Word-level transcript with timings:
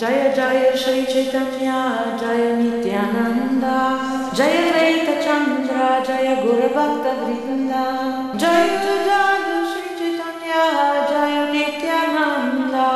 Jaya 0.00 0.32
Jaya 0.34 0.72
Shri 0.74 1.04
Chaitanya 1.04 2.16
Jaya 2.18 2.56
Nityananda 2.56 4.32
Jaya 4.32 4.72
Dvaita 4.72 5.20
Chandra 5.20 6.00
Jaya 6.00 6.40
Guru 6.40 6.72
Bhakta 6.72 7.12
Vrinda 7.20 7.84
Jaya 8.32 8.80
Jaya 8.80 9.60
Shri 9.68 9.92
Chaitanya 10.00 10.64
Jaya 11.04 11.42
Nityananda 11.52 12.88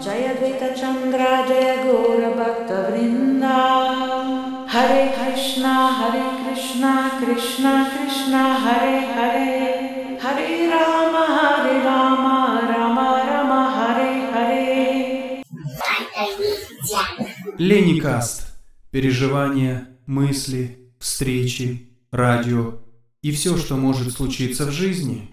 Jaya 0.00 0.32
Dvaita 0.40 0.72
Chandra 0.74 1.44
Jaya 1.44 1.84
Guru 1.84 2.32
Bhakta 2.32 2.88
Vrinda. 2.88 3.60
Hare 4.72 5.12
Krishna 5.12 5.74
Hare 6.00 6.24
Krishna 6.40 6.92
Krishna 7.20 7.90
Krishna 7.92 8.42
Hare 8.64 9.00
Hare 9.12 9.55
Леникаст. 17.66 18.46
Переживания, 18.92 19.88
мысли, 20.06 20.78
встречи, 21.00 21.90
радио 22.12 22.78
и 23.22 23.32
все, 23.32 23.58
что 23.58 23.74
может 23.74 24.12
случиться 24.12 24.66
в 24.66 24.70
жизни. 24.70 25.28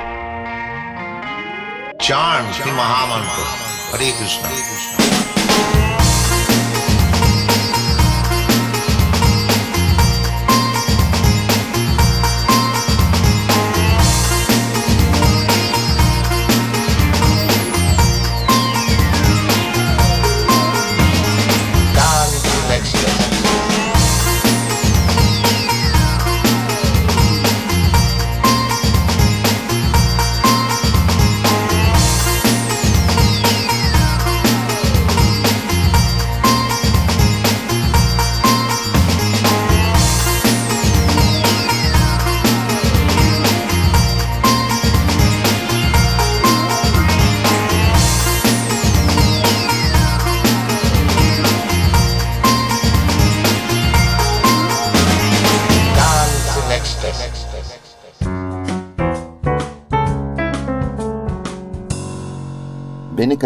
The 2.00 2.74
Mahamantra. 2.74 3.46
Hare 3.92 4.12
Krishna. 4.18 5.13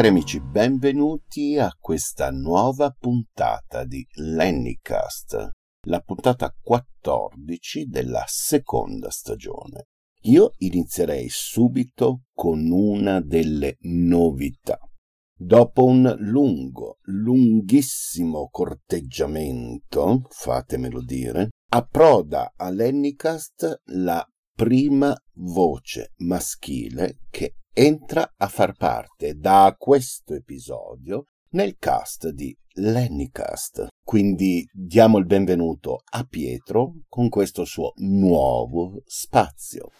Cari 0.08 0.19
amici, 0.19 0.39
benvenuti 0.39 1.58
a 1.58 1.69
questa 1.77 2.31
nuova 2.31 2.95
puntata 2.97 3.83
di 3.83 4.08
Lennycast, 4.14 5.49
la 5.88 5.99
puntata 5.99 6.55
14 6.61 7.88
della 7.88 8.23
seconda 8.25 9.09
stagione. 9.09 9.88
Io 10.22 10.53
inizierei 10.59 11.27
subito 11.30 12.22
con 12.33 12.72
una 12.72 13.19
delle 13.19 13.75
novità. 13.81 14.80
Dopo 15.38 15.83
un 15.83 16.16
lungo, 16.19 16.99
lunghissimo 17.02 18.47
corteggiamento, 18.49 20.21
fatemelo 20.30 21.03
dire, 21.03 21.49
approda 21.69 22.53
a 22.55 22.69
Lennycast 22.69 23.81
la 23.88 24.25
prima 24.55 25.14
voce 25.33 26.14
maschile 26.20 27.20
che 27.30 27.55
entra 27.80 28.33
a 28.38 28.48
far 28.48 28.76
parte 28.76 29.36
da 29.36 29.76
questo 29.77 30.33
episodio 30.33 31.27
nel 31.49 31.76
cast 31.77 32.30
di 32.30 32.55
Lennycast. 32.73 33.89
Quindi 34.04 34.67
diamo 34.73 35.20
il 35.20 35.27
benvenuto 35.27 36.02
a 36.10 36.23
Pietro 36.23 37.02
con 37.08 37.30
questo 37.30 37.65
suo 37.65 37.93
nuovo 37.98 39.04
spazio. 39.05 39.92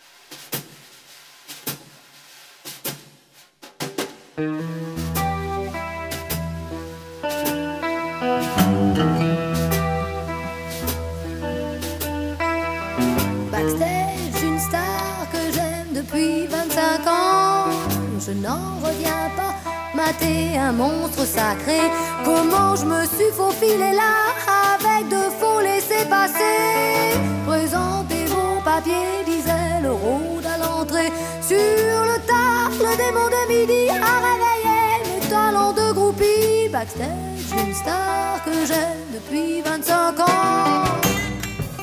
Je 18.28 18.34
n'en 18.34 18.80
reviens 18.84 19.30
pas, 19.38 19.56
mater 19.96 20.58
un 20.58 20.74
monstre 20.74 21.26
sacré. 21.26 21.80
Comment 22.26 22.76
je 22.76 22.84
me 22.84 23.06
suis 23.06 23.32
faufilé 23.32 23.94
là 23.94 24.36
avec 24.76 25.08
de 25.08 25.24
faux 25.40 25.62
laissés-passer. 25.62 27.16
Présentez 27.46 28.26
vos 28.26 28.60
papiers, 28.66 29.24
disait 29.26 29.80
le 29.82 29.92
rôde 29.94 30.46
à 30.46 30.58
l'entrée. 30.58 31.10
Sur 31.42 31.56
le 31.56 32.20
tard, 32.28 32.72
le 32.72 32.98
démon 32.98 33.28
de 33.30 33.42
midi 33.48 33.90
a 33.92 34.20
réveillé 34.28 35.22
mes 35.22 35.30
talents 35.30 35.72
de 35.72 35.94
groupie. 35.94 36.68
Backstage, 36.70 37.64
une 37.66 37.74
star 37.74 38.44
que 38.44 38.66
j'aime 38.68 39.08
depuis 39.14 39.62
25 39.62 40.20
ans. 40.20 40.84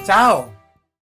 Ciao! 0.05 0.53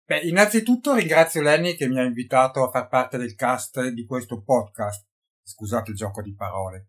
Beh, 0.07 0.19
innanzitutto 0.19 0.94
ringrazio 0.94 1.41
Lenny 1.41 1.75
che 1.75 1.90
mi 1.90 2.00
ha 2.00 2.03
invitato 2.03 2.63
a 2.63 2.69
far 2.69 2.88
parte 2.88 3.17
del 3.17 3.35
cast 3.35 3.85
di 3.90 4.06
questo 4.06 4.41
podcast. 4.41 5.15
Scusate 5.47 5.91
il 5.91 5.97
gioco 5.97 6.22
di 6.22 6.33
parole. 6.33 6.88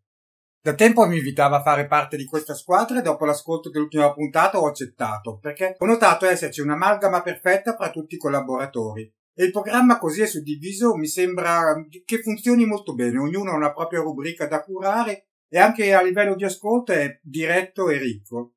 Da 0.67 0.75
tempo 0.75 1.07
mi 1.07 1.19
invitava 1.19 1.59
a 1.59 1.63
fare 1.63 1.87
parte 1.87 2.17
di 2.17 2.25
questa 2.25 2.55
squadra 2.55 2.99
e 2.99 3.03
dopo 3.03 3.25
l'ascolto 3.25 3.71
dell'ultima 3.71 4.13
puntata 4.13 4.59
ho 4.59 4.67
accettato, 4.67 5.39
perché 5.39 5.77
ho 5.79 5.85
notato 5.85 6.27
esserci 6.27 6.61
un'amalgama 6.61 7.23
perfetta 7.23 7.77
fra 7.77 7.91
tutti 7.91 8.17
i 8.17 8.19
collaboratori. 8.19 9.13
E 9.33 9.45
il 9.45 9.53
programma 9.53 9.99
così 9.99 10.23
è 10.23 10.27
suddiviso 10.27 10.97
mi 10.97 11.07
sembra 11.07 11.75
che 12.05 12.23
funzioni 12.23 12.65
molto 12.65 12.95
bene, 12.95 13.19
ognuno 13.19 13.53
ha 13.53 13.57
una 13.57 13.73
propria 13.73 14.01
rubrica 14.01 14.47
da 14.47 14.65
curare 14.65 15.29
e 15.49 15.59
anche 15.59 15.95
a 15.95 16.03
livello 16.03 16.35
di 16.35 16.45
ascolto 16.45 16.93
è 16.93 17.21
diretto 17.23 17.91
e 17.91 17.99
ricco. 17.99 18.55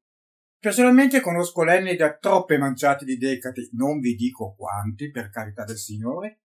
Personalmente 0.57 1.19
conosco 1.19 1.63
Lenny 1.63 1.95
da 1.95 2.17
troppe 2.17 2.57
manciate 2.57 3.05
di 3.05 3.17
decadi, 3.17 3.69
non 3.73 3.99
vi 3.99 4.15
dico 4.15 4.55
quanti, 4.57 5.11
per 5.11 5.29
carità 5.29 5.63
del 5.63 5.77
Signore, 5.77 6.39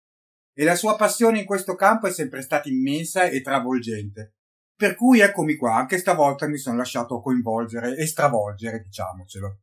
e 0.54 0.64
la 0.64 0.74
sua 0.74 0.96
passione 0.96 1.40
in 1.40 1.44
questo 1.44 1.74
campo 1.74 2.06
è 2.06 2.12
sempre 2.12 2.42
stata 2.42 2.68
immensa 2.68 3.24
e 3.24 3.40
travolgente. 3.40 4.34
Per 4.74 4.94
cui 4.94 5.20
eccomi 5.20 5.56
qua, 5.56 5.76
anche 5.76 5.98
stavolta 5.98 6.48
mi 6.48 6.58
sono 6.58 6.76
lasciato 6.76 7.20
coinvolgere 7.20 7.96
e 7.96 8.06
stravolgere, 8.06 8.82
diciamocelo. 8.82 9.60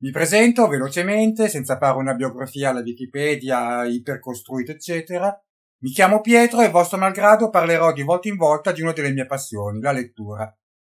Mi 0.00 0.10
presento 0.10 0.66
velocemente, 0.68 1.48
senza 1.48 1.76
fare 1.76 1.98
una 1.98 2.14
biografia 2.14 2.70
alla 2.70 2.80
Wikipedia 2.80 3.84
ipercostruita, 3.84 4.72
eccetera. 4.72 5.36
Mi 5.80 5.90
chiamo 5.90 6.20
Pietro 6.20 6.62
e 6.62 6.70
vostro 6.70 6.98
malgrado 6.98 7.50
parlerò 7.50 7.92
di 7.92 8.02
volta 8.02 8.28
in 8.28 8.36
volta 8.36 8.72
di 8.72 8.80
una 8.80 8.92
delle 8.92 9.12
mie 9.12 9.26
passioni, 9.26 9.80
la 9.80 9.92
lettura. 9.92 10.52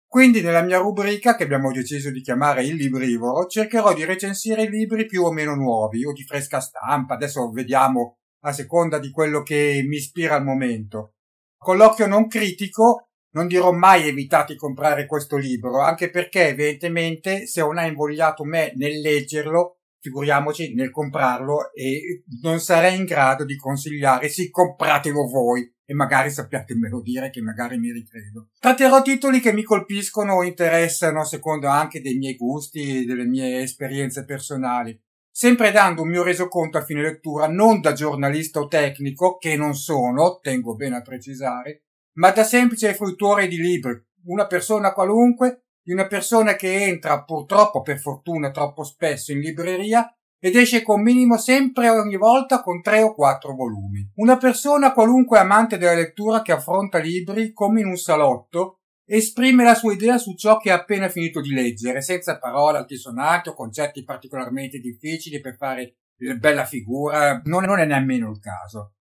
Quindi 0.05 0.41
nella 0.41 0.63
mia 0.63 0.79
rubrica, 0.79 1.35
che 1.35 1.43
abbiamo 1.43 1.71
deciso 1.71 2.11
di 2.11 2.21
chiamare 2.21 2.65
il 2.65 2.75
librivoro, 2.75 3.45
cercherò 3.45 3.93
di 3.93 4.05
recensire 4.05 4.63
i 4.63 4.69
libri 4.69 5.05
più 5.05 5.23
o 5.23 5.31
meno 5.31 5.55
nuovi 5.55 6.05
o 6.05 6.11
di 6.13 6.23
fresca 6.23 6.59
stampa, 6.59 7.13
adesso 7.13 7.49
vediamo 7.51 8.18
a 8.41 8.51
seconda 8.51 8.99
di 8.99 9.11
quello 9.11 9.41
che 9.41 9.83
mi 9.87 9.97
ispira 9.97 10.35
al 10.35 10.43
momento. 10.43 11.15
Con 11.57 11.77
l'occhio 11.77 12.07
non 12.07 12.27
critico 12.27 13.09
non 13.31 13.47
dirò 13.47 13.71
mai 13.71 14.07
evitate 14.07 14.53
di 14.53 14.59
comprare 14.59 15.05
questo 15.05 15.37
libro, 15.37 15.81
anche 15.81 16.09
perché 16.09 16.47
evidentemente 16.47 17.45
se 17.45 17.61
non 17.61 17.77
ha 17.77 17.85
invogliato 17.85 18.43
me 18.43 18.73
nel 18.75 18.99
leggerlo, 18.99 19.79
figuriamoci 19.99 20.73
nel 20.73 20.91
comprarlo 20.91 21.71
e 21.73 22.23
non 22.41 22.59
sarei 22.59 22.95
in 22.95 23.03
grado 23.03 23.43
di 23.43 23.57
consigliare 23.57 24.29
sì 24.29 24.49
compratelo 24.49 25.27
voi 25.27 25.71
e 25.85 25.93
magari 25.93 26.29
sappiatemelo 26.29 27.01
dire 27.01 27.29
che 27.29 27.41
magari 27.41 27.77
mi 27.77 27.91
ricredo. 27.91 28.49
Tratterò 28.59 29.01
titoli 29.01 29.39
che 29.39 29.51
mi 29.51 29.63
colpiscono 29.63 30.35
o 30.35 30.43
interessano 30.43 31.23
secondo 31.23 31.67
anche 31.67 31.99
dei 31.99 32.15
miei 32.15 32.35
gusti 32.35 33.01
e 33.01 33.05
delle 33.05 33.25
mie 33.25 33.61
esperienze 33.61 34.23
personali, 34.23 34.97
sempre 35.31 35.71
dando 35.71 36.01
un 36.01 36.09
mio 36.09 36.23
resoconto 36.23 36.77
a 36.77 36.83
fine 36.83 37.01
lettura 37.01 37.47
non 37.47 37.81
da 37.81 37.93
giornalista 37.93 38.59
o 38.59 38.67
tecnico, 38.67 39.37
che 39.37 39.55
non 39.55 39.75
sono, 39.75 40.39
tengo 40.41 40.75
bene 40.75 40.97
a 40.97 41.01
precisare, 41.01 41.83
ma 42.13 42.31
da 42.31 42.43
semplice 42.43 42.93
fruitore 42.93 43.47
di 43.47 43.57
libri, 43.57 43.97
una 44.25 44.47
persona 44.47 44.93
qualunque, 44.93 45.63
di 45.81 45.93
una 45.93 46.07
persona 46.07 46.55
che 46.55 46.83
entra 46.83 47.23
purtroppo 47.23 47.81
per 47.81 47.99
fortuna 47.99 48.51
troppo 48.51 48.83
spesso 48.83 49.31
in 49.31 49.39
libreria 49.39 50.07
ed 50.41 50.55
esce 50.55 50.83
con 50.83 51.01
minimo 51.01 51.37
sempre 51.37 51.89
ogni 51.89 52.15
volta 52.15 52.61
con 52.61 52.81
tre 52.81 53.01
o 53.01 53.13
quattro 53.13 53.53
volumi. 53.53 54.09
Una 54.15 54.37
persona 54.37 54.93
qualunque 54.93 55.37
amante 55.37 55.77
della 55.77 55.95
lettura 55.95 56.41
che 56.41 56.53
affronta 56.53 56.97
libri 56.97 57.51
come 57.51 57.81
in 57.81 57.87
un 57.87 57.97
salotto 57.97 58.78
esprime 59.09 59.63
la 59.63 59.73
sua 59.73 59.93
idea 59.93 60.19
su 60.19 60.35
ciò 60.35 60.57
che 60.57 60.69
ha 60.69 60.75
appena 60.75 61.09
finito 61.09 61.41
di 61.41 61.49
leggere, 61.49 62.01
senza 62.01 62.37
parole 62.37 62.77
altisonanti 62.77 63.49
o 63.49 63.55
concetti 63.55 64.03
particolarmente 64.03 64.77
difficili 64.77 65.41
per 65.41 65.55
fare 65.57 65.95
bella 66.37 66.65
figura, 66.65 67.41
non, 67.45 67.63
non 67.63 67.79
è 67.79 67.85
nemmeno 67.85 68.29
il 68.29 68.39
caso. 68.39 68.93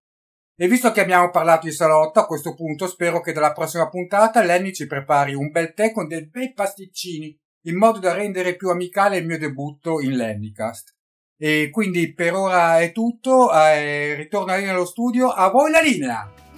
E 0.57 0.67
visto 0.67 0.91
che 0.91 1.01
abbiamo 1.01 1.29
parlato 1.29 1.67
di 1.67 1.71
salotto, 1.71 2.19
a 2.19 2.25
questo 2.25 2.55
punto 2.55 2.87
spero 2.87 3.21
che 3.21 3.31
dalla 3.31 3.53
prossima 3.53 3.87
puntata 3.87 4.43
Lenny 4.43 4.73
ci 4.73 4.87
prepari 4.87 5.33
un 5.33 5.51
bel 5.51 5.73
tè 5.73 5.91
con 5.91 6.07
dei 6.07 6.27
bei 6.27 6.53
pasticcini, 6.53 7.37
in 7.67 7.77
modo 7.77 7.99
da 7.99 8.13
rendere 8.13 8.55
più 8.55 8.69
amicale 8.69 9.17
il 9.17 9.25
mio 9.25 9.37
debutto 9.37 10.01
in 10.01 10.17
Lennycast. 10.17 10.95
E 11.37 11.69
quindi 11.71 12.13
per 12.13 12.33
ora 12.33 12.79
è 12.79 12.91
tutto, 12.91 13.53
eh, 13.53 14.15
ritorno 14.15 14.53
nello 14.55 14.85
studio, 14.85 15.29
a 15.29 15.49
voi 15.49 15.71
la 15.71 15.81
linea! 15.81 16.48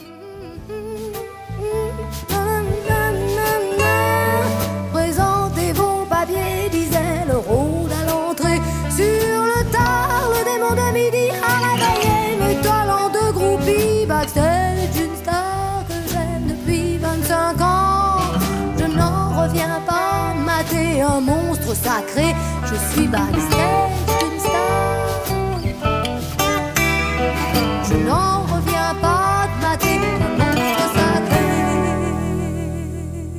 Un 21.00 21.22
monstre 21.22 21.74
sacré. 21.76 22.36
Je 22.66 22.76
suis 22.92 23.08
backstage 23.08 23.92
d'une 24.20 24.40
star. 24.40 25.26
Je 27.88 27.96
n'en 28.08 28.44
reviens 28.54 28.96
pas 29.00 29.48
de 29.48 29.62
mater 29.62 29.98
un 29.98 30.38
monstre 30.38 30.86
sacré. 30.96 31.40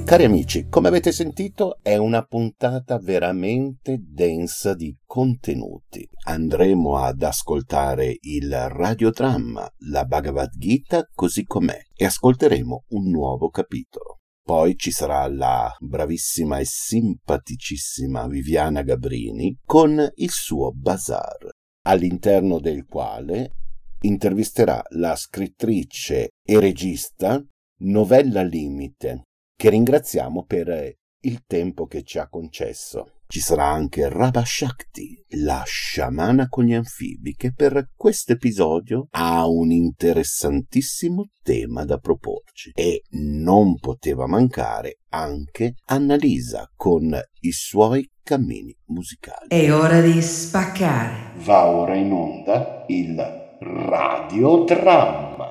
Cari 0.04 0.24
amici, 0.24 0.68
come 0.68 0.88
avete 0.88 1.12
sentito 1.12 1.78
è 1.82 1.96
una 1.96 2.22
puntata 2.22 2.98
veramente 2.98 3.98
densa 4.00 4.74
di 4.74 4.96
contenuti. 5.06 6.08
Andremo 6.24 6.96
ad 6.96 7.22
ascoltare 7.22 8.16
il 8.20 8.68
radiodramma, 8.68 9.66
la 9.90 10.04
Bhagavad 10.04 10.50
Gita 10.56 11.08
così 11.14 11.44
com'è 11.44 11.80
e 11.94 12.04
ascolteremo 12.04 12.84
un 12.90 13.10
nuovo 13.10 13.48
capitolo. 13.48 14.21
Poi 14.44 14.76
ci 14.76 14.90
sarà 14.90 15.28
la 15.28 15.72
bravissima 15.78 16.58
e 16.58 16.64
simpaticissima 16.64 18.26
Viviana 18.26 18.82
Gabrini 18.82 19.56
con 19.64 20.04
il 20.16 20.30
suo 20.30 20.72
bazar, 20.72 21.48
all'interno 21.86 22.58
del 22.58 22.84
quale 22.84 23.52
intervisterà 24.00 24.82
la 24.90 25.14
scrittrice 25.14 26.30
e 26.44 26.58
regista 26.58 27.40
Novella 27.82 28.42
Limite, 28.42 29.22
che 29.56 29.70
ringraziamo 29.70 30.44
per 30.44 30.92
il 31.24 31.44
tempo 31.46 31.86
che 31.86 32.02
ci 32.02 32.18
ha 32.18 32.28
concesso. 32.28 33.20
Ci 33.32 33.40
sarà 33.40 33.64
anche 33.64 34.10
Rabba 34.10 34.44
Shakti, 34.44 35.24
la 35.38 35.62
sciamana 35.64 36.48
con 36.50 36.64
gli 36.64 36.74
anfibi, 36.74 37.32
che 37.34 37.54
per 37.54 37.88
questo 37.96 38.32
episodio 38.32 39.06
ha 39.12 39.48
un 39.48 39.70
interessantissimo 39.70 41.30
tema 41.42 41.86
da 41.86 41.96
proporci. 41.96 42.72
E 42.74 43.04
non 43.12 43.78
poteva 43.78 44.26
mancare 44.26 44.98
anche 45.08 45.76
Annalisa 45.86 46.70
con 46.76 47.18
i 47.40 47.52
suoi 47.52 48.06
cammini 48.22 48.76
musicali. 48.88 49.48
È 49.48 49.72
ora 49.72 50.02
di 50.02 50.20
spaccare. 50.20 51.30
Va 51.36 51.68
ora 51.68 51.94
in 51.94 52.12
onda 52.12 52.84
il 52.88 53.16
radiodramma. 53.60 55.46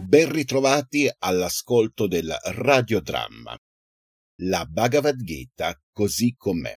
Ben 0.00 0.32
ritrovati 0.32 1.08
all'ascolto 1.16 2.08
del 2.08 2.36
radiodramma 2.42 3.56
la 4.40 4.66
Bhagavad 4.66 5.22
Gita 5.22 5.74
così 5.92 6.34
com'è. 6.36 6.74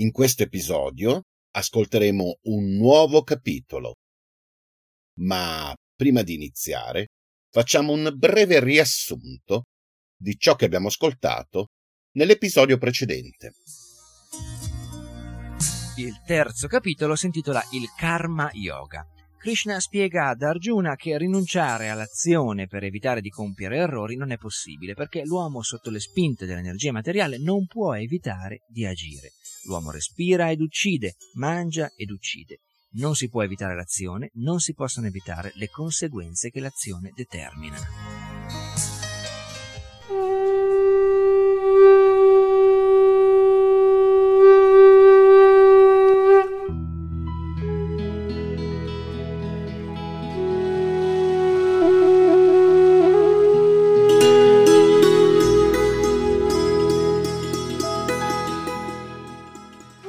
In 0.00 0.12
questo 0.12 0.44
episodio 0.44 1.22
ascolteremo 1.50 2.38
un 2.42 2.76
nuovo 2.76 3.22
capitolo. 3.22 3.94
Ma 5.20 5.74
prima 5.96 6.22
di 6.22 6.34
iniziare, 6.34 7.08
facciamo 7.50 7.92
un 7.92 8.12
breve 8.14 8.60
riassunto 8.60 9.64
di 10.16 10.36
ciò 10.38 10.54
che 10.54 10.66
abbiamo 10.66 10.86
ascoltato 10.86 11.66
nell'episodio 12.12 12.78
precedente. 12.78 13.54
Il 15.96 16.22
terzo 16.24 16.68
capitolo 16.68 17.16
si 17.16 17.26
intitola 17.26 17.60
Il 17.72 17.92
Karma 17.96 18.48
Yoga 18.52 19.04
Krishna 19.38 19.78
spiega 19.78 20.28
ad 20.28 20.42
Arjuna 20.42 20.96
che 20.96 21.16
rinunciare 21.16 21.88
all'azione 21.90 22.66
per 22.66 22.82
evitare 22.82 23.20
di 23.20 23.28
compiere 23.28 23.76
errori 23.76 24.16
non 24.16 24.32
è 24.32 24.36
possibile, 24.36 24.94
perché 24.94 25.22
l'uomo 25.24 25.62
sotto 25.62 25.90
le 25.90 26.00
spinte 26.00 26.44
dell'energia 26.44 26.90
materiale 26.90 27.38
non 27.38 27.66
può 27.66 27.94
evitare 27.94 28.62
di 28.68 28.84
agire. 28.84 29.34
L'uomo 29.66 29.92
respira 29.92 30.50
ed 30.50 30.60
uccide, 30.60 31.14
mangia 31.34 31.92
ed 31.96 32.10
uccide. 32.10 32.62
Non 32.94 33.14
si 33.14 33.28
può 33.28 33.44
evitare 33.44 33.76
l'azione, 33.76 34.30
non 34.34 34.58
si 34.58 34.74
possono 34.74 35.06
evitare 35.06 35.52
le 35.54 35.68
conseguenze 35.68 36.50
che 36.50 36.58
l'azione 36.58 37.12
determina. 37.14 38.17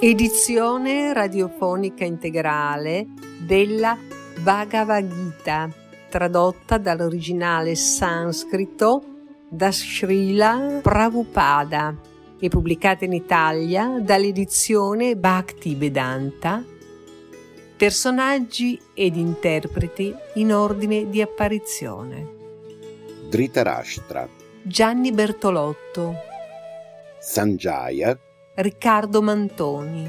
Edizione 0.01 1.12
radiofonica 1.12 2.06
integrale 2.06 3.06
della 3.38 3.98
Bhagavad 4.42 5.06
Gita, 5.06 5.69
tradotta 6.10 6.78
dall'originale 6.78 7.75
sanscrito 7.75 9.04
da 9.50 9.69
Srila 9.69 10.80
Prabhupada 10.81 11.94
e 12.40 12.48
pubblicata 12.48 13.04
in 13.04 13.12
Italia 13.12 14.00
dall'edizione 14.00 15.18
Bhakti 15.18 15.75
Vedanta. 15.75 16.63
Personaggi 17.75 18.80
ed 18.94 19.18
interpreti 19.18 20.16
in 20.36 20.54
ordine 20.54 21.10
di 21.10 21.22
apparizione. 21.22 22.25
Dhritarashtra, 23.28 24.30
Gianni 24.62 25.12
Bertolotto, 25.12 26.16
Sanjaya, 27.19 28.18
Riccardo 28.61 29.21
Mantoni, 29.21 30.06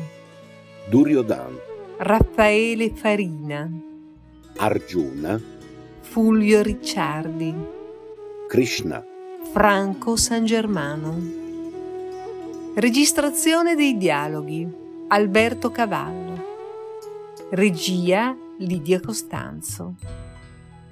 Duryodan, 0.89 1.57
Raffaele 1.99 2.91
Farina, 2.91 3.71
Arjuna, 4.57 5.41
Fulvio 6.01 6.61
Ricciardi, 6.61 7.55
Krishna, 8.49 9.05
Franco 9.53 10.17
San 10.17 10.47
Germano. 10.47 11.17
Registrazione 12.75 13.77
dei 13.77 13.97
dialoghi. 13.97 14.69
Alberto 15.07 15.71
Cavallo. 15.71 16.45
Regia 17.51 18.37
Lidia 18.59 18.99
Costanzo. 18.99 19.95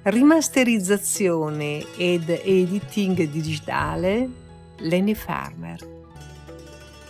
Rimasterizzazione 0.03 1.83
ed 1.97 2.29
editing 2.29 3.29
digitale 3.29 4.29
Lenny 4.77 5.13
Farmer 5.13 5.97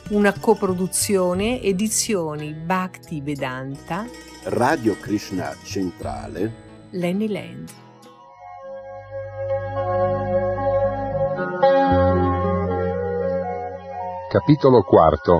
una 0.09 0.33
coproduzione 0.39 1.61
edizioni 1.61 2.53
Bhakti 2.53 3.21
Vedanta, 3.21 4.07
Radio 4.45 4.97
Krishna 4.99 5.55
Centrale, 5.63 6.87
Lenny 6.91 7.27
Land. 7.27 7.69
Capitolo 14.29 14.79
IV 14.79 15.39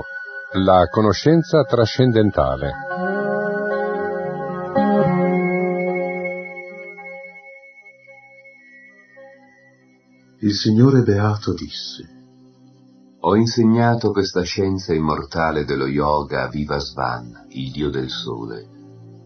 La 0.62 0.86
conoscenza 0.88 1.62
trascendentale 1.62 2.72
Il 10.38 10.54
Signore 10.54 11.02
Beato 11.02 11.54
disse 11.54 12.19
ho 13.22 13.36
insegnato 13.36 14.12
questa 14.12 14.40
scienza 14.42 14.94
immortale 14.94 15.66
dello 15.66 15.86
yoga 15.86 16.44
a 16.44 16.48
Vivasvan, 16.48 17.48
il 17.50 17.70
dio 17.70 17.90
del 17.90 18.08
sole, 18.08 18.68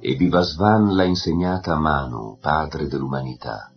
e 0.00 0.16
Vivasvan 0.16 0.96
l'ha 0.96 1.04
insegnata 1.04 1.74
a 1.74 1.78
Manu, 1.78 2.36
padre 2.40 2.88
dell'umanità, 2.88 3.72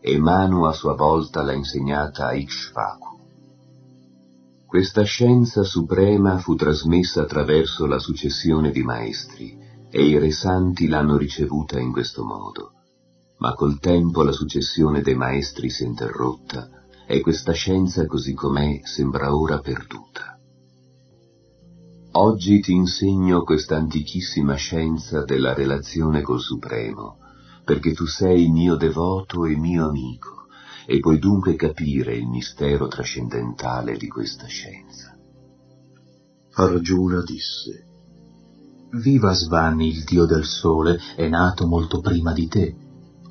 e 0.00 0.18
Manu 0.18 0.64
a 0.64 0.72
sua 0.72 0.94
volta 0.94 1.42
l'ha 1.42 1.52
insegnata 1.52 2.26
a 2.26 2.32
Ikshvaku. 2.32 3.18
Questa 4.66 5.02
scienza 5.02 5.62
suprema 5.62 6.38
fu 6.38 6.56
trasmessa 6.56 7.22
attraverso 7.22 7.86
la 7.86 8.00
successione 8.00 8.72
di 8.72 8.82
maestri, 8.82 9.56
e 9.88 10.04
i 10.04 10.18
re 10.18 10.32
santi 10.32 10.88
l'hanno 10.88 11.16
ricevuta 11.16 11.78
in 11.78 11.92
questo 11.92 12.24
modo. 12.24 12.72
Ma 13.38 13.54
col 13.54 13.78
tempo 13.78 14.24
la 14.24 14.32
successione 14.32 15.00
dei 15.00 15.14
maestri 15.14 15.70
si 15.70 15.84
è 15.84 15.86
interrotta 15.86 16.82
e 17.06 17.20
questa 17.20 17.52
scienza 17.52 18.06
così 18.06 18.32
com'è 18.32 18.80
sembra 18.84 19.36
ora 19.36 19.58
perduta. 19.60 20.38
Oggi 22.12 22.60
ti 22.60 22.72
insegno 22.72 23.42
questa 23.42 23.76
antichissima 23.76 24.54
scienza 24.54 25.24
della 25.24 25.52
relazione 25.52 26.22
col 26.22 26.40
Supremo, 26.40 27.18
perché 27.64 27.92
tu 27.92 28.06
sei 28.06 28.48
mio 28.48 28.76
devoto 28.76 29.44
e 29.44 29.56
mio 29.56 29.88
amico, 29.88 30.46
e 30.86 31.00
puoi 31.00 31.18
dunque 31.18 31.56
capire 31.56 32.14
il 32.14 32.28
mistero 32.28 32.86
trascendentale 32.86 33.96
di 33.96 34.06
questa 34.06 34.46
scienza. 34.46 35.16
Arjuna 36.52 37.20
disse, 37.22 37.86
Viva 38.90 39.32
Svanni, 39.32 39.88
il 39.88 40.04
dio 40.04 40.24
del 40.24 40.44
sole, 40.44 41.00
è 41.16 41.26
nato 41.26 41.66
molto 41.66 42.00
prima 42.00 42.32
di 42.32 42.46
te. 42.46 42.76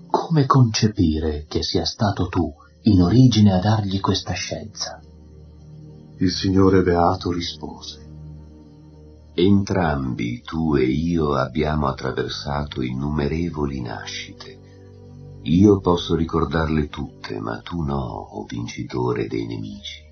Come 0.10 0.46
concepire 0.46 1.46
che 1.48 1.64
sia 1.64 1.86
stato 1.86 2.28
tu 2.28 2.54
in 2.86 3.02
origine 3.02 3.54
a 3.54 3.60
dargli 3.60 4.02
questa 4.02 4.34
scienza? 4.34 5.00
Il 6.18 6.32
Signore 6.32 6.84
Beato 6.84 7.32
rispose, 7.32 8.02
Entrambi, 9.36 10.42
tu 10.42 10.76
e 10.76 10.84
io, 10.84 11.34
abbiamo 11.34 11.88
attraversato 11.88 12.82
innumerevoli 12.82 13.82
nascite. 13.82 14.60
Io 15.44 15.80
posso 15.80 16.16
ricordarle 16.16 16.90
tutte, 16.90 17.40
ma 17.40 17.60
tu 17.62 17.82
no, 17.82 17.96
o 17.96 18.40
oh 18.42 18.46
vincitore 18.46 19.28
dei 19.28 19.48
nemici. 19.48 20.04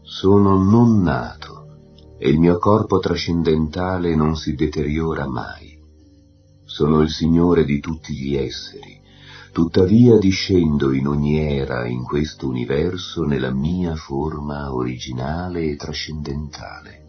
Sono 0.00 0.56
non 0.62 1.02
nato, 1.02 2.16
e 2.18 2.28
il 2.30 2.38
mio 2.38 2.58
corpo 2.58 2.98
trascendentale 3.00 4.14
non 4.14 4.36
si 4.36 4.54
deteriora 4.54 5.26
mai. 5.26 5.76
Sono 6.64 7.00
il 7.00 7.10
Signore 7.10 7.64
di 7.64 7.80
tutti 7.80 8.14
gli 8.14 8.36
esseri, 8.36 9.01
tuttavia 9.52 10.18
discendo 10.18 10.92
in 10.92 11.06
ogni 11.06 11.38
era 11.38 11.86
in 11.86 12.04
questo 12.04 12.48
universo 12.48 13.24
nella 13.24 13.52
mia 13.52 13.94
forma 13.94 14.72
originale 14.72 15.64
e 15.64 15.76
trascendentale. 15.76 17.00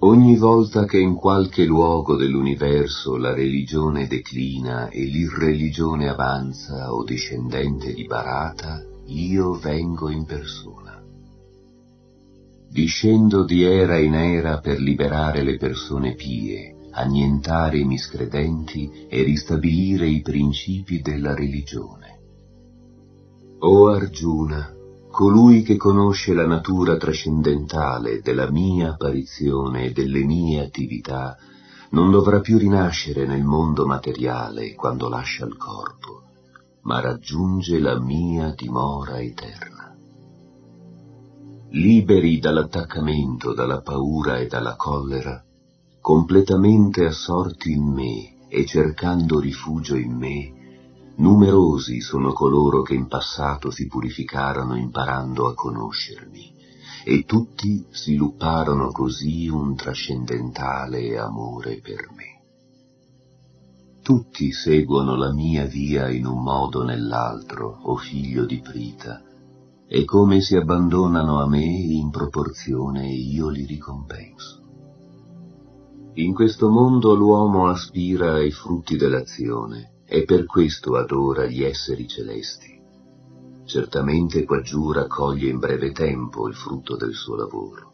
Ogni 0.00 0.36
volta 0.36 0.84
che 0.84 0.98
in 0.98 1.14
qualche 1.14 1.64
luogo 1.64 2.16
dell'universo 2.16 3.16
la 3.16 3.32
religione 3.32 4.06
declina 4.06 4.90
e 4.90 5.04
l'irreligione 5.04 6.06
avanza 6.06 6.92
o 6.92 7.02
discendente 7.02 7.94
di 7.94 8.04
Barata, 8.04 8.84
io 9.06 9.54
vengo 9.54 10.10
in 10.10 10.26
persona. 10.26 11.02
Discendo 12.68 13.42
di 13.44 13.62
era 13.62 13.96
in 13.96 14.14
era 14.14 14.58
per 14.58 14.80
liberare 14.80 15.42
le 15.42 15.56
persone 15.56 16.14
pie, 16.14 16.75
annientare 16.96 17.78
i 17.78 17.84
miscredenti 17.84 19.06
e 19.08 19.22
ristabilire 19.22 20.08
i 20.08 20.22
principi 20.22 21.00
della 21.00 21.34
religione. 21.34 22.20
O 23.58 23.88
Arjuna, 23.88 24.74
colui 25.10 25.62
che 25.62 25.76
conosce 25.76 26.34
la 26.34 26.46
natura 26.46 26.96
trascendentale 26.96 28.20
della 28.20 28.50
mia 28.50 28.90
apparizione 28.90 29.84
e 29.84 29.92
delle 29.92 30.24
mie 30.24 30.60
attività, 30.60 31.36
non 31.90 32.10
dovrà 32.10 32.40
più 32.40 32.58
rinascere 32.58 33.26
nel 33.26 33.44
mondo 33.44 33.86
materiale 33.86 34.74
quando 34.74 35.08
lascia 35.08 35.44
il 35.44 35.56
corpo, 35.56 36.22
ma 36.82 37.00
raggiunge 37.00 37.78
la 37.78 37.98
mia 37.98 38.52
dimora 38.54 39.20
eterna. 39.20 39.94
Liberi 41.70 42.38
dall'attaccamento, 42.38 43.52
dalla 43.52 43.80
paura 43.82 44.38
e 44.38 44.46
dalla 44.46 44.76
collera, 44.76 45.45
completamente 46.06 47.04
assorti 47.04 47.72
in 47.72 47.82
me 47.82 48.46
e 48.46 48.64
cercando 48.64 49.40
rifugio 49.40 49.96
in 49.96 50.12
me, 50.12 50.52
Numerosi 51.16 52.00
sono 52.00 52.32
coloro 52.32 52.82
che 52.82 52.94
in 52.94 53.08
passato 53.08 53.72
si 53.72 53.88
purificarono 53.88 54.76
imparando 54.76 55.48
a 55.48 55.54
conoscermi, 55.54 56.54
e 57.04 57.24
tutti 57.24 57.84
svilupparono 57.90 58.92
così 58.92 59.48
un 59.48 59.74
trascendentale 59.74 61.18
amore 61.18 61.80
per 61.80 62.08
me. 62.14 62.40
Tutti 64.00 64.52
seguono 64.52 65.16
la 65.16 65.32
mia 65.32 65.64
via 65.64 66.08
in 66.08 66.26
un 66.26 66.40
modo 66.40 66.82
o 66.82 66.84
nell'altro, 66.84 67.80
o 67.82 67.96
figlio 67.96 68.44
di 68.44 68.60
Prita, 68.60 69.20
e 69.88 70.04
come 70.04 70.40
si 70.40 70.54
abbandonano 70.54 71.42
a 71.42 71.48
me 71.48 71.64
in 71.64 72.10
proporzione 72.10 73.08
io 73.08 73.48
li 73.48 73.66
ricompenso. 73.66 74.65
In 76.18 76.32
questo 76.32 76.70
mondo 76.70 77.14
l'uomo 77.14 77.68
aspira 77.68 78.36
ai 78.36 78.50
frutti 78.50 78.96
dell'azione, 78.96 80.00
e 80.06 80.24
per 80.24 80.46
questo 80.46 80.96
adora 80.96 81.44
gli 81.44 81.62
esseri 81.62 82.08
celesti. 82.08 82.80
Certamente 83.66 84.44
quaggiù 84.44 84.92
raccoglie 84.92 85.50
in 85.50 85.58
breve 85.58 85.92
tempo 85.92 86.48
il 86.48 86.54
frutto 86.54 86.96
del 86.96 87.12
suo 87.12 87.34
lavoro. 87.34 87.92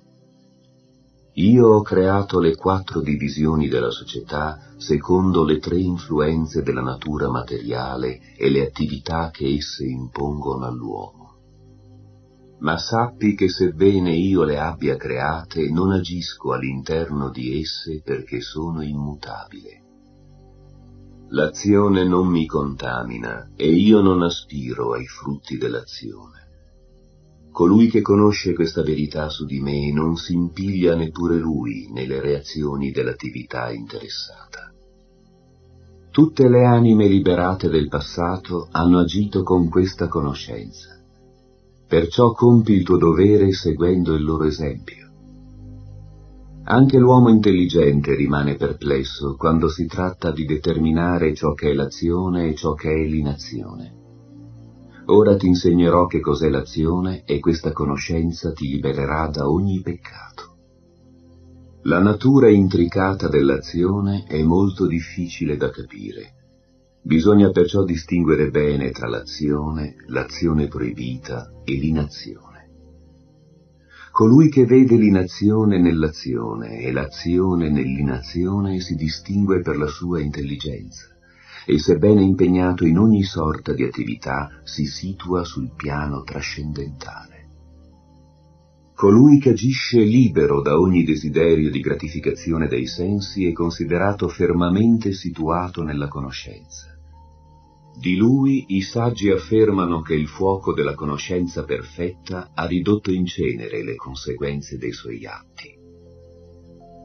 Io 1.33 1.67
ho 1.67 1.83
creato 1.83 2.39
le 2.39 2.55
quattro 2.55 3.01
divisioni 3.01 3.67
della 3.67 3.91
società 3.91 4.73
secondo 4.77 5.43
le 5.43 5.59
tre 5.59 5.79
influenze 5.79 6.63
della 6.63 6.83
natura 6.83 7.29
materiale 7.29 8.37
e 8.37 8.51
le 8.51 8.65
attività 8.65 9.31
che 9.33 9.53
esse 9.53 9.85
impongono 9.85 10.65
all'uomo. 10.65 11.22
Ma 12.63 12.79
sappi 12.79 13.35
che 13.35 13.49
sebbene 13.49 14.15
io 14.15 14.43
le 14.43 14.59
abbia 14.59 14.97
create, 14.97 15.71
non 15.71 15.93
agisco 15.93 16.53
all'interno 16.53 17.31
di 17.31 17.61
esse 17.61 18.03
perché 18.03 18.41
sono 18.41 18.83
immutabile 18.83 19.83
L'azione 21.35 22.05
non 22.05 22.29
mi 22.29 22.45
contamina 22.45 23.53
e 23.57 23.71
io 23.71 24.03
non 24.03 24.21
aspiro 24.21 24.93
ai 24.93 25.07
frutti 25.07 25.57
dell'azione. 25.57 26.41
Colui 27.51 27.89
che 27.89 28.03
conosce 28.03 28.53
questa 28.53 28.83
verità 28.83 29.31
su 29.31 29.47
di 29.47 29.59
me 29.59 29.91
non 29.93 30.17
si 30.17 30.35
impiglia 30.35 30.95
neppure 30.95 31.39
lui 31.39 31.89
nelle 31.91 32.21
reazioni 32.21 32.91
dell'attività 32.91 33.73
interessata. 33.73 34.71
Tutte 36.11 36.49
le 36.51 36.67
anime 36.67 37.09
liberate 37.09 37.71
del 37.71 37.89
passato 37.89 38.69
hanno 38.71 38.99
agito 38.99 39.43
con 39.43 39.71
questa 39.71 40.09
conoscenza. 40.09 41.02
Perciò 41.93 42.33
compi 42.33 42.73
il 42.73 42.85
tuo 42.85 42.97
dovere 42.97 43.53
seguendo 43.53 44.15
il 44.15 44.25
loro 44.25 44.45
esempio. 44.45 45.11
Anche 46.65 46.97
l'uomo 46.97 47.29
intelligente 47.29 48.15
rimane 48.15 48.55
perplesso 48.57 49.37
quando 49.37 49.69
si 49.69 49.85
tratta 49.85 50.31
di 50.31 50.47
determinare 50.47 51.35
ciò 51.35 51.53
che 51.53 51.69
è 51.69 51.75
l'azione 51.75 52.49
e 52.49 52.55
ciò 52.55 52.73
che 52.73 52.91
è 52.91 53.05
l'inazione. 53.07 53.95
Ora 55.09 55.37
ti 55.37 55.47
insegnerò 55.49 56.07
che 56.07 56.21
cos'è 56.21 56.49
l'azione 56.49 57.25
e 57.27 57.41
questa 57.41 57.73
conoscenza 57.73 58.53
ti 58.53 58.69
libererà 58.69 59.27
da 59.27 59.51
ogni 59.51 59.83
peccato. 59.83 60.57
La 61.83 61.99
natura 61.99 62.49
intricata 62.49 63.29
dell'azione 63.29 64.25
è 64.27 64.43
molto 64.43 64.87
difficile 64.87 65.59
da 65.59 65.69
capire. 65.69 66.42
Bisogna 67.05 67.51
perciò 67.51 67.83
distinguere 67.83 68.51
bene 68.51 68.93
tra 68.93 69.09
l'azione, 69.09 69.97
l'azione 70.07 70.69
proibita 70.69 71.51
e 71.65 71.73
l'inazione. 71.73 72.53
Colui 74.13 74.49
che 74.49 74.67
vede 74.67 74.95
l'inazione 74.95 75.81
nell'azione 75.81 76.79
e 76.79 76.93
l'azione 76.93 77.71
nell'inazione 77.71 78.79
si 78.79 78.95
distingue 78.95 79.63
per 79.63 79.79
la 79.79 79.89
sua 79.89 80.21
intelligenza 80.21 81.09
e 81.67 81.79
sebbene 81.81 82.23
impegnato 82.23 82.87
in 82.87 82.99
ogni 82.99 83.25
sorta 83.25 83.73
di 83.73 83.83
attività 83.83 84.61
si 84.63 84.85
situa 84.85 85.43
sul 85.43 85.73
piano 85.75 86.23
trascendentale. 86.23 87.49
Colui 88.95 89.41
che 89.41 89.51
agisce 89.51 90.03
libero 90.03 90.63
da 90.63 90.79
ogni 90.79 91.03
desiderio 91.03 91.69
di 91.69 91.81
gratificazione 91.81 92.69
dei 92.69 92.87
sensi 92.87 93.45
è 93.47 93.53
considerato 93.53 94.29
fermamente 94.29 95.13
situato 95.13 95.83
nella 95.83 96.07
conoscenza. 96.07 96.92
Di 97.97 98.17
lui 98.17 98.65
i 98.69 98.83
saggi 98.83 99.31
affermano 99.31 100.01
che 100.01 100.15
il 100.15 100.27
fuoco 100.27 100.73
della 100.73 100.95
conoscenza 100.95 101.65
perfetta 101.65 102.51
ha 102.55 102.67
ridotto 102.67 103.13
in 103.13 103.27
cenere 103.27 103.85
le 103.85 103.95
conseguenze 103.95 104.79
dei 104.79 104.93
suoi 104.93 105.25
atti. 105.27 105.81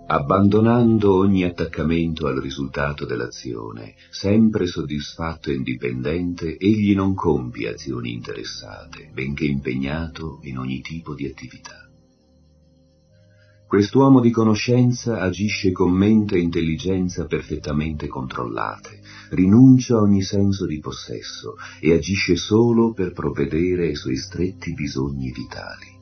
Abbandonando 0.10 1.16
ogni 1.16 1.44
attaccamento 1.44 2.28
al 2.28 2.40
risultato 2.40 3.06
dell'azione, 3.06 3.96
sempre 4.10 4.66
soddisfatto 4.66 5.50
e 5.50 5.56
indipendente, 5.56 6.58
egli 6.58 6.96
non 6.96 7.14
compie 7.14 7.68
azioni 7.68 8.14
interessate, 8.14 9.12
benché 9.14 9.44
impegnato 9.44 10.40
in 10.44 10.60
ogni 10.60 10.80
tipo 10.80 11.14
di 11.14 11.26
attività. 11.26 11.90
Quest'uomo 13.68 14.22
di 14.22 14.32
conoscenza 14.32 15.20
agisce 15.20 15.74
con 15.74 15.92
mente 15.92 16.38
e 16.38 16.40
intelligenza 16.40 17.26
perfettamente 17.26 18.08
controllate, 18.08 18.97
rinuncia 19.32 19.96
a 19.96 20.02
ogni 20.02 20.22
senso 20.22 20.66
di 20.66 20.80
possesso 20.80 21.56
e 21.80 21.94
agisce 21.94 22.36
solo 22.36 22.94
per 22.94 23.12
provvedere 23.12 23.88
ai 23.88 23.96
suoi 23.96 24.16
stretti 24.16 24.74
bisogni 24.74 25.32
vitali. 25.32 25.96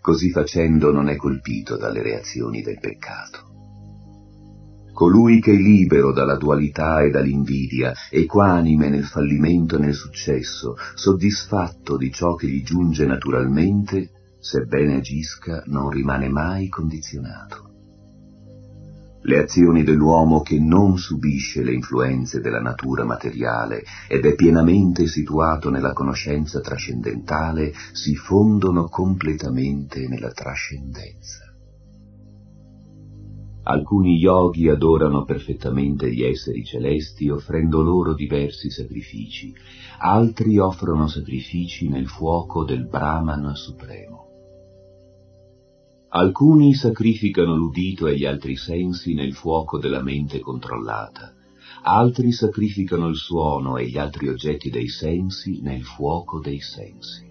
Così 0.00 0.30
facendo 0.30 0.90
non 0.90 1.08
è 1.08 1.16
colpito 1.16 1.76
dalle 1.76 2.02
reazioni 2.02 2.62
del 2.62 2.78
peccato. 2.80 3.50
Colui 4.92 5.40
che 5.40 5.52
è 5.52 5.56
libero 5.56 6.12
dalla 6.12 6.36
dualità 6.36 7.00
e 7.00 7.10
dall'invidia, 7.10 7.94
equanime 8.10 8.88
nel 8.90 9.04
fallimento 9.04 9.76
e 9.76 9.80
nel 9.80 9.94
successo, 9.94 10.76
soddisfatto 10.94 11.96
di 11.96 12.12
ciò 12.12 12.34
che 12.34 12.46
gli 12.46 12.62
giunge 12.62 13.06
naturalmente, 13.06 14.10
sebbene 14.38 14.96
agisca, 14.96 15.62
non 15.66 15.88
rimane 15.88 16.28
mai 16.28 16.68
condizionato. 16.68 17.71
Le 19.24 19.38
azioni 19.38 19.84
dell'uomo 19.84 20.42
che 20.42 20.58
non 20.58 20.98
subisce 20.98 21.62
le 21.62 21.72
influenze 21.72 22.40
della 22.40 22.60
natura 22.60 23.04
materiale 23.04 23.84
ed 24.08 24.24
è 24.24 24.34
pienamente 24.34 25.06
situato 25.06 25.70
nella 25.70 25.92
conoscenza 25.92 26.60
trascendentale 26.60 27.72
si 27.92 28.16
fondono 28.16 28.88
completamente 28.88 30.08
nella 30.08 30.32
trascendenza. 30.32 31.52
Alcuni 33.64 34.16
yogi 34.16 34.68
adorano 34.68 35.24
perfettamente 35.24 36.12
gli 36.12 36.24
esseri 36.24 36.64
celesti 36.64 37.28
offrendo 37.28 37.80
loro 37.80 38.14
diversi 38.14 38.70
sacrifici, 38.70 39.54
altri 40.00 40.58
offrono 40.58 41.06
sacrifici 41.06 41.88
nel 41.88 42.08
fuoco 42.08 42.64
del 42.64 42.88
Brahman 42.88 43.54
supremo. 43.54 44.31
Alcuni 46.14 46.74
sacrificano 46.74 47.56
l'udito 47.56 48.06
e 48.06 48.18
gli 48.18 48.26
altri 48.26 48.54
sensi 48.54 49.14
nel 49.14 49.32
fuoco 49.32 49.78
della 49.78 50.02
mente 50.02 50.40
controllata, 50.40 51.32
altri 51.84 52.32
sacrificano 52.32 53.08
il 53.08 53.16
suono 53.16 53.78
e 53.78 53.88
gli 53.88 53.96
altri 53.96 54.28
oggetti 54.28 54.68
dei 54.68 54.88
sensi 54.88 55.62
nel 55.62 55.82
fuoco 55.82 56.38
dei 56.38 56.60
sensi. 56.60 57.30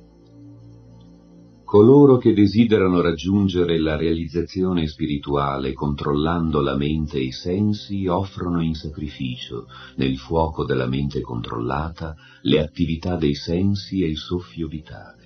Coloro 1.64 2.18
che 2.18 2.34
desiderano 2.34 3.02
raggiungere 3.02 3.80
la 3.80 3.96
realizzazione 3.96 4.88
spirituale 4.88 5.74
controllando 5.74 6.60
la 6.60 6.76
mente 6.76 7.18
e 7.18 7.26
i 7.26 7.32
sensi 7.32 8.08
offrono 8.08 8.64
in 8.64 8.74
sacrificio, 8.74 9.68
nel 9.98 10.18
fuoco 10.18 10.66
della 10.66 10.88
mente 10.88 11.22
controllata, 11.22 12.16
le 12.42 12.60
attività 12.60 13.16
dei 13.16 13.36
sensi 13.36 14.02
e 14.02 14.08
il 14.08 14.18
soffio 14.18 14.68
vitale. 14.68 15.21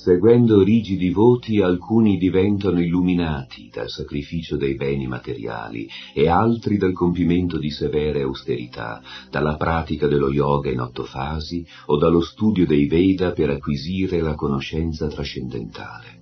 Seguendo 0.00 0.62
rigidi 0.62 1.10
voti 1.10 1.60
alcuni 1.60 2.18
diventano 2.18 2.80
illuminati 2.80 3.68
dal 3.74 3.88
sacrificio 3.88 4.56
dei 4.56 4.76
beni 4.76 5.08
materiali 5.08 5.88
e 6.14 6.28
altri 6.28 6.76
dal 6.76 6.92
compimento 6.92 7.58
di 7.58 7.68
severe 7.70 8.22
austerità, 8.22 9.02
dalla 9.28 9.56
pratica 9.56 10.06
dello 10.06 10.30
yoga 10.30 10.70
in 10.70 10.78
otto 10.78 11.02
fasi 11.02 11.66
o 11.86 11.96
dallo 11.96 12.20
studio 12.20 12.64
dei 12.64 12.86
Veda 12.86 13.32
per 13.32 13.50
acquisire 13.50 14.20
la 14.20 14.36
conoscenza 14.36 15.08
trascendentale. 15.08 16.20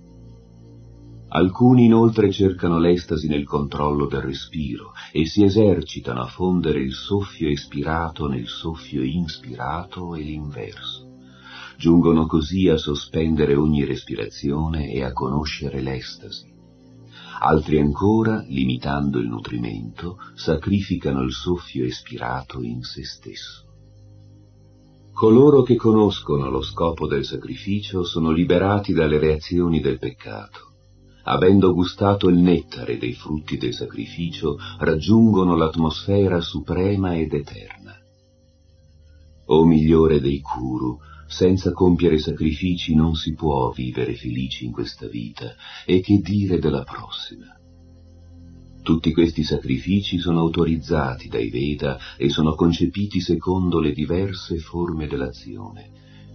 Alcuni 1.29 1.85
inoltre 1.85 2.31
cercano 2.31 2.79
l'estasi 2.79 3.27
nel 3.27 3.45
controllo 3.45 4.07
del 4.07 4.21
respiro 4.21 4.93
e 5.11 5.27
si 5.27 5.43
esercitano 5.43 6.21
a 6.21 6.25
fondere 6.25 6.81
il 6.81 6.93
soffio 6.93 7.47
espirato 7.47 8.27
nel 8.27 8.47
soffio 8.47 9.03
inspirato 9.03 10.15
e 10.15 10.21
l'inverso 10.21 10.96
giungono 11.77 12.25
così 12.25 12.67
a 12.67 12.77
sospendere 12.77 13.55
ogni 13.55 13.85
respirazione 13.85 14.91
e 14.91 15.03
a 15.03 15.13
conoscere 15.13 15.81
l'estasi. 15.81 16.55
Altri 17.39 17.79
ancora, 17.79 18.43
limitando 18.47 19.19
il 19.19 19.27
nutrimento, 19.27 20.17
sacrificano 20.33 21.21
il 21.21 21.31
soffio 21.31 21.85
espirato 21.85 22.63
in 22.63 22.81
se 22.81 23.05
stesso. 23.05 23.65
Coloro 25.13 25.61
che 25.61 25.75
conoscono 25.75 26.49
lo 26.49 26.61
scopo 26.61 27.07
del 27.07 27.25
sacrificio 27.25 28.03
sono 28.03 28.31
liberati 28.31 28.93
dalle 28.93 29.19
reazioni 29.19 29.79
del 29.79 29.99
peccato. 29.99 30.65
Avendo 31.23 31.73
gustato 31.73 32.29
il 32.29 32.37
nettare 32.37 32.97
dei 32.97 33.13
frutti 33.13 33.57
del 33.57 33.73
sacrificio, 33.73 34.57
raggiungono 34.79 35.55
l'atmosfera 35.55 36.39
suprema 36.39 37.15
ed 37.15 37.33
eterna. 37.33 37.95
O 39.47 39.65
migliore 39.65 40.19
dei 40.21 40.39
Kuru, 40.39 40.99
senza 41.27 41.71
compiere 41.71 42.17
sacrifici 42.17 42.95
non 42.95 43.15
si 43.15 43.33
può 43.33 43.69
vivere 43.71 44.15
felici 44.15 44.65
in 44.65 44.71
questa 44.71 45.07
vita, 45.07 45.55
e 45.85 45.99
che 45.99 46.19
dire 46.19 46.59
della 46.59 46.83
prossima? 46.83 47.57
Tutti 48.81 49.11
questi 49.11 49.43
sacrifici 49.43 50.17
sono 50.17 50.39
autorizzati 50.39 51.27
dai 51.27 51.49
Veda 51.49 51.97
e 52.15 52.29
sono 52.29 52.55
concepiti 52.55 53.19
secondo 53.19 53.81
le 53.81 53.91
diverse 53.91 54.59
forme 54.59 55.07
dell'azione. 55.07 55.91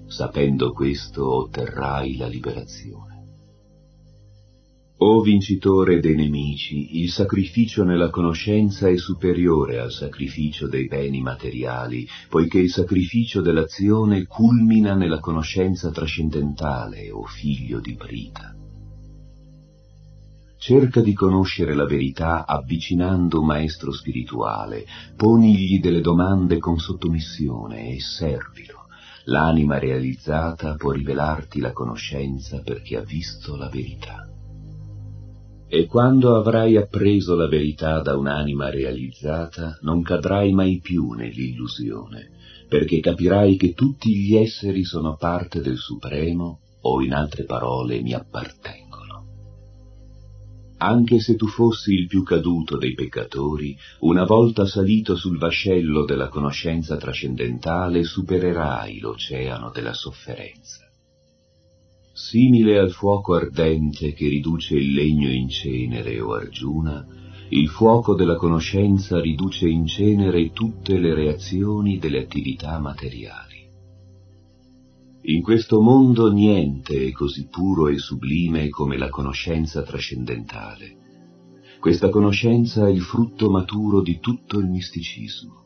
Sapendo 0.07 0.73
questo 0.73 1.27
otterrai 1.27 2.17
la 2.19 2.27
liberazione. 2.27 3.12
O 5.05 5.21
vincitore 5.21 5.99
dei 5.99 6.15
nemici, 6.15 7.01
il 7.01 7.11
sacrificio 7.11 7.83
nella 7.83 8.09
conoscenza 8.09 8.87
è 8.87 8.97
superiore 8.97 9.81
al 9.81 9.91
sacrificio 9.91 10.69
dei 10.69 10.87
beni 10.87 11.21
materiali, 11.21 12.07
poiché 12.29 12.61
il 12.61 12.71
sacrificio 12.71 13.41
dell'azione 13.41 14.27
culmina 14.27 14.95
nella 14.95 15.19
conoscenza 15.19 15.91
trascendentale, 15.91 17.11
o 17.11 17.25
figlio 17.25 17.81
di 17.81 17.95
Brita. 17.95 18.55
Cerca 20.57 21.01
di 21.01 21.15
conoscere 21.15 21.75
la 21.75 21.85
verità 21.85 22.47
avvicinando 22.47 23.41
un 23.41 23.47
maestro 23.47 23.91
spirituale, 23.91 24.87
ponigli 25.17 25.81
delle 25.81 26.01
domande 26.01 26.61
con 26.61 26.79
sottomissione 26.79 27.89
e 27.89 27.99
servilo. 27.99 28.87
L'anima 29.25 29.81
realizzata 29.81 30.77
può 30.77 30.93
rivelarti 30.93 31.59
la 31.59 31.73
conoscenza 31.73 32.63
perché 32.63 32.97
ha 32.97 33.03
visto 33.03 33.57
la 33.57 33.69
verità. 33.69 34.32
E 35.75 35.87
quando 35.87 36.37
avrai 36.37 36.77
appreso 36.77 37.35
la 37.35 37.49
verità 37.49 38.03
da 38.03 38.15
un'anima 38.15 38.69
realizzata, 38.69 39.79
non 39.81 40.03
cadrai 40.03 40.53
mai 40.53 40.81
più 40.81 41.13
nell'illusione, 41.13 42.29
perché 42.69 43.01
capirai 43.01 43.57
che 43.57 43.73
tutti 43.73 44.15
gli 44.15 44.37
esseri 44.37 44.85
sono 44.85 45.17
parte 45.17 45.63
del 45.63 45.79
Supremo, 45.79 46.61
o 46.83 47.01
in 47.01 47.15
altre 47.15 47.45
parole 47.45 48.03
mi 48.03 48.13
appartengono. 48.13 49.25
Anche 50.77 51.21
se 51.21 51.37
tu 51.37 51.47
fossi 51.47 51.95
il 51.95 52.07
più 52.07 52.23
caduto 52.23 52.77
dei 52.77 52.93
peccatori, 52.93 53.75
una 54.01 54.27
volta 54.27 54.67
salito 54.67 55.17
sul 55.17 55.39
vascello 55.39 56.05
della 56.05 56.29
conoscenza 56.29 56.99
trascendentale 56.99 58.05
supererai 58.05 58.99
l'oceano 58.99 59.71
della 59.71 59.95
sofferenza 59.95 60.92
simile 62.13 62.79
al 62.79 62.91
fuoco 62.91 63.35
ardente 63.35 64.13
che 64.13 64.29
riduce 64.29 64.77
il 64.77 64.93
legno 64.93 65.31
in 65.31 65.49
cenere 65.49 66.21
o 66.21 66.35
argiuna, 66.35 67.07
il 67.49 67.69
fuoco 67.69 68.15
della 68.15 68.37
conoscenza 68.37 69.21
riduce 69.21 69.69
in 69.69 69.87
cenere 69.87 70.53
tutte 70.53 70.99
le 70.99 71.15
reazioni 71.15 71.99
delle 71.99 72.21
attività 72.21 72.79
materiali. 72.79 73.69
In 75.25 75.43
questo 75.43 75.81
mondo 75.81 76.33
niente 76.33 77.07
è 77.07 77.13
così 77.13 77.47
puro 77.49 77.89
e 77.89 77.99
sublime 77.99 78.69
come 78.71 78.97
la 78.99 79.09
conoscenza 79.09 79.83
trascendentale. 79.83 80.97
Questa 81.79 82.09
conoscenza 82.09 82.87
è 82.87 82.91
il 82.91 83.03
frutto 83.03 83.51
maturo 83.51 84.03
di 84.03 84.19
tutto 84.19 84.59
il 84.59 84.67
misticismo. 84.67 85.63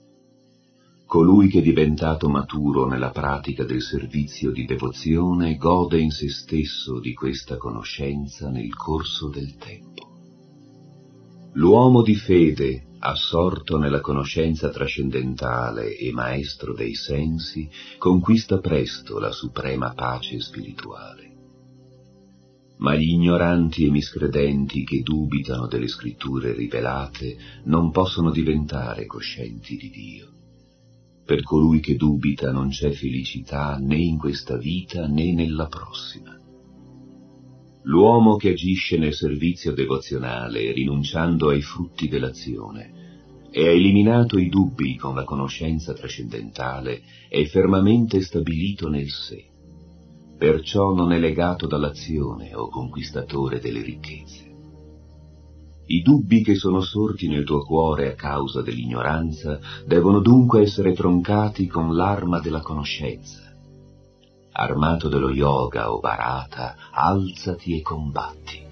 Colui 1.16 1.48
che 1.48 1.60
è 1.60 1.62
diventato 1.62 2.28
maturo 2.28 2.86
nella 2.86 3.08
pratica 3.08 3.64
del 3.64 3.80
servizio 3.80 4.50
di 4.50 4.66
devozione 4.66 5.56
gode 5.56 5.98
in 5.98 6.10
se 6.10 6.28
stesso 6.28 7.00
di 7.00 7.14
questa 7.14 7.56
conoscenza 7.56 8.50
nel 8.50 8.74
corso 8.74 9.30
del 9.30 9.56
tempo. 9.56 10.10
L'uomo 11.54 12.02
di 12.02 12.14
fede, 12.16 12.88
assorto 12.98 13.78
nella 13.78 14.02
conoscenza 14.02 14.68
trascendentale 14.68 15.96
e 15.96 16.12
maestro 16.12 16.74
dei 16.74 16.94
sensi, 16.94 17.66
conquista 17.96 18.58
presto 18.58 19.18
la 19.18 19.32
suprema 19.32 19.94
pace 19.94 20.38
spirituale. 20.38 21.34
Ma 22.76 22.94
gli 22.94 23.08
ignoranti 23.08 23.86
e 23.86 23.90
miscredenti 23.90 24.84
che 24.84 25.00
dubitano 25.00 25.66
delle 25.66 25.88
scritture 25.88 26.52
rivelate 26.52 27.38
non 27.64 27.90
possono 27.90 28.30
diventare 28.30 29.06
coscienti 29.06 29.78
di 29.78 29.88
Dio. 29.88 30.35
Per 31.26 31.42
colui 31.42 31.80
che 31.80 31.96
dubita 31.96 32.52
non 32.52 32.68
c'è 32.68 32.92
felicità 32.92 33.78
né 33.80 33.96
in 33.96 34.16
questa 34.16 34.56
vita 34.56 35.08
né 35.08 35.32
nella 35.32 35.66
prossima. 35.66 36.38
L'uomo 37.82 38.36
che 38.36 38.50
agisce 38.50 38.96
nel 38.96 39.12
servizio 39.12 39.72
devozionale, 39.72 40.70
rinunciando 40.70 41.48
ai 41.48 41.62
frutti 41.62 42.06
dell'azione, 42.06 43.48
e 43.50 43.66
ha 43.66 43.70
eliminato 43.72 44.38
i 44.38 44.48
dubbi 44.48 44.96
con 44.96 45.16
la 45.16 45.24
conoscenza 45.24 45.94
trascendentale, 45.94 47.02
è 47.28 47.42
fermamente 47.46 48.20
stabilito 48.20 48.88
nel 48.88 49.08
sé. 49.08 49.46
Perciò 50.38 50.94
non 50.94 51.10
è 51.10 51.18
legato 51.18 51.66
dall'azione 51.66 52.54
o 52.54 52.68
conquistatore 52.68 53.58
delle 53.58 53.82
ricchezze. 53.82 54.45
I 55.88 56.02
dubbi 56.02 56.42
che 56.42 56.56
sono 56.56 56.80
sorti 56.80 57.28
nel 57.28 57.44
tuo 57.44 57.64
cuore 57.64 58.10
a 58.10 58.14
causa 58.14 58.60
dell'ignoranza 58.60 59.60
devono 59.84 60.18
dunque 60.20 60.62
essere 60.62 60.92
troncati 60.92 61.68
con 61.68 61.94
l'arma 61.94 62.40
della 62.40 62.60
conoscenza. 62.60 63.40
Armato 64.52 65.08
dello 65.08 65.30
yoga 65.30 65.92
o 65.92 66.00
barata, 66.00 66.74
alzati 66.90 67.78
e 67.78 67.82
combatti. 67.82 68.65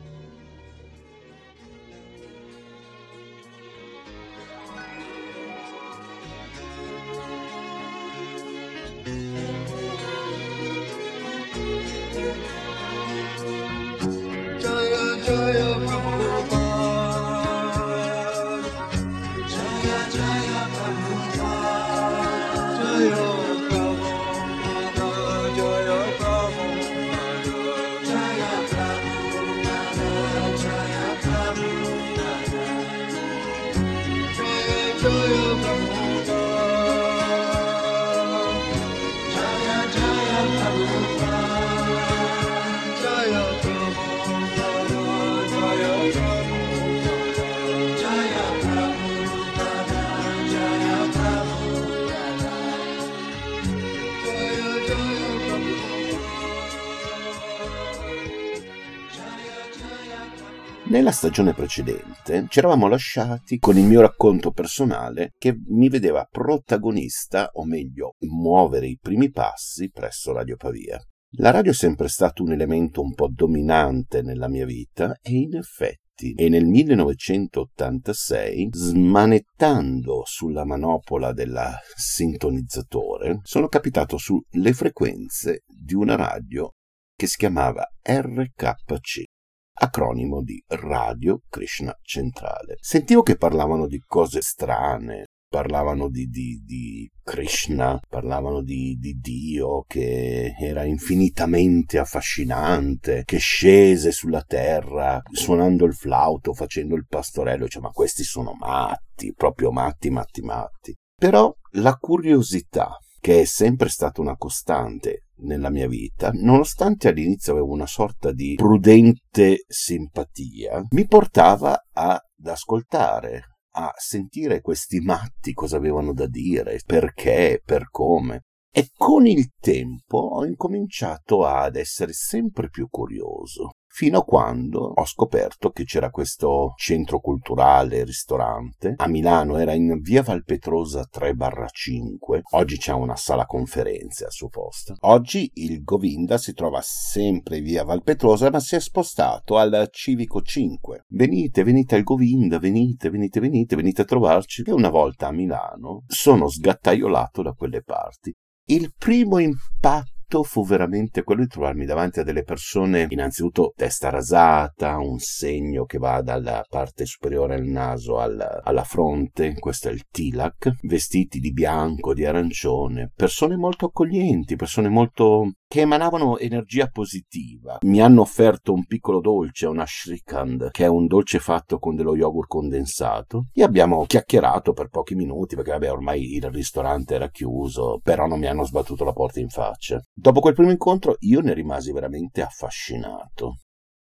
Nella 60.94 61.11
stagione 61.11 61.54
precedente 61.54 62.46
ci 62.48 62.61
eravamo 62.61 62.87
lasciati 62.87 63.59
con 63.59 63.76
il 63.76 63.83
mio 63.83 64.00
racconto 64.00 64.52
personale 64.52 65.33
che 65.37 65.57
mi 65.66 65.88
vedeva 65.88 66.24
protagonista, 66.30 67.50
o 67.54 67.64
meglio, 67.64 68.14
muovere 68.20 68.87
i 68.87 68.96
primi 69.02 69.33
passi 69.33 69.90
presso 69.90 70.33
Radio 70.33 70.54
Pavia. 70.54 71.04
La 71.38 71.50
radio 71.50 71.72
è 71.72 71.74
sempre 71.74 72.07
stato 72.07 72.44
un 72.44 72.52
elemento 72.52 73.02
un 73.02 73.12
po' 73.12 73.28
dominante 73.28 74.22
nella 74.22 74.46
mia 74.46 74.66
vita 74.66 75.18
e 75.20 75.33
in 75.33 75.57
effetti 75.57 76.33
e 76.35 76.48
nel 76.48 76.64
1986, 76.64 78.68
smanettando 78.70 80.22
sulla 80.24 80.64
manopola 80.64 81.33
del 81.33 81.61
sintonizzatore, 81.96 83.40
sono 83.42 83.66
capitato 83.66 84.16
sulle 84.16 84.72
frequenze 84.72 85.64
di 85.66 85.94
una 85.94 86.14
radio 86.14 86.70
che 87.16 87.26
si 87.26 87.37
chiamava 87.37 87.85
RKC 88.00 89.33
acronimo 89.74 90.42
di 90.42 90.62
Radio 90.66 91.40
Krishna 91.48 91.96
Centrale. 92.02 92.76
Sentivo 92.80 93.22
che 93.22 93.37
parlavano 93.37 93.87
di 93.87 93.98
cose 93.98 94.40
strane, 94.40 95.26
parlavano 95.48 96.08
di, 96.08 96.26
di, 96.26 96.62
di 96.64 97.08
Krishna, 97.22 98.00
parlavano 98.08 98.60
di, 98.60 98.96
di, 98.98 99.14
Dio 99.20 99.84
che 99.87 100.54
era 100.58 100.84
infinitamente 100.84 101.98
affascinante, 101.98 103.22
che 103.24 103.38
scese 103.38 104.10
sulla 104.10 104.42
terra 104.42 105.22
suonando 105.30 105.84
il 105.84 105.94
flauto, 105.94 106.54
facendo 106.54 106.96
il 106.96 107.06
pastorello, 107.06 107.68
cioè 107.68 107.82
ma 107.82 107.90
questi 107.90 108.24
sono 108.24 108.54
matti, 108.54 109.32
proprio 109.32 109.70
matti, 109.70 110.10
matti, 110.10 110.42
matti. 110.42 110.94
Però 111.16 111.54
la 111.76 111.94
curiosità 111.96 112.98
che 113.24 113.40
è 113.40 113.44
sempre 113.46 113.88
stata 113.88 114.20
una 114.20 114.37
costante 114.37 115.28
nella 115.37 115.70
mia 115.70 115.88
vita, 115.88 116.30
nonostante 116.34 117.08
all'inizio 117.08 117.52
avevo 117.52 117.72
una 117.72 117.87
sorta 117.87 118.32
di 118.32 118.52
prudente 118.54 119.64
simpatia, 119.66 120.84
mi 120.90 121.06
portava 121.06 121.87
ad 121.90 122.20
ascoltare, 122.44 123.56
a 123.76 123.90
sentire 123.96 124.60
questi 124.60 125.00
matti 125.00 125.54
cosa 125.54 125.78
avevano 125.78 126.12
da 126.12 126.26
dire, 126.26 126.78
perché, 126.84 127.62
per 127.64 127.88
come. 127.88 128.42
E 128.70 128.90
con 128.94 129.26
il 129.26 129.52
tempo 129.58 130.18
ho 130.18 130.44
incominciato 130.44 131.46
ad 131.46 131.76
essere 131.76 132.12
sempre 132.12 132.68
più 132.68 132.88
curioso 132.90 133.73
fino 133.94 134.18
a 134.18 134.24
quando 134.24 134.80
ho 134.80 135.07
scoperto 135.07 135.70
che 135.70 135.85
c'era 135.85 136.11
questo 136.11 136.72
centro 136.76 137.20
culturale, 137.20 138.02
ristorante. 138.02 138.94
A 138.96 139.07
Milano 139.07 139.57
era 139.57 139.72
in 139.72 140.00
via 140.00 140.20
Valpetrosa 140.20 141.09
3-5, 141.09 142.40
oggi 142.54 142.76
c'è 142.76 142.92
una 142.92 143.14
sala 143.14 143.46
conferenze 143.46 144.24
al 144.24 144.33
suo 144.33 144.48
posto. 144.48 144.96
Oggi 145.02 145.48
il 145.54 145.85
Govinda 145.85 146.38
si 146.38 146.54
trova 146.54 146.80
sempre 146.83 147.61
via 147.61 147.85
Valpetrosa, 147.85 148.50
ma 148.50 148.59
si 148.59 148.74
è 148.74 148.80
spostato 148.80 149.59
al 149.59 149.87
Civico 149.92 150.42
5. 150.42 151.04
Venite, 151.11 151.62
venite 151.62 151.94
al 151.94 152.02
Govinda, 152.02 152.59
venite, 152.59 153.11
venite, 153.11 153.38
venite, 153.38 153.76
venite 153.76 154.02
a 154.02 154.07
trovarci. 154.07 154.64
E 154.66 154.72
una 154.72 154.90
volta 154.90 155.28
a 155.28 155.33
Milano 155.33 156.02
sono 156.09 156.48
sgattaiolato 156.48 157.42
da 157.42 157.52
quelle 157.52 157.85
parti. 157.85 158.35
Il 158.66 158.92
primo 158.98 159.38
impatto 159.38 160.13
fu 160.42 160.64
veramente 160.64 161.22
quello 161.22 161.42
di 161.42 161.48
trovarmi 161.48 161.84
davanti 161.84 162.20
a 162.20 162.22
delle 162.24 162.42
persone, 162.42 163.06
innanzitutto 163.08 163.72
testa 163.76 164.10
rasata, 164.10 164.98
un 164.98 165.18
segno 165.18 165.84
che 165.84 165.98
va 165.98 166.20
dalla 166.22 166.64
parte 166.68 167.06
superiore 167.06 167.54
al 167.54 167.64
naso 167.64 168.18
alla, 168.18 168.60
alla 168.62 168.84
fronte, 168.84 169.54
questo 169.58 169.88
è 169.88 169.92
il 169.92 170.04
tilak, 170.10 170.72
vestiti 170.82 171.38
di 171.38 171.52
bianco, 171.52 172.14
di 172.14 172.24
arancione, 172.24 173.10
persone 173.14 173.56
molto 173.56 173.86
accoglienti, 173.86 174.56
persone 174.56 174.88
molto 174.88 175.52
che 175.74 175.80
emanavano 175.80 176.38
energia 176.38 176.86
positiva. 176.86 177.78
Mi 177.82 178.00
hanno 178.00 178.20
offerto 178.20 178.72
un 178.72 178.84
piccolo 178.84 179.20
dolce, 179.20 179.66
una 179.66 179.84
shrikand, 179.84 180.70
che 180.70 180.84
è 180.84 180.88
un 180.88 181.06
dolce 181.06 181.40
fatto 181.40 181.78
con 181.78 181.96
dello 181.96 182.14
yogurt 182.14 182.46
condensato, 182.46 183.46
e 183.52 183.64
abbiamo 183.64 184.04
chiacchierato 184.04 184.72
per 184.72 184.86
pochi 184.86 185.16
minuti, 185.16 185.56
perché 185.56 185.72
vabbè 185.72 185.90
ormai 185.90 186.34
il 186.36 186.48
ristorante 186.50 187.14
era 187.16 187.28
chiuso, 187.28 187.98
però 188.02 188.26
non 188.26 188.38
mi 188.38 188.46
hanno 188.46 188.64
sbattuto 188.64 189.04
la 189.04 189.12
porta 189.12 189.40
in 189.40 189.48
faccia. 189.48 190.00
Dopo 190.24 190.40
quel 190.40 190.54
primo 190.54 190.70
incontro 190.70 191.16
io 191.18 191.42
ne 191.42 191.52
rimasi 191.52 191.92
veramente 191.92 192.40
affascinato 192.40 193.56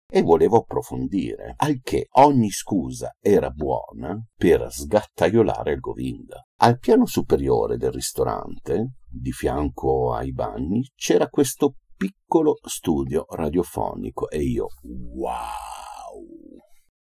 e 0.10 0.22
volevo 0.22 0.60
approfondire, 0.60 1.56
al 1.58 1.82
che 1.84 2.08
ogni 2.12 2.50
scusa 2.50 3.18
era 3.20 3.50
buona 3.50 4.18
per 4.34 4.72
sgattaiolare 4.72 5.74
il 5.74 5.82
Govinda. 5.82 6.42
Al 6.62 6.80
piano 6.80 7.06
superiore 7.06 7.76
del 7.76 7.92
ristorante 7.92 9.00
di 9.06 9.34
fianco 9.34 10.14
ai 10.14 10.32
bagni 10.32 10.90
c'era 10.96 11.28
questo 11.28 11.76
piccolo 11.98 12.56
studio 12.66 13.26
radiofonico 13.28 14.30
e 14.30 14.44
io 14.44 14.68
wow 14.84 15.77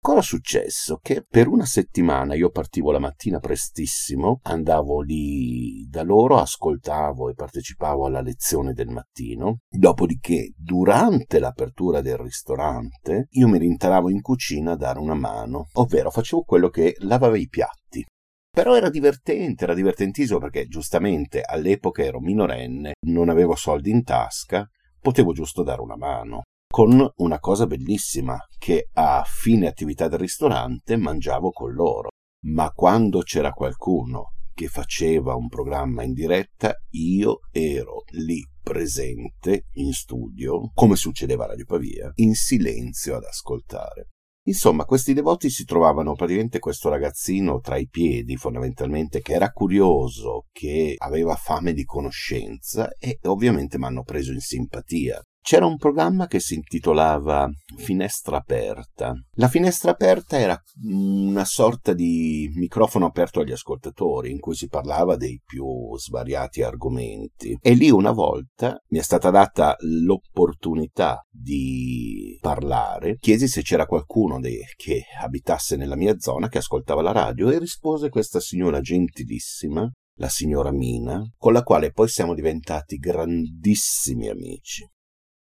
Cosa 0.07 0.23
successo? 0.23 1.01
Che 1.03 1.27
per 1.29 1.49
una 1.49 1.64
settimana 1.64 2.37
io 2.37 2.51
partivo 2.51 2.92
la 2.92 3.01
mattina 3.01 3.40
prestissimo, 3.40 4.38
andavo 4.45 5.01
lì 5.01 5.85
da 5.88 6.05
loro, 6.05 6.38
ascoltavo 6.38 7.29
e 7.29 7.35
partecipavo 7.35 8.07
alla 8.07 8.21
lezione 8.21 8.73
del 8.73 8.87
mattino, 8.87 9.62
dopodiché 9.69 10.53
durante 10.57 11.40
l'apertura 11.40 12.03
del 12.03 12.19
ristorante 12.19 13.27
io 13.31 13.49
mi 13.49 13.59
rintanavo 13.59 14.09
in 14.09 14.21
cucina 14.21 14.75
a 14.75 14.77
dare 14.77 15.01
una 15.01 15.16
mano, 15.16 15.71
ovvero 15.73 16.12
facevo 16.12 16.42
quello 16.42 16.69
che 16.69 16.95
lavava 16.99 17.37
i 17.37 17.49
piatti. 17.49 18.07
Però 18.49 18.77
era 18.77 18.90
divertente, 18.90 19.64
era 19.64 19.75
divertentissimo 19.75 20.38
perché 20.38 20.69
giustamente 20.69 21.42
all'epoca 21.42 22.05
ero 22.05 22.21
minorenne, 22.21 22.92
non 23.09 23.29
avevo 23.29 23.57
soldi 23.57 23.90
in 23.90 24.05
tasca, 24.05 24.64
potevo 25.01 25.33
giusto 25.33 25.64
dare 25.64 25.81
una 25.81 25.97
mano. 25.97 26.42
Con 26.77 27.11
una 27.17 27.39
cosa 27.39 27.67
bellissima, 27.67 28.37
che 28.59 28.91
a 28.93 29.25
fine 29.27 29.67
attività 29.67 30.09
del 30.09 30.19
ristorante 30.19 30.99
mangiavo 30.99 31.49
con 31.51 31.73
loro. 31.73 32.11
Ma 32.49 32.69
quando 32.69 33.21
c'era 33.21 33.53
qualcuno 33.53 34.35
che 34.53 34.67
faceva 34.67 35.35
un 35.37 35.49
programma 35.49 36.03
in 36.03 36.12
diretta, 36.12 36.75
io 36.91 37.39
ero 37.51 38.03
lì 38.11 38.43
presente 38.62 39.69
in 39.77 39.95
studio, 39.95 40.71
come 40.75 40.97
succedeva 40.97 41.45
a 41.45 41.47
Radio 41.47 41.65
Pavia, 41.65 42.12
in 42.17 42.35
silenzio 42.35 43.17
ad 43.17 43.25
ascoltare. 43.25 44.09
Insomma, 44.47 44.85
questi 44.85 45.15
devoti 45.15 45.49
si 45.49 45.65
trovavano 45.65 46.12
praticamente 46.12 46.59
questo 46.59 46.91
ragazzino 46.91 47.59
tra 47.59 47.79
i 47.79 47.89
piedi, 47.89 48.37
fondamentalmente, 48.37 49.23
che 49.23 49.33
era 49.33 49.51
curioso, 49.51 50.45
che 50.53 50.95
aveva 50.99 51.37
fame 51.37 51.73
di 51.73 51.85
conoscenza 51.85 52.91
e 52.99 53.19
ovviamente 53.23 53.79
mi 53.79 53.87
hanno 53.87 54.03
preso 54.03 54.31
in 54.31 54.41
simpatia. 54.41 55.23
C'era 55.47 55.65
un 55.65 55.77
programma 55.77 56.27
che 56.27 56.41
si 56.41 56.55
intitolava 56.55 57.49
Finestra 57.77 58.39
aperta. 58.39 59.15
La 59.35 59.47
finestra 59.47 59.93
aperta 59.93 60.37
era 60.41 60.61
una 60.83 61.45
sorta 61.45 61.93
di 61.93 62.51
microfono 62.57 63.07
aperto 63.07 63.39
agli 63.39 63.53
ascoltatori 63.53 64.33
in 64.33 64.41
cui 64.41 64.57
si 64.57 64.67
parlava 64.67 65.15
dei 65.15 65.41
più 65.47 65.97
svariati 65.97 66.63
argomenti. 66.63 67.57
E 67.61 67.75
lì 67.75 67.91
una 67.91 68.11
volta 68.11 68.83
mi 68.89 68.99
è 68.99 69.03
stata 69.03 69.31
data 69.31 69.77
l'opportunità 69.79 71.25
di 71.31 72.37
parlare. 72.41 73.15
Chiesi 73.21 73.47
se 73.47 73.63
c'era 73.63 73.87
qualcuno 73.87 74.41
dei, 74.41 74.59
che 74.75 75.03
abitasse 75.21 75.77
nella 75.77 75.95
mia 75.95 76.19
zona 76.19 76.49
che 76.49 76.59
ascoltava 76.59 77.03
la 77.03 77.13
radio 77.13 77.51
e 77.51 77.61
rispose 77.61 78.09
questa 78.09 78.41
signora 78.41 78.81
gentilissima 78.81 79.89
la 80.19 80.29
signora 80.29 80.73
Mina, 80.73 81.23
con 81.37 81.53
la 81.53 81.63
quale 81.63 81.93
poi 81.93 82.09
siamo 82.09 82.35
diventati 82.35 82.97
grandissimi 82.97 84.29
amici. 84.29 84.85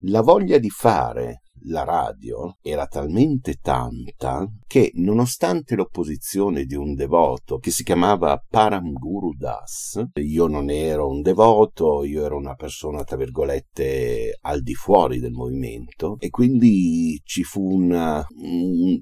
La 0.07 0.21
voglia 0.21 0.59
di 0.59 0.69
fare 0.69 1.43
la 1.67 1.85
radio 1.85 2.57
era 2.61 2.89
talmente 2.89 3.59
tanta 3.63 4.45
che, 4.67 4.91
nonostante 4.95 5.77
l'opposizione 5.77 6.65
di 6.65 6.75
un 6.75 6.95
devoto 6.95 7.59
che 7.59 7.71
si 7.71 7.85
chiamava 7.85 8.45
Param 8.49 8.93
Guru 8.95 9.33
Das, 9.35 10.03
io 10.15 10.49
non 10.49 10.71
ero 10.71 11.09
un 11.09 11.21
devoto, 11.21 12.03
io 12.03 12.25
ero 12.25 12.37
una 12.37 12.55
persona, 12.55 13.05
tra 13.05 13.17
virgolette, 13.17 14.39
al 14.41 14.63
di 14.63 14.75
fuori 14.75 15.21
del 15.21 15.31
movimento 15.31 16.17
e 16.19 16.31
quindi 16.31 17.21
ci 17.23 17.45
fu 17.45 17.63
una, 17.63 18.27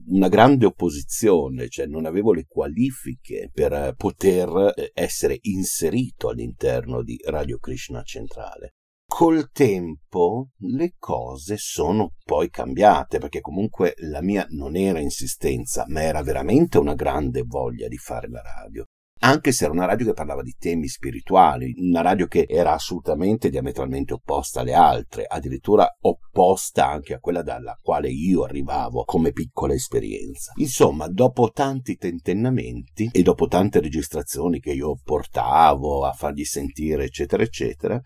una 0.06 0.28
grande 0.28 0.66
opposizione, 0.66 1.68
cioè 1.70 1.86
non 1.86 2.04
avevo 2.04 2.34
le 2.34 2.44
qualifiche 2.46 3.50
per 3.50 3.94
poter 3.96 4.90
essere 4.92 5.38
inserito 5.40 6.28
all'interno 6.28 7.02
di 7.02 7.18
Radio 7.24 7.58
Krishna 7.58 8.02
Centrale 8.02 8.74
col 9.10 9.50
tempo 9.50 10.50
le 10.58 10.94
cose 10.96 11.56
sono 11.58 12.12
poi 12.24 12.48
cambiate 12.48 13.18
perché 13.18 13.40
comunque 13.40 13.94
la 14.08 14.22
mia 14.22 14.46
non 14.50 14.76
era 14.76 15.00
insistenza 15.00 15.84
ma 15.88 16.00
era 16.02 16.22
veramente 16.22 16.78
una 16.78 16.94
grande 16.94 17.42
voglia 17.42 17.88
di 17.88 17.96
fare 17.96 18.28
la 18.28 18.40
radio 18.40 18.84
anche 19.22 19.50
se 19.50 19.64
era 19.64 19.72
una 19.72 19.84
radio 19.84 20.06
che 20.06 20.12
parlava 20.14 20.40
di 20.40 20.54
temi 20.58 20.88
spirituali, 20.88 21.74
una 21.76 22.00
radio 22.00 22.26
che 22.26 22.46
era 22.48 22.72
assolutamente 22.72 23.50
diametralmente 23.50 24.14
opposta 24.14 24.60
alle 24.60 24.72
altre, 24.72 25.26
addirittura 25.28 25.86
opposta 26.00 26.88
anche 26.88 27.12
a 27.12 27.18
quella 27.18 27.42
dalla 27.42 27.76
quale 27.82 28.08
io 28.08 28.44
arrivavo 28.44 29.04
come 29.04 29.32
piccola 29.32 29.74
esperienza. 29.74 30.52
Insomma, 30.56 31.06
dopo 31.06 31.50
tanti 31.50 31.96
tentennamenti 31.96 33.10
e 33.12 33.22
dopo 33.22 33.46
tante 33.46 33.80
registrazioni 33.80 34.58
che 34.58 34.72
io 34.72 34.98
portavo 35.04 36.06
a 36.06 36.12
fargli 36.12 36.44
sentire, 36.44 37.04
eccetera, 37.04 37.42
eccetera, 37.42 38.00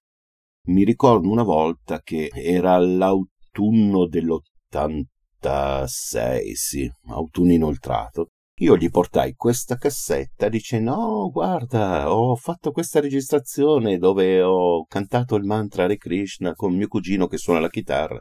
mi 0.66 0.85
ricordo 0.85 1.31
una 1.31 1.42
volta 1.42 2.00
che 2.00 2.31
era 2.33 2.79
l'autunno 2.79 4.07
dell'83 4.07 5.12
96, 5.44 6.55
sì, 6.55 6.90
autunno 7.09 7.53
inoltrato. 7.53 8.31
Io 8.61 8.77
gli 8.77 8.88
portai 8.88 9.35
questa 9.35 9.77
cassetta 9.77 10.48
dicendo: 10.48 10.94
No, 10.94 11.31
guarda, 11.31 12.12
ho 12.12 12.35
fatto 12.37 12.70
questa 12.70 13.00
registrazione 13.00 13.98
dove 13.98 14.40
ho 14.42 14.85
cantato 14.87 15.35
il 15.35 15.44
mantra 15.44 15.85
Hare 15.85 15.96
Krishna 15.96 16.55
con 16.55 16.74
mio 16.74 16.88
cugino 16.88 17.27
che 17.27 17.37
suona 17.37 17.61
la 17.61 17.68
chitarra. 17.68 18.20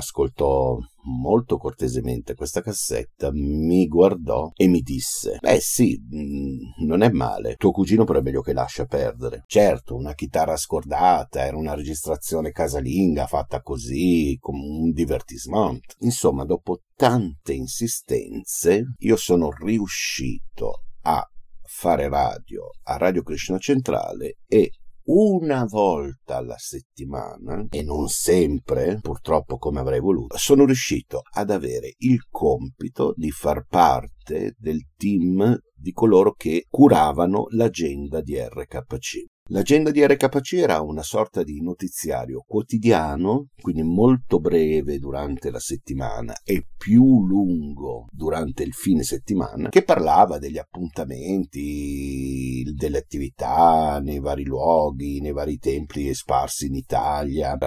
Ascoltò 0.00 0.76
molto 1.04 1.56
cortesemente 1.56 2.34
questa 2.34 2.60
cassetta, 2.60 3.30
mi 3.32 3.86
guardò 3.86 4.50
e 4.54 4.66
mi 4.66 4.80
disse: 4.80 5.38
Beh, 5.40 5.60
sì, 5.60 5.98
mh, 5.98 6.84
non 6.84 7.02
è 7.02 7.10
male. 7.10 7.54
Tuo 7.56 7.70
cugino 7.70 8.04
però 8.04 8.18
è 8.18 8.22
meglio 8.22 8.42
che 8.42 8.52
lascia 8.52 8.84
perdere. 8.84 9.44
Certo, 9.46 9.94
una 9.96 10.14
chitarra 10.14 10.56
scordata, 10.56 11.44
era 11.44 11.56
una 11.56 11.74
registrazione 11.74 12.50
casalinga 12.50 13.26
fatta 13.26 13.60
così, 13.60 14.36
come 14.40 14.60
un 14.60 14.90
divertissement. 14.90 15.94
Insomma, 16.00 16.44
dopo 16.44 16.80
tante 16.96 17.52
insistenze, 17.52 18.94
io 18.98 19.16
sono 19.16 19.50
riuscito 19.50 20.82
a 21.02 21.24
fare 21.72 22.08
radio 22.08 22.68
a 22.84 22.96
Radio 22.96 23.22
Krishna 23.22 23.58
Centrale 23.58 24.38
e 24.46 24.72
una 25.04 25.64
volta 25.64 26.36
alla 26.36 26.58
settimana, 26.58 27.66
e 27.70 27.82
non 27.82 28.08
sempre, 28.08 28.98
purtroppo 29.00 29.58
come 29.58 29.80
avrei 29.80 30.00
voluto, 30.00 30.36
sono 30.36 30.64
riuscito 30.64 31.22
ad 31.32 31.50
avere 31.50 31.94
il 31.98 32.26
compito 32.28 33.12
di 33.16 33.30
far 33.30 33.66
parte 33.66 34.54
del 34.58 34.88
team 34.96 35.58
di 35.74 35.92
coloro 35.92 36.32
che 36.32 36.66
curavano 36.68 37.46
l'agenda 37.50 38.20
di 38.20 38.38
RKC. 38.38 39.24
L'agenda 39.52 39.90
di 39.90 40.06
RKC 40.06 40.52
era 40.52 40.80
una 40.80 41.02
sorta 41.02 41.42
di 41.42 41.60
notiziario 41.60 42.44
quotidiano, 42.46 43.48
quindi 43.60 43.82
molto 43.82 44.38
breve 44.38 45.00
durante 45.00 45.50
la 45.50 45.58
settimana 45.58 46.36
e 46.44 46.68
più 46.76 47.26
lungo 47.26 48.06
durante 48.12 48.62
il 48.62 48.72
fine 48.72 49.02
settimana, 49.02 49.68
che 49.68 49.82
parlava 49.82 50.38
degli 50.38 50.56
appuntamenti, 50.56 52.62
delle 52.76 52.98
attività 52.98 53.98
nei 54.00 54.20
vari 54.20 54.44
luoghi, 54.44 55.20
nei 55.20 55.32
vari 55.32 55.58
templi 55.58 56.14
sparsi 56.14 56.66
in 56.66 56.76
Italia. 56.76 57.58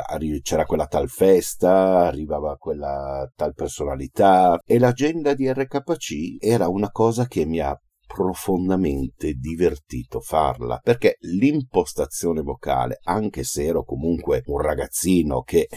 C'era 0.41 0.65
quella 0.65 0.87
tal 0.87 1.09
festa, 1.09 2.07
arrivava 2.07 2.55
quella 2.55 3.29
tal 3.35 3.53
personalità 3.53 4.57
e 4.65 4.79
l'agenda 4.79 5.33
di 5.33 5.51
RKC 5.51 6.37
era 6.39 6.69
una 6.69 6.91
cosa 6.91 7.27
che 7.27 7.45
mi 7.45 7.59
ha 7.59 7.77
profondamente 8.05 9.33
divertito 9.33 10.19
farla 10.19 10.79
perché 10.81 11.17
l'impostazione 11.21 12.41
vocale, 12.41 12.99
anche 13.03 13.43
se 13.43 13.63
ero 13.65 13.83
comunque 13.83 14.43
un 14.45 14.59
ragazzino 14.59 15.41
che 15.41 15.67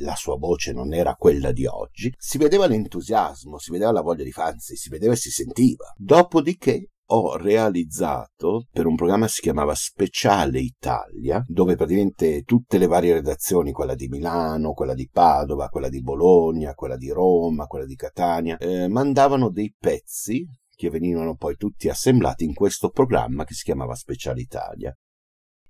la 0.00 0.14
sua 0.14 0.36
voce 0.36 0.72
non 0.72 0.92
era 0.92 1.14
quella 1.14 1.52
di 1.52 1.66
oggi, 1.66 2.12
si 2.16 2.38
vedeva 2.38 2.66
l'entusiasmo, 2.66 3.58
si 3.58 3.70
vedeva 3.70 3.92
la 3.92 4.02
voglia 4.02 4.24
di 4.24 4.32
fanzi, 4.32 4.76
si 4.76 4.88
vedeva 4.88 5.12
e 5.12 5.16
si 5.16 5.30
sentiva. 5.30 5.92
Dopodiché 5.96 6.88
ho 7.08 7.36
realizzato 7.36 8.66
per 8.70 8.86
un 8.86 8.96
programma 8.96 9.26
che 9.26 9.32
si 9.32 9.40
chiamava 9.42 9.74
Speciale 9.74 10.60
Italia, 10.60 11.42
dove 11.46 11.76
praticamente 11.76 12.42
tutte 12.42 12.78
le 12.78 12.86
varie 12.86 13.14
redazioni, 13.14 13.72
quella 13.72 13.94
di 13.94 14.08
Milano, 14.08 14.72
quella 14.72 14.94
di 14.94 15.08
Padova, 15.10 15.68
quella 15.68 15.88
di 15.88 16.00
Bologna, 16.00 16.74
quella 16.74 16.96
di 16.96 17.10
Roma, 17.10 17.66
quella 17.66 17.84
di 17.84 17.94
Catania, 17.94 18.56
eh, 18.56 18.88
mandavano 18.88 19.50
dei 19.50 19.74
pezzi 19.78 20.46
che 20.74 20.90
venivano 20.90 21.36
poi 21.36 21.56
tutti 21.56 21.88
assemblati 21.88 22.44
in 22.44 22.54
questo 22.54 22.90
programma 22.90 23.44
che 23.44 23.54
si 23.54 23.64
chiamava 23.64 23.94
Special 23.94 24.38
Italia. 24.38 24.94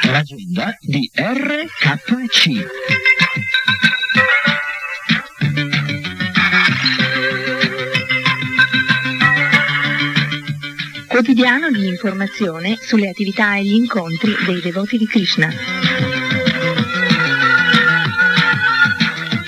L'agenda 0.02 0.76
di 0.80 1.10
RKC. 1.14 3.23
Quotidiano 11.14 11.70
di 11.70 11.86
informazione 11.86 12.76
sulle 12.80 13.08
attività 13.08 13.54
e 13.54 13.62
gli 13.62 13.74
incontri 13.74 14.34
dei 14.44 14.60
devoti 14.60 14.98
di 14.98 15.06
Krishna. 15.06 15.48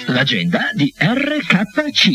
L'agenda 0.07 0.71
di 0.75 0.95
RKC. 0.97 2.09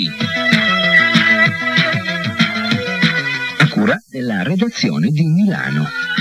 A 3.57 3.67
cura 3.67 4.01
della 4.07 4.41
redazione 4.43 5.09
di 5.09 5.25
Milano. 5.25 6.20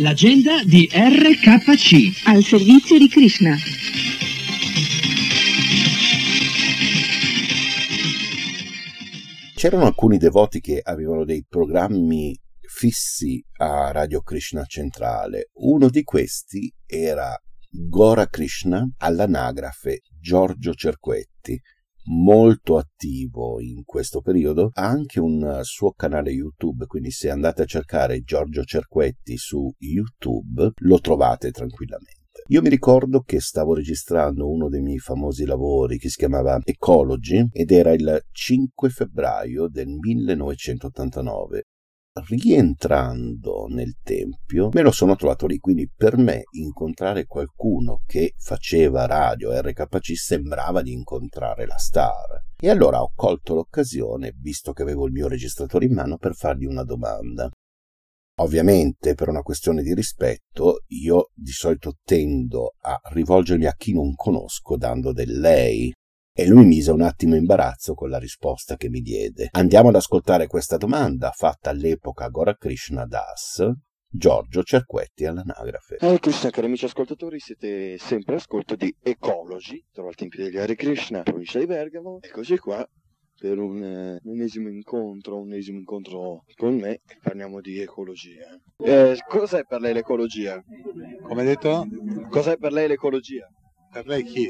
L'agenda 0.00 0.64
di 0.64 0.88
RKC. 0.90 2.24
Al 2.24 2.42
servizio 2.42 2.96
di 2.96 3.06
Krishna. 3.06 3.54
C'erano 9.54 9.84
alcuni 9.84 10.16
devoti 10.16 10.60
che 10.60 10.80
avevano 10.82 11.26
dei 11.26 11.44
programmi 11.46 12.34
fissi 12.60 13.44
a 13.58 13.90
Radio 13.90 14.22
Krishna 14.22 14.64
Centrale. 14.64 15.50
Uno 15.56 15.90
di 15.90 16.02
questi 16.02 16.72
era 16.86 17.38
Gora 17.68 18.26
Krishna 18.26 18.82
all'anagrafe 18.96 20.00
Giorgio 20.18 20.72
Cerquetti 20.72 21.60
molto 22.10 22.76
attivo 22.76 23.60
in 23.60 23.84
questo 23.84 24.20
periodo, 24.20 24.70
ha 24.72 24.86
anche 24.86 25.20
un 25.20 25.60
suo 25.62 25.92
canale 25.92 26.30
YouTube, 26.30 26.86
quindi 26.86 27.10
se 27.10 27.30
andate 27.30 27.62
a 27.62 27.66
cercare 27.66 28.22
Giorgio 28.22 28.64
Cerquetti 28.64 29.36
su 29.36 29.72
YouTube 29.78 30.72
lo 30.74 31.00
trovate 31.00 31.50
tranquillamente. 31.50 32.18
Io 32.48 32.62
mi 32.62 32.68
ricordo 32.68 33.20
che 33.20 33.40
stavo 33.40 33.74
registrando 33.74 34.48
uno 34.48 34.68
dei 34.68 34.80
miei 34.80 34.98
famosi 34.98 35.44
lavori 35.44 35.98
che 35.98 36.08
si 36.08 36.16
chiamava 36.16 36.58
Ecology 36.64 37.48
ed 37.52 37.70
era 37.70 37.92
il 37.92 38.24
5 38.30 38.88
febbraio 38.88 39.68
del 39.68 39.88
1989 39.88 41.64
rientrando 42.26 43.66
nel 43.68 43.96
tempio 44.02 44.70
me 44.72 44.82
lo 44.82 44.90
sono 44.90 45.16
trovato 45.16 45.46
lì. 45.46 45.58
Quindi 45.58 45.90
per 45.94 46.16
me 46.16 46.42
incontrare 46.52 47.26
qualcuno 47.26 48.02
che 48.06 48.34
faceva 48.38 49.06
radio 49.06 49.58
RKC 49.58 50.16
sembrava 50.16 50.82
di 50.82 50.92
incontrare 50.92 51.66
la 51.66 51.78
star. 51.78 52.44
E 52.56 52.68
allora 52.68 53.02
ho 53.02 53.12
colto 53.14 53.54
l'occasione 53.54 54.34
visto 54.36 54.72
che 54.72 54.82
avevo 54.82 55.06
il 55.06 55.12
mio 55.12 55.28
registratore 55.28 55.86
in 55.86 55.94
mano 55.94 56.16
per 56.18 56.34
fargli 56.34 56.66
una 56.66 56.84
domanda. 56.84 57.50
Ovviamente, 58.40 59.14
per 59.14 59.28
una 59.28 59.42
questione 59.42 59.82
di 59.82 59.94
rispetto, 59.94 60.84
io 60.88 61.30
di 61.34 61.50
solito 61.50 61.96
tendo 62.02 62.74
a 62.80 62.98
rivolgermi 63.12 63.66
a 63.66 63.74
chi 63.74 63.92
non 63.92 64.14
conosco 64.14 64.78
dando 64.78 65.12
del 65.12 65.38
lei, 65.38 65.92
e 66.40 66.46
lui 66.46 66.64
mise 66.64 66.90
un 66.90 67.02
attimo 67.02 67.36
imbarazzo 67.36 67.92
con 67.92 68.08
la 68.08 68.18
risposta 68.18 68.76
che 68.76 68.88
mi 68.88 69.02
diede. 69.02 69.48
Andiamo 69.50 69.90
ad 69.90 69.96
ascoltare 69.96 70.46
questa 70.46 70.78
domanda 70.78 71.32
fatta 71.32 71.68
all'epoca 71.68 72.24
a 72.24 72.28
Gora 72.30 72.56
Krishna 72.56 73.04
Das, 73.04 73.62
Giorgio 74.08 74.62
Cerquetti 74.62 75.26
all'anagrafe. 75.26 75.96
Hare 76.00 76.18
Krishna, 76.18 76.48
cari 76.48 76.68
amici 76.68 76.86
ascoltatori, 76.86 77.38
siete 77.40 77.98
sempre 77.98 78.32
all'ascolto 78.32 78.74
di 78.74 78.90
Ecology, 79.02 79.84
trovo 79.92 80.08
al 80.08 80.14
Tempio 80.14 80.42
degli 80.42 80.56
Hare 80.56 80.76
Krishna, 80.76 81.20
provincia 81.24 81.58
di 81.58 81.66
Bergamo. 81.66 82.20
Eccoci 82.22 82.56
qua 82.56 82.88
per 83.38 83.58
un 83.58 83.82
eh, 83.82 84.20
ennesimo 84.24 84.70
incontro, 84.70 85.40
un 85.40 85.52
ennesimo 85.52 85.76
incontro 85.76 86.44
con 86.56 86.74
me, 86.74 87.02
parliamo 87.22 87.60
di 87.60 87.80
ecologia. 87.80 88.58
Eh, 88.78 89.14
cos'è 89.28 89.64
per 89.64 89.82
lei 89.82 89.92
l'ecologia? 89.92 90.58
Come 91.22 91.44
detto? 91.44 91.86
Cos'è 92.30 92.56
per 92.56 92.72
lei 92.72 92.88
l'ecologia? 92.88 93.46
Per 93.92 94.06
lei 94.06 94.22
chi? 94.22 94.48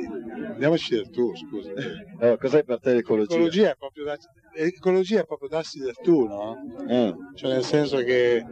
Andiamoci 0.52 0.94
del 0.94 1.08
tu, 1.08 1.34
scusa. 1.34 1.70
Allora, 2.18 2.36
cos'è 2.36 2.62
per 2.62 2.78
te 2.78 2.92
l'ecologia? 2.92 3.34
Ecologia 3.34 3.70
è 3.70 3.76
proprio, 3.78 4.04
da, 4.04 4.18
ecologia 4.54 5.20
è 5.20 5.24
proprio 5.24 5.48
darsi 5.48 5.78
del 5.78 5.96
tu, 6.02 6.26
no? 6.26 6.56
Eh. 6.86 7.14
Cioè 7.34 7.52
nel 7.52 7.64
senso 7.64 7.96
che 7.98 8.44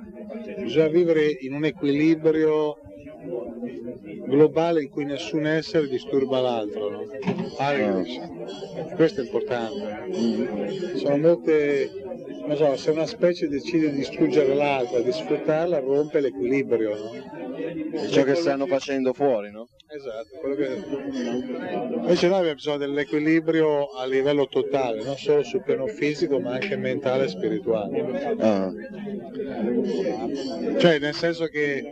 bisogna 0.60 0.88
vivere 0.88 1.36
in 1.40 1.52
un 1.52 1.66
equilibrio 1.66 2.78
globale 4.24 4.82
in 4.82 4.88
cui 4.88 5.04
nessun 5.04 5.46
essere 5.46 5.88
disturba 5.88 6.40
l'altro, 6.40 6.90
no? 6.90 7.02
Ah, 7.58 7.74
questo 8.94 9.20
è 9.20 9.24
importante. 9.24 10.96
Sono 10.96 11.18
molte, 11.18 11.90
non 12.46 12.56
so, 12.56 12.76
se 12.76 12.90
una 12.90 13.06
specie 13.06 13.48
decide 13.48 13.90
di 13.90 13.96
distruggere 13.98 14.54
l'altra, 14.54 15.00
di 15.00 15.12
sfruttarla, 15.12 15.80
rompe 15.80 16.20
l'equilibrio, 16.20 16.96
no? 16.96 17.12
È 17.92 18.06
ciò 18.06 18.22
che 18.22 18.36
stanno 18.36 18.66
facendo 18.66 19.12
fuori, 19.12 19.50
no? 19.50 19.66
Esatto, 19.90 20.36
quello 20.38 20.54
che... 20.54 20.66
invece 21.96 22.28
noi 22.28 22.38
abbiamo 22.38 22.54
bisogno 22.54 22.76
dell'equilibrio 22.76 23.88
a 23.92 24.04
livello 24.04 24.46
totale, 24.46 25.02
non 25.02 25.16
solo 25.16 25.42
sul 25.42 25.62
piano 25.62 25.86
fisico 25.86 26.38
ma 26.38 26.52
anche 26.52 26.76
mentale 26.76 27.24
e 27.24 27.28
spirituale. 27.28 28.36
Ah. 28.38 28.70
Cioè 30.78 30.98
nel 30.98 31.14
senso 31.14 31.46
che 31.46 31.90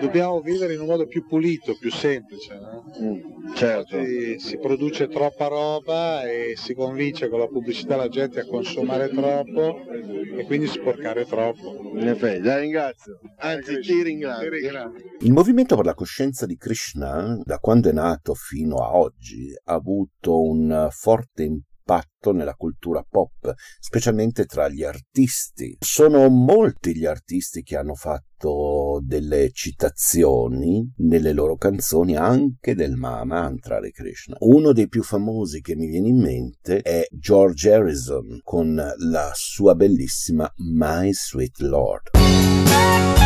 dobbiamo 0.00 0.40
vivere 0.40 0.74
in 0.74 0.80
un 0.80 0.86
modo 0.86 1.06
più 1.06 1.26
pulito, 1.26 1.76
più 1.78 1.90
semplice. 1.90 2.54
No? 2.54 2.84
Mm, 3.00 3.54
certo. 3.54 3.96
Oggi 3.96 4.38
si 4.38 4.58
produce 4.58 5.08
troppa 5.08 5.46
roba 5.46 6.28
e 6.28 6.54
si 6.56 6.74
convince 6.74 7.28
con 7.28 7.38
la 7.38 7.46
pubblicità 7.46 7.96
la 7.96 8.08
gente 8.08 8.40
a 8.40 8.46
consumare 8.46 9.08
troppo 9.08 9.80
e 9.88 10.44
quindi 10.44 10.66
sporcare 10.66 11.24
troppo. 11.24 11.92
In 11.94 12.08
effetti, 12.08 12.42
la 12.42 12.58
ringrazio. 12.58 13.18
Anzi, 13.38 13.80
ti 13.80 14.02
ringrazio. 14.02 14.50
Ti 14.50 14.56
ringrazio. 14.56 15.04
Il 15.20 15.32
movimento 15.32 15.76
per 15.76 15.84
la 15.84 15.94
coscienza 15.94 16.46
di 16.46 16.56
Krishna, 16.56 16.95
da 16.96 17.58
quando 17.58 17.88
è 17.88 17.92
nato 17.92 18.34
fino 18.34 18.76
a 18.76 18.96
oggi, 18.96 19.52
ha 19.64 19.74
avuto 19.74 20.42
un 20.42 20.88
forte 20.90 21.44
impatto 21.44 22.32
nella 22.32 22.54
cultura 22.54 23.04
pop, 23.08 23.54
specialmente 23.78 24.46
tra 24.46 24.68
gli 24.68 24.82
artisti. 24.82 25.76
Sono 25.78 26.28
molti 26.28 26.96
gli 26.96 27.06
artisti 27.06 27.62
che 27.62 27.76
hanno 27.76 27.94
fatto 27.94 29.00
delle 29.02 29.50
citazioni 29.52 30.92
nelle 30.98 31.32
loro 31.32 31.56
canzoni 31.56 32.16
anche 32.16 32.74
del 32.74 32.96
Mahamantra 32.96 33.80
di 33.80 33.92
Krishna. 33.92 34.36
Uno 34.40 34.72
dei 34.72 34.88
più 34.88 35.02
famosi 35.02 35.60
che 35.60 35.76
mi 35.76 35.86
viene 35.86 36.08
in 36.08 36.20
mente 36.20 36.80
è 36.80 37.06
George 37.10 37.72
Harrison 37.72 38.40
con 38.42 38.74
la 38.74 39.30
sua 39.34 39.74
bellissima 39.74 40.52
My 40.56 41.12
Sweet 41.12 41.60
Lord. 41.60 43.25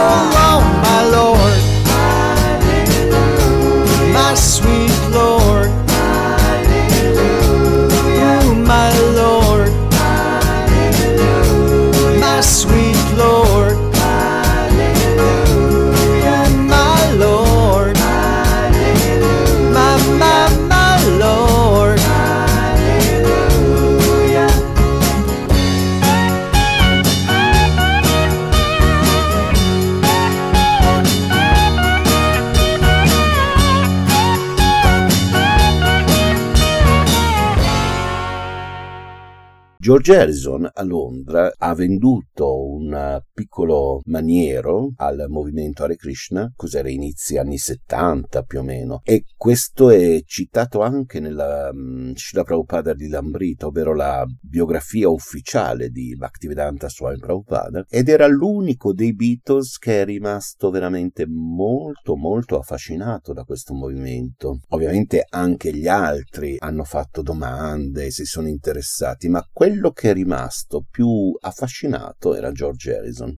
George 39.81 40.15
Harrison 40.15 40.69
a 40.71 40.83
Londra 40.83 41.51
ha 41.57 41.73
venduto 41.73 42.67
un 42.67 43.19
piccolo 43.33 44.01
maniero 44.05 44.93
al 44.97 45.25
movimento 45.27 45.83
Hare 45.83 45.95
Krishna, 45.95 46.53
cos'era 46.55 46.87
inizi 46.87 47.39
anni 47.39 47.57
70 47.57 48.43
più 48.43 48.59
o 48.59 48.61
meno, 48.61 49.01
e 49.03 49.23
questo 49.35 49.89
è 49.89 50.21
citato 50.23 50.81
anche 50.81 51.19
nella 51.19 51.71
um, 51.73 52.13
Srila 52.13 52.43
Prabhupada 52.43 52.93
di 52.93 53.07
Lambrita, 53.07 53.65
ovvero 53.65 53.95
la 53.95 54.23
biografia 54.39 55.09
ufficiale 55.09 55.89
di 55.89 56.15
Bhaktivedanta 56.15 56.87
Swami 56.87 57.17
Prabhupada, 57.17 57.83
ed 57.89 58.07
era 58.07 58.27
l'unico 58.27 58.93
dei 58.93 59.15
Beatles 59.15 59.79
che 59.79 60.01
è 60.01 60.05
rimasto 60.05 60.69
veramente 60.69 61.25
molto 61.27 62.15
molto 62.15 62.59
affascinato 62.59 63.33
da 63.33 63.45
questo 63.45 63.73
movimento. 63.73 64.59
Ovviamente 64.69 65.25
anche 65.27 65.73
gli 65.73 65.87
altri 65.87 66.57
hanno 66.59 66.83
fatto 66.83 67.23
domande, 67.23 68.11
si 68.11 68.25
sono 68.25 68.47
interessati, 68.47 69.27
ma 69.27 69.43
quello 69.51 69.69
che 69.91 70.09
è 70.09 70.13
rimasto 70.13 70.85
più 70.89 71.35
affascinato 71.39 72.35
era 72.35 72.51
George 72.51 72.95
Harrison. 72.95 73.33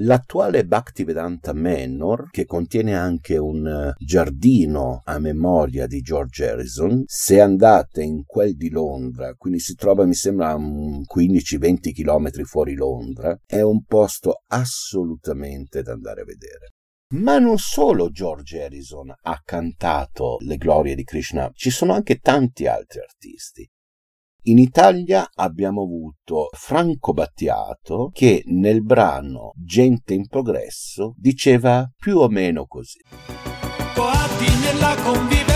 L'attuale 0.00 0.64
Bhaktivedanta 0.64 1.52
Manor, 1.52 2.30
che 2.30 2.44
contiene 2.44 2.96
anche 2.96 3.36
un 3.36 3.66
eh, 3.66 3.94
giardino 3.98 5.02
a 5.04 5.18
memoria 5.18 5.88
di 5.88 6.00
George 6.02 6.48
Harrison, 6.48 7.02
se 7.06 7.40
andate 7.40 8.04
in 8.04 8.22
quel 8.24 8.54
di 8.54 8.70
Londra, 8.70 9.34
quindi 9.34 9.58
si 9.58 9.74
trova 9.74 10.06
mi 10.06 10.14
sembra 10.14 10.50
a 10.50 10.56
15-20 10.56 11.92
km 11.92 12.44
fuori 12.44 12.74
Londra, 12.74 13.36
è 13.44 13.60
un 13.60 13.82
posto 13.82 14.42
assolutamente 14.46 15.82
da 15.82 15.92
andare 15.92 16.20
a 16.20 16.24
vedere. 16.24 16.74
Ma 17.14 17.38
non 17.38 17.58
solo 17.58 18.10
George 18.10 18.62
Harrison 18.62 19.12
ha 19.20 19.42
cantato 19.44 20.36
le 20.40 20.58
glorie 20.58 20.94
di 20.94 21.02
Krishna, 21.02 21.50
ci 21.54 21.70
sono 21.70 21.92
anche 21.92 22.18
tanti 22.18 22.66
altri 22.66 23.00
artisti. 23.00 23.68
In 24.48 24.56
Italia 24.56 25.28
abbiamo 25.34 25.82
avuto 25.82 26.48
Franco 26.56 27.12
Battiato 27.12 28.08
che 28.10 28.42
nel 28.46 28.82
brano 28.82 29.52
Gente 29.56 30.14
in 30.14 30.26
progresso 30.26 31.12
diceva 31.18 31.86
più 31.94 32.16
o 32.16 32.28
meno 32.28 32.64
così. 32.64 32.98
Coatti 33.94 34.46
nella 34.62 34.94
convivenza 35.02 35.47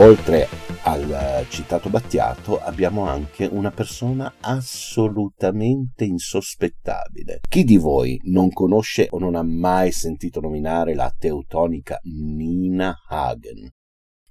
Oltre 0.00 0.48
al 0.84 1.44
citato 1.50 1.90
Battiato 1.90 2.58
abbiamo 2.58 3.06
anche 3.06 3.44
una 3.44 3.70
persona 3.70 4.32
assolutamente 4.40 6.06
insospettabile. 6.06 7.40
Chi 7.46 7.64
di 7.64 7.76
voi 7.76 8.18
non 8.24 8.50
conosce 8.50 9.08
o 9.10 9.18
non 9.18 9.34
ha 9.34 9.42
mai 9.42 9.92
sentito 9.92 10.40
nominare 10.40 10.94
la 10.94 11.14
teutonica 11.14 12.00
Nina 12.04 12.96
Hagen? 13.08 13.68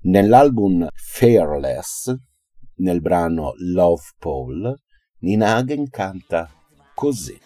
Nell'album 0.06 0.88
Fearless, 0.92 2.16
nel 2.78 3.00
brano 3.00 3.54
Love 3.58 4.04
Paul, 4.18 4.76
Nina 5.20 5.54
Hagen 5.54 5.88
canta 5.92 6.50
così. 6.96 7.40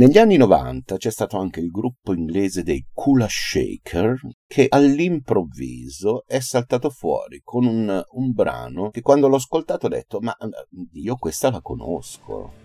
Negli 0.00 0.16
anni 0.16 0.38
90 0.38 0.96
c'è 0.96 1.10
stato 1.10 1.36
anche 1.36 1.60
il 1.60 1.68
gruppo 1.68 2.14
inglese 2.14 2.62
dei 2.62 2.86
Kula 2.90 3.26
Shaker 3.28 4.18
che 4.46 4.64
all'improvviso 4.70 6.24
è 6.26 6.40
saltato 6.40 6.88
fuori 6.88 7.42
con 7.44 7.66
un, 7.66 8.02
un 8.12 8.32
brano 8.32 8.88
che 8.88 9.02
quando 9.02 9.28
l'ho 9.28 9.36
ascoltato 9.36 9.84
ho 9.84 9.88
detto 9.90 10.20
ma 10.20 10.34
io 10.92 11.16
questa 11.16 11.50
la 11.50 11.60
conosco. 11.60 12.59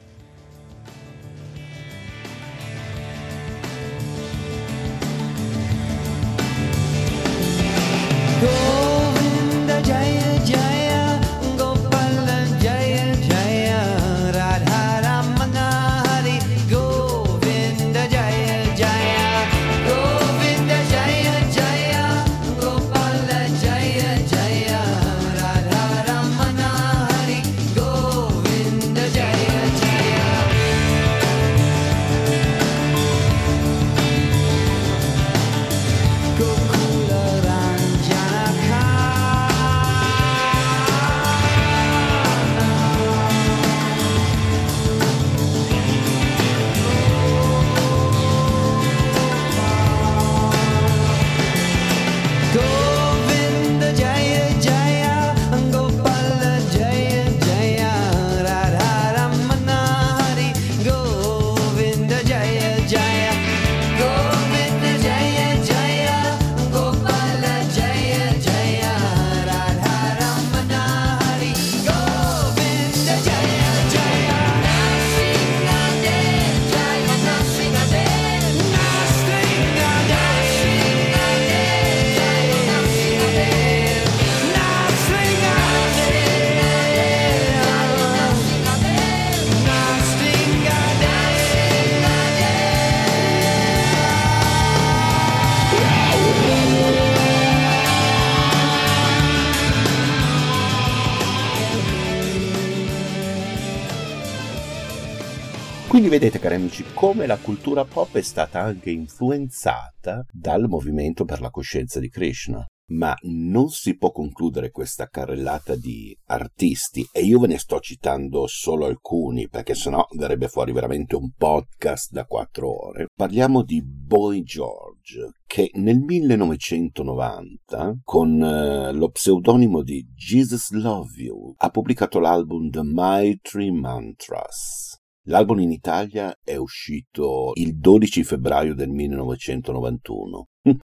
Vedete 106.18 106.40
cari 106.40 106.56
amici 106.56 106.86
come 106.94 107.26
la 107.26 107.38
cultura 107.38 107.84
pop 107.84 108.16
è 108.16 108.22
stata 108.22 108.62
anche 108.62 108.90
influenzata 108.90 110.26
dal 110.32 110.70
movimento 110.70 111.26
per 111.26 111.42
la 111.42 111.50
coscienza 111.50 112.00
di 112.00 112.08
Krishna. 112.08 112.66
Ma 112.92 113.14
non 113.24 113.68
si 113.68 113.98
può 113.98 114.12
concludere 114.12 114.72
questa 114.72 115.08
carrellata 115.08 115.76
di 115.76 116.18
artisti 116.28 117.06
e 117.12 117.22
io 117.22 117.40
ve 117.40 117.48
ne 117.48 117.58
sto 117.58 117.82
citando 117.82 118.48
solo 118.48 118.86
alcuni 118.86 119.50
perché 119.50 119.76
sennò 119.76 120.08
verrebbe 120.16 120.48
fuori 120.48 120.72
veramente 120.72 121.18
un 121.18 121.32
podcast 121.36 122.12
da 122.12 122.24
quattro 122.24 122.86
ore. 122.86 123.08
Parliamo 123.14 123.62
di 123.62 123.84
Boy 123.84 124.44
George 124.44 125.32
che 125.46 125.70
nel 125.74 126.00
1990 126.00 128.00
con 128.04 128.42
eh, 128.42 128.94
lo 128.94 129.10
pseudonimo 129.10 129.84
di 129.84 130.08
Jesus 130.16 130.72
Love 130.72 131.22
You 131.22 131.56
ha 131.58 131.70
pubblicato 131.70 132.20
l'album 132.20 132.70
The 132.70 132.84
My 132.84 133.38
Three 133.42 133.72
Mantras. 133.72 134.85
L'album 135.28 135.60
in 135.60 135.72
Italia 135.72 136.38
è 136.44 136.56
uscito 136.56 137.52
il 137.56 137.78
12 137.80 138.24
febbraio 138.24 138.76
del 138.76 138.90
1991. 138.90 140.46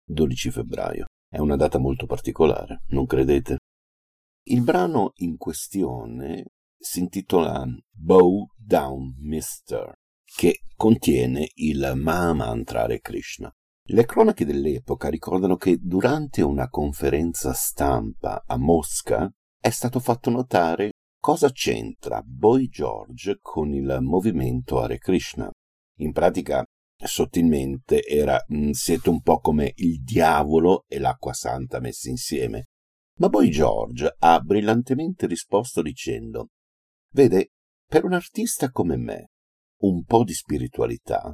12 0.03 0.49
febbraio. 0.49 1.05
È 1.29 1.37
una 1.37 1.55
data 1.55 1.77
molto 1.77 2.07
particolare, 2.07 2.81
non 2.87 3.05
credete? 3.05 3.57
Il 4.47 4.63
brano 4.63 5.11
in 5.17 5.37
questione 5.37 6.45
si 6.75 6.99
intitola 6.99 7.63
Bow 7.91 8.47
Down 8.57 9.13
Mister, 9.19 9.93
che 10.23 10.61
contiene 10.75 11.49
il 11.55 11.93
Mahamantra 11.95 12.83
Hare 12.83 13.01
Krishna. 13.01 13.51
Le 13.85 14.05
cronache 14.05 14.45
dell'epoca 14.45 15.09
ricordano 15.09 15.57
che 15.57 15.77
durante 15.79 16.41
una 16.41 16.69
conferenza 16.69 17.53
stampa 17.53 18.43
a 18.47 18.57
Mosca 18.57 19.31
è 19.59 19.69
stato 19.69 19.99
fatto 19.99 20.31
notare 20.31 20.91
cosa 21.23 21.51
c'entra 21.51 22.21
Boy 22.21 22.67
George 22.67 23.37
con 23.39 23.73
il 23.73 23.99
movimento 24.01 24.81
Hare 24.81 24.97
Krishna. 24.97 25.49
In 25.99 26.11
pratica 26.11 26.65
sottilmente 27.01 28.03
era 28.03 28.37
mm, 28.53 28.71
siete 28.71 29.09
un 29.09 29.21
po' 29.21 29.39
come 29.39 29.71
il 29.75 30.03
diavolo 30.03 30.83
e 30.85 30.99
l'acqua 30.99 31.31
santa 31.31 31.79
messi 31.79 32.09
insieme. 32.09 32.65
Ma 33.19 33.29
poi 33.29 33.49
George 33.51 34.13
ha 34.19 34.37
brillantemente 34.41 35.25
risposto 35.25 35.81
dicendo 35.81 36.49
Vede, 37.13 37.51
per 37.87 38.03
un 38.03 38.11
artista 38.11 38.69
come 38.69 38.97
me, 38.97 39.29
un 39.83 40.03
po' 40.03 40.25
di 40.25 40.33
spiritualità 40.33 41.33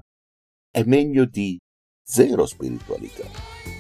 è 0.70 0.84
meglio 0.84 1.26
di 1.26 1.60
zero 2.04 2.46
spiritualità. 2.46 3.79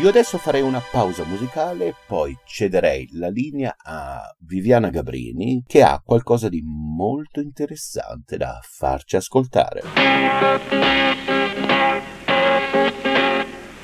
Io 0.00 0.08
adesso 0.08 0.38
farei 0.38 0.62
una 0.62 0.80
pausa 0.80 1.24
musicale, 1.24 1.94
poi 2.06 2.34
cederei 2.46 3.06
la 3.12 3.28
linea 3.28 3.76
a 3.76 4.34
Viviana 4.38 4.88
Gabrini 4.88 5.62
che 5.66 5.82
ha 5.82 6.00
qualcosa 6.02 6.48
di 6.48 6.62
molto 6.64 7.40
interessante 7.40 8.38
da 8.38 8.58
farci 8.62 9.16
ascoltare. 9.16 9.82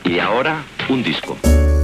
Y 0.04 0.18
ahora 0.18 0.64
un 0.88 1.02
disco. 1.02 1.75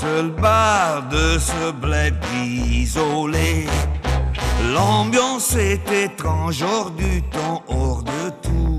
Seul 0.00 0.30
bar 0.30 1.02
de 1.08 1.38
ce 1.38 1.70
bled 1.82 2.16
isolé. 2.34 3.66
L'ambiance 4.74 5.54
est 5.54 5.88
étrange, 5.92 6.62
hors 6.62 6.90
du 6.90 7.22
temps, 7.22 7.62
hors 7.68 8.02
de 8.02 8.22
tout. 8.42 8.78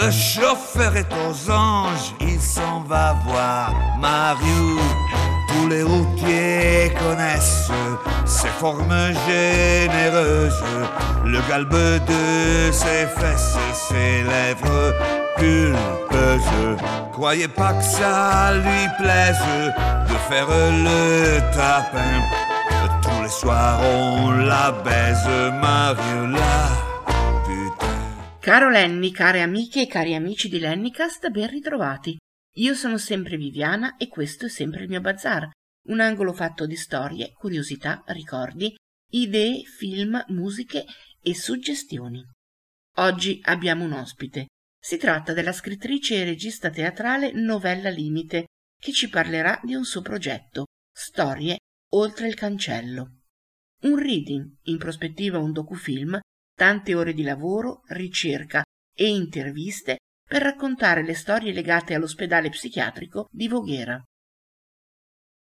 Le 0.00 0.10
chauffeur 0.10 0.96
est 0.96 1.12
aux 1.24 1.50
anges, 1.50 2.08
il 2.20 2.40
s'en 2.40 2.80
va 2.80 3.16
voir 3.26 3.72
Mario. 4.00 4.64
Tous 5.48 5.68
les 5.68 5.82
routiers 5.82 6.92
connaissent 7.04 7.70
ses 8.26 8.52
formes 8.62 9.02
généreuses, 9.28 10.62
le 11.24 11.40
galbe 11.48 11.82
de 12.12 12.72
ses 12.72 13.06
fesses 13.18 13.56
ses 13.72 14.21
Croyez 17.22 17.46
pas 17.46 17.74
que 17.74 17.84
ça 17.84 18.52
lui 18.52 18.88
plaise 18.98 19.38
de 20.08 20.16
faire 20.28 20.48
le 20.48 21.38
tapin. 21.54 22.20
Tous 23.00 23.22
les 23.22 23.28
soirs 23.28 23.80
on 23.80 24.44
la 24.44 24.72
baise, 24.82 25.52
Mariola. 25.60 26.40
Caro 28.40 28.68
Lenny, 28.70 29.12
care 29.12 29.40
amiche 29.40 29.82
e 29.82 29.86
cari 29.86 30.16
amici 30.16 30.48
di 30.48 30.58
Lennycast, 30.58 31.30
ben 31.30 31.48
ritrovati. 31.48 32.16
Io 32.56 32.74
sono 32.74 32.98
sempre 32.98 33.36
Viviana 33.36 33.94
e 33.98 34.08
questo 34.08 34.46
è 34.46 34.48
sempre 34.48 34.82
il 34.82 34.88
mio 34.88 35.00
bazar, 35.00 35.48
un 35.90 36.00
angolo 36.00 36.32
fatto 36.32 36.66
di 36.66 36.74
storie, 36.74 37.30
curiosità, 37.38 38.02
ricordi, 38.06 38.74
idee, 39.12 39.62
film, 39.62 40.24
musiche 40.30 40.84
e 41.22 41.34
suggestioni. 41.36 42.20
Oggi 42.96 43.40
abbiamo 43.44 43.84
un 43.84 43.92
ospite. 43.92 44.48
Si 44.84 44.96
tratta 44.96 45.32
della 45.32 45.52
scrittrice 45.52 46.16
e 46.16 46.24
regista 46.24 46.68
teatrale 46.68 47.30
Novella 47.30 47.88
Limite, 47.88 48.46
che 48.76 48.90
ci 48.90 49.08
parlerà 49.08 49.60
di 49.62 49.76
un 49.76 49.84
suo 49.84 50.02
progetto, 50.02 50.66
Storie 50.92 51.58
oltre 51.90 52.26
il 52.26 52.34
cancello. 52.34 53.20
Un 53.82 53.96
reading, 53.96 54.56
in 54.62 54.78
prospettiva 54.78 55.38
un 55.38 55.52
docufilm, 55.52 56.18
tante 56.52 56.96
ore 56.96 57.12
di 57.12 57.22
lavoro, 57.22 57.82
ricerca 57.90 58.64
e 58.92 59.08
interviste 59.08 59.98
per 60.28 60.42
raccontare 60.42 61.04
le 61.04 61.14
storie 61.14 61.52
legate 61.52 61.94
all'ospedale 61.94 62.48
psichiatrico 62.48 63.28
di 63.30 63.46
Voghera. 63.46 64.02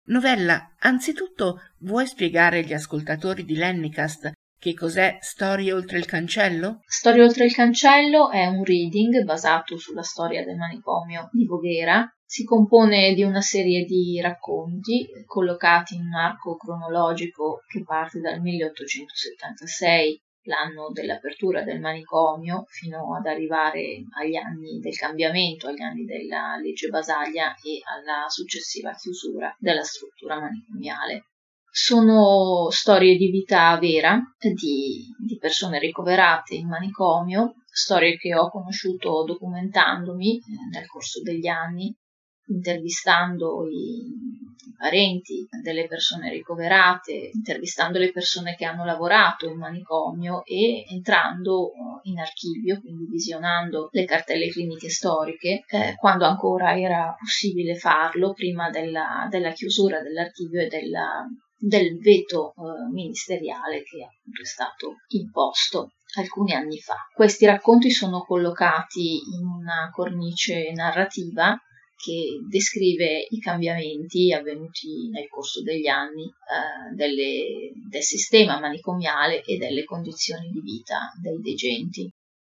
Novella, 0.05 0.73
anzitutto 0.79 1.59
vuoi 1.79 2.07
spiegare 2.07 2.59
agli 2.59 2.73
ascoltatori 2.73 3.43
di 3.43 3.55
Lennicast 3.55 4.31
che 4.59 4.73
cos'è 4.73 5.17
Storie 5.21 5.71
oltre 5.71 5.99
il 5.99 6.05
cancello? 6.05 6.81
Storie 6.85 7.23
oltre 7.23 7.45
il 7.45 7.53
cancello 7.53 8.29
è 8.31 8.45
un 8.47 8.63
reading 8.63 9.23
basato 9.23 9.77
sulla 9.77 10.01
storia 10.01 10.43
del 10.43 10.55
manicomio 10.55 11.29
di 11.31 11.45
Voghera. 11.45 12.09
Si 12.25 12.43
compone 12.43 13.13
di 13.13 13.23
una 13.23 13.41
serie 13.41 13.85
di 13.85 14.19
racconti 14.19 15.07
collocati 15.25 15.95
in 15.95 16.01
un 16.01 16.13
arco 16.13 16.57
cronologico 16.57 17.61
che 17.67 17.83
parte 17.83 18.19
dal 18.19 18.41
1876 18.41 20.21
l'anno 20.47 20.89
dell'apertura 20.91 21.61
del 21.61 21.79
manicomio 21.79 22.65
fino 22.67 23.15
ad 23.15 23.25
arrivare 23.27 24.03
agli 24.17 24.35
anni 24.35 24.79
del 24.79 24.95
cambiamento, 24.95 25.67
agli 25.67 25.81
anni 25.81 26.05
della 26.05 26.57
legge 26.61 26.87
Basaglia 26.87 27.53
e 27.55 27.81
alla 27.83 28.27
successiva 28.27 28.93
chiusura 28.93 29.55
della 29.59 29.83
struttura 29.83 30.39
manicomiale. 30.39 31.25
Sono 31.79 32.71
storie 32.71 33.15
di 33.17 33.29
vita 33.29 33.77
vera 33.77 34.19
di, 34.39 35.13
di 35.15 35.37
persone 35.37 35.77
ricoverate 35.77 36.55
in 36.55 36.67
manicomio, 36.67 37.53
storie 37.67 38.17
che 38.17 38.35
ho 38.35 38.49
conosciuto 38.49 39.23
documentandomi 39.23 40.37
eh, 40.37 40.41
nel 40.71 40.87
corso 40.87 41.21
degli 41.21 41.45
anni 41.45 41.95
intervistando 42.47 43.67
i, 43.67 44.09
parenti 44.75 45.47
delle 45.61 45.85
persone 45.85 46.31
ricoverate, 46.31 47.29
intervistando 47.31 47.99
le 47.99 48.11
persone 48.11 48.55
che 48.55 48.65
hanno 48.65 48.83
lavorato 48.83 49.47
in 49.47 49.59
manicomio 49.59 50.43
e 50.45 50.83
entrando 50.89 51.71
eh, 51.73 52.09
in 52.09 52.17
archivio, 52.17 52.79
quindi 52.81 53.05
visionando 53.05 53.89
le 53.91 54.05
cartelle 54.05 54.49
cliniche 54.49 54.89
storiche, 54.89 55.63
eh, 55.67 55.95
quando 55.95 56.25
ancora 56.25 56.75
era 56.75 57.15
possibile 57.19 57.75
farlo, 57.75 58.33
prima 58.33 58.71
della, 58.71 59.27
della 59.29 59.51
chiusura 59.51 60.01
dell'archivio 60.01 60.61
e 60.61 60.67
della, 60.67 61.23
del 61.57 61.97
veto 61.99 62.53
eh, 62.53 62.91
ministeriale 62.91 63.83
che 63.83 64.03
appunto 64.03 64.41
è 64.41 64.45
stato 64.45 64.95
imposto 65.09 65.93
alcuni 66.15 66.53
anni 66.53 66.79
fa. 66.79 66.95
Questi 67.13 67.45
racconti 67.45 67.89
sono 67.89 68.23
collocati 68.23 69.19
in 69.35 69.45
una 69.45 69.89
cornice 69.91 70.71
narrativa 70.71 71.59
che 71.97 72.37
descrive 72.47 73.25
i 73.27 73.39
cambiamenti 73.39 74.31
avvenuti 74.31 75.09
nel 75.09 75.27
corso 75.27 75.63
degli 75.63 75.87
anni 75.87 76.25
eh, 76.25 76.95
delle, 76.95 77.71
del 77.89 78.03
sistema 78.03 78.59
manicomiale 78.59 79.41
e 79.41 79.57
delle 79.57 79.83
condizioni 79.83 80.51
di 80.51 80.61
vita 80.61 81.11
dei 81.19 81.39
degenti. 81.41 82.07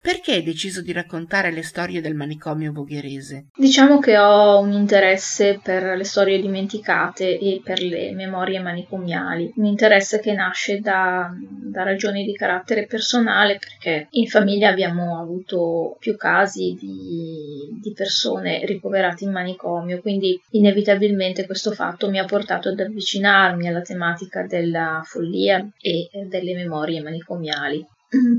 Perché 0.04 0.34
hai 0.34 0.44
deciso 0.44 0.82
di 0.82 0.92
raccontare 0.92 1.50
le 1.50 1.64
storie 1.64 2.02
del 2.02 2.14
manicomio 2.14 2.74
vogherese? 2.74 3.46
Diciamo 3.56 4.00
che 4.00 4.18
ho 4.18 4.60
un 4.60 4.74
interesse 4.74 5.62
per 5.64 5.96
le 5.96 6.04
storie 6.04 6.42
dimenticate 6.42 7.40
e 7.40 7.62
per 7.64 7.82
le 7.82 8.12
memorie 8.12 8.60
manicomiali, 8.60 9.54
un 9.56 9.64
interesse 9.64 10.20
che 10.20 10.34
nasce 10.34 10.82
da, 10.82 11.34
da 11.40 11.84
ragioni 11.84 12.26
di 12.26 12.34
carattere 12.34 12.86
personale 12.86 13.58
perché 13.58 14.08
in 14.10 14.28
famiglia 14.28 14.68
abbiamo 14.68 15.22
avuto 15.22 15.96
più 16.00 16.18
casi 16.18 16.78
di, 16.78 17.80
di 17.82 17.94
persone 17.94 18.66
ricoverate 18.66 19.24
in 19.24 19.32
manicomio, 19.32 20.02
quindi 20.02 20.38
inevitabilmente 20.50 21.46
questo 21.46 21.72
fatto 21.72 22.10
mi 22.10 22.20
ha 22.20 22.26
portato 22.26 22.68
ad 22.68 22.80
avvicinarmi 22.82 23.70
alla 23.70 23.82
tematica 23.82 24.46
della 24.46 25.02
follia 25.06 25.66
e 25.80 26.10
delle 26.28 26.56
memorie 26.56 27.02
manicomiali. 27.02 27.88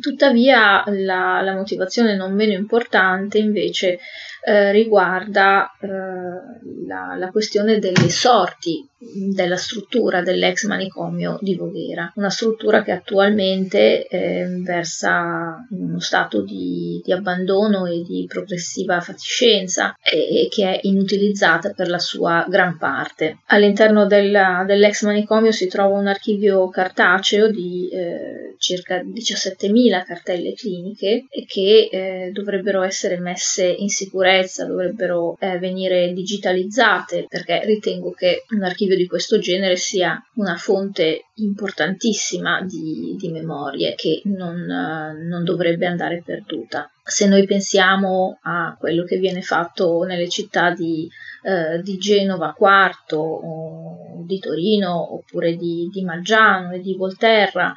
Tuttavia 0.01 0.85
la, 0.87 1.41
la, 1.43 1.55
motivazione 1.55 2.14
non 2.16 2.35
meno 2.35 2.53
importante 2.53 3.39
invece 3.39 3.99
eh, 4.47 4.72
riguarda 4.72 5.70
eh, 5.80 5.88
la, 6.86 7.14
la, 7.16 7.30
questione 7.30 7.78
delle 7.78 8.11
sorti 8.11 8.86
della 9.34 9.57
struttura 9.57 10.22
dell'ex 10.22 10.64
manicomio 10.64 11.38
di 11.40 11.55
Voghera, 11.55 12.11
una 12.16 12.30
struttura 12.30 12.82
che 12.82 12.92
attualmente 12.92 14.07
eh, 14.07 14.47
versa 14.62 15.66
in 15.70 15.82
uno 15.82 16.01
stato 16.01 16.42
di, 16.42 17.01
di, 17.05 17.12
abbandono 17.12 17.86
e 17.86 18.03
di 18.03 18.26
progressiva 18.28 19.01
fatiscenza 19.01 19.95
e, 20.03 20.45
e, 20.45 20.49
che 20.51 20.64
è 20.64 20.80
inutilizzata 20.82 21.70
per 21.70 21.88
la 21.88 21.99
sua 21.99 22.47
gran 22.49 22.78
parte. 22.78 23.38
All'interno 23.47 24.07
della, 24.07 24.64
dell'ex 24.66 25.05
manicomio 25.05 25.53
si 25.53 25.68
trova 25.68 25.99
un 25.99 26.07
archivio 26.07 26.68
cartaceo 26.68 27.49
di 27.49 27.88
eh, 27.90 28.55
circa 28.59 29.03
17.000 29.03 30.05
cartelle 30.05 30.55
cliniche 30.55 31.26
che 31.47 31.88
eh, 31.90 32.30
dovrebbero 32.32 32.82
essere 32.82 33.18
messe 33.18 33.66
in 33.66 33.88
sicurezza, 33.88 34.34
dovrebbero 34.66 35.37
eh, 35.39 35.59
venire 35.59 36.12
digitalizzate 36.12 37.26
perché 37.28 37.64
ritengo 37.64 38.11
che 38.11 38.45
un 38.51 38.62
archivio 38.62 38.97
di 38.97 39.07
questo 39.07 39.39
genere 39.39 39.76
sia 39.76 40.20
una 40.35 40.57
fonte 40.57 41.26
importantissima 41.35 42.62
di, 42.62 43.16
di 43.18 43.28
memorie 43.30 43.95
che 43.95 44.22
non, 44.24 44.64
non 44.64 45.45
dovrebbe 45.45 45.87
andare 45.87 46.22
perduta. 46.24 46.91
Se 47.03 47.26
noi 47.26 47.45
pensiamo 47.45 48.39
a 48.43 48.76
quello 48.78 49.05
che 49.05 49.18
viene 49.18 49.43
fatto 49.43 50.05
nelle 50.05 50.28
città 50.28 50.70
di, 50.70 51.09
eh, 51.43 51.82
di 51.82 51.99
Genova 51.99 52.53
Quarto, 52.53 53.41
di 54.24 54.39
Torino 54.39 55.14
oppure 55.14 55.57
di, 55.57 55.91
di 55.93 56.03
Maggiano 56.03 56.72
e 56.72 56.80
di 56.80 56.95
Volterra, 56.95 57.74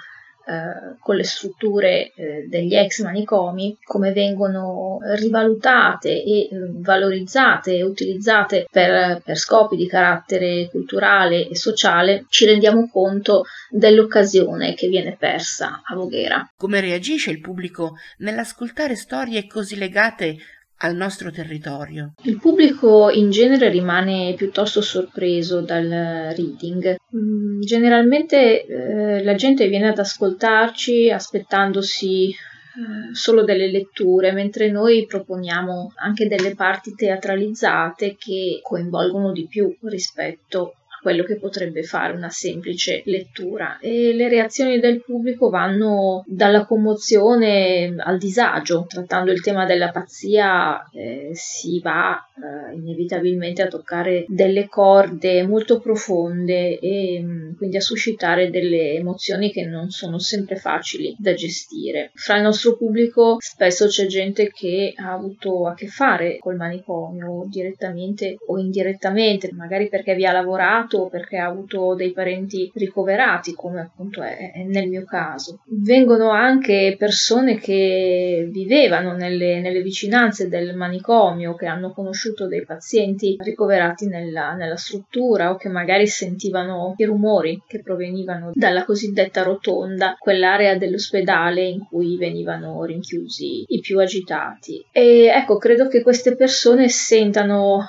eh, 0.48 0.96
con 1.00 1.16
le 1.18 1.24
strutture 1.24 2.14
eh, 2.16 2.46
degli 2.48 2.74
ex 2.74 3.04
manicomi, 3.04 3.78
come 3.84 4.14
vengono 4.14 5.00
rivalutate 5.16 6.24
e 6.24 6.40
eh, 6.40 6.50
valorizzate 6.52 7.76
e 7.76 7.84
utilizzate 7.84 8.66
per, 8.72 9.22
per 9.24 9.38
scopi 9.38 9.76
di 9.76 9.88
carattere 9.88 10.70
culturale 10.72 11.48
e 11.50 11.56
sociale, 11.56 12.26
ci 12.30 12.46
rendiamo 12.46 12.90
conto 12.90 13.44
dell'occasione 13.70 14.74
che 14.74 14.88
viene 14.88 15.18
persa 15.20 15.82
a 15.84 15.96
Voghera. 15.96 16.50
Come 16.58 16.80
reagisce 16.80 17.32
il 17.32 17.42
pubblico 17.42 17.96
nell'ascoltare 18.20 18.96
storie 18.96 19.48
così 19.48 19.78
legate 19.78 20.38
al 20.78 20.96
nostro 20.96 21.32
territorio. 21.32 22.14
Il 22.24 22.40
pubblico 22.40 23.10
in 23.10 23.30
genere 23.30 23.70
rimane 23.70 24.34
piuttosto 24.36 24.82
sorpreso 24.82 25.62
dal 25.62 26.34
reading. 26.36 26.96
Mm, 27.16 27.62
generalmente 27.62 28.66
eh, 28.66 29.24
la 29.24 29.36
gente 29.36 29.68
viene 29.68 29.90
ad 29.90 30.00
ascoltarci 30.00 31.10
aspettandosi 31.10 32.30
eh, 32.30 33.14
solo 33.14 33.44
delle 33.44 33.72
letture, 33.72 34.32
mentre 34.32 34.70
noi 34.70 35.06
proponiamo 35.08 35.94
anche 35.96 36.28
delle 36.28 36.54
parti 36.54 36.94
teatralizzate 36.94 38.16
che 38.18 38.60
coinvolgono 38.62 39.32
di 39.32 39.48
più 39.48 39.76
rispetto 39.82 40.74
quello 41.08 41.24
che 41.24 41.40
potrebbe 41.40 41.84
fare 41.84 42.12
una 42.12 42.28
semplice 42.28 43.02
lettura 43.06 43.78
e 43.80 44.14
le 44.14 44.28
reazioni 44.28 44.78
del 44.82 45.02
pubblico 45.02 45.50
vanno 45.50 46.26
dalla 46.28 46.66
commozione 46.66 47.96
al 47.98 48.18
disagio. 48.18 48.86
Trattando 48.90 49.32
il 49.32 49.40
tema 49.40 49.64
della 49.64 49.92
pazzia 49.92 50.90
eh, 50.90 51.30
si 51.32 51.80
va 51.80 52.18
eh, 52.18 52.76
inevitabilmente 52.76 53.62
a 53.62 53.68
toccare 53.68 54.26
delle 54.28 54.68
corde 54.68 55.48
molto 55.48 55.80
profonde 55.80 56.78
e 56.78 57.22
mm, 57.24 57.56
quindi 57.56 57.78
a 57.78 57.82
suscitare 57.82 58.50
delle 58.50 58.96
emozioni 58.96 59.50
che 59.50 59.64
non 59.64 59.90
sono 59.90 60.20
sempre 60.20 60.58
facili 60.58 61.16
da 61.18 61.34
gestire. 61.34 62.12
Fra 62.16 62.36
il 62.36 62.44
nostro 62.44 62.76
pubblico 62.76 63.38
spesso 63.40 63.88
c'è 63.88 64.08
gente 64.08 64.52
che 64.52 64.92
ha 64.98 65.14
avuto 65.14 65.68
a 65.68 65.74
che 65.74 65.88
fare 65.88 66.38
col 66.38 66.58
manicomio 66.58 67.46
direttamente 67.48 68.36
o 68.48 68.58
indirettamente, 68.58 69.50
magari 69.54 69.88
perché 69.88 70.14
vi 70.14 70.26
ha 70.26 70.34
lavorato 70.34 70.97
vissuto, 70.98 71.10
perché 71.10 71.38
ha 71.38 71.46
avuto 71.46 71.94
dei 71.96 72.12
parenti 72.12 72.72
ricoverati, 72.74 73.54
come 73.54 73.82
appunto 73.82 74.22
è, 74.22 74.52
è 74.54 74.64
nel 74.64 74.90
mio 74.90 75.06
caso. 75.06 75.60
Vengono 75.66 76.32
anche 76.32 76.96
persone 76.98 77.58
che 77.58 78.48
vivevano 78.52 79.14
nelle, 79.14 79.62
nelle, 79.62 79.82
vicinanze 79.82 80.50
del 80.50 80.76
manicomio, 80.76 81.56
che 81.56 81.68
hanno 81.68 81.92
conosciuto 81.92 82.48
dei 82.48 82.66
pazienti 82.66 83.38
ricoverati 83.40 84.08
nella, 84.08 84.54
nella 84.54 84.76
struttura 84.76 85.52
o 85.52 85.56
che 85.56 85.70
magari 85.70 86.08
sentivano 86.08 86.96
i 86.98 87.06
rumori 87.06 87.62
che 87.68 87.82
provenivano 87.82 88.52
dalla 88.54 88.84
cosiddetta 88.84 89.44
rotonda, 89.44 90.16
quell'area 90.18 90.78
dell'ospedale 90.78 91.64
in 91.64 91.86
cui 91.86 92.18
venivano 92.18 92.84
rinchiusi 92.84 93.66
i 93.68 93.80
più 93.80 94.00
agitati. 94.00 94.84
E 94.92 95.26
ecco, 95.26 95.58
credo 95.58 95.88
che 95.88 96.02
queste 96.02 96.36
persone 96.36 96.90
sentano 96.90 97.86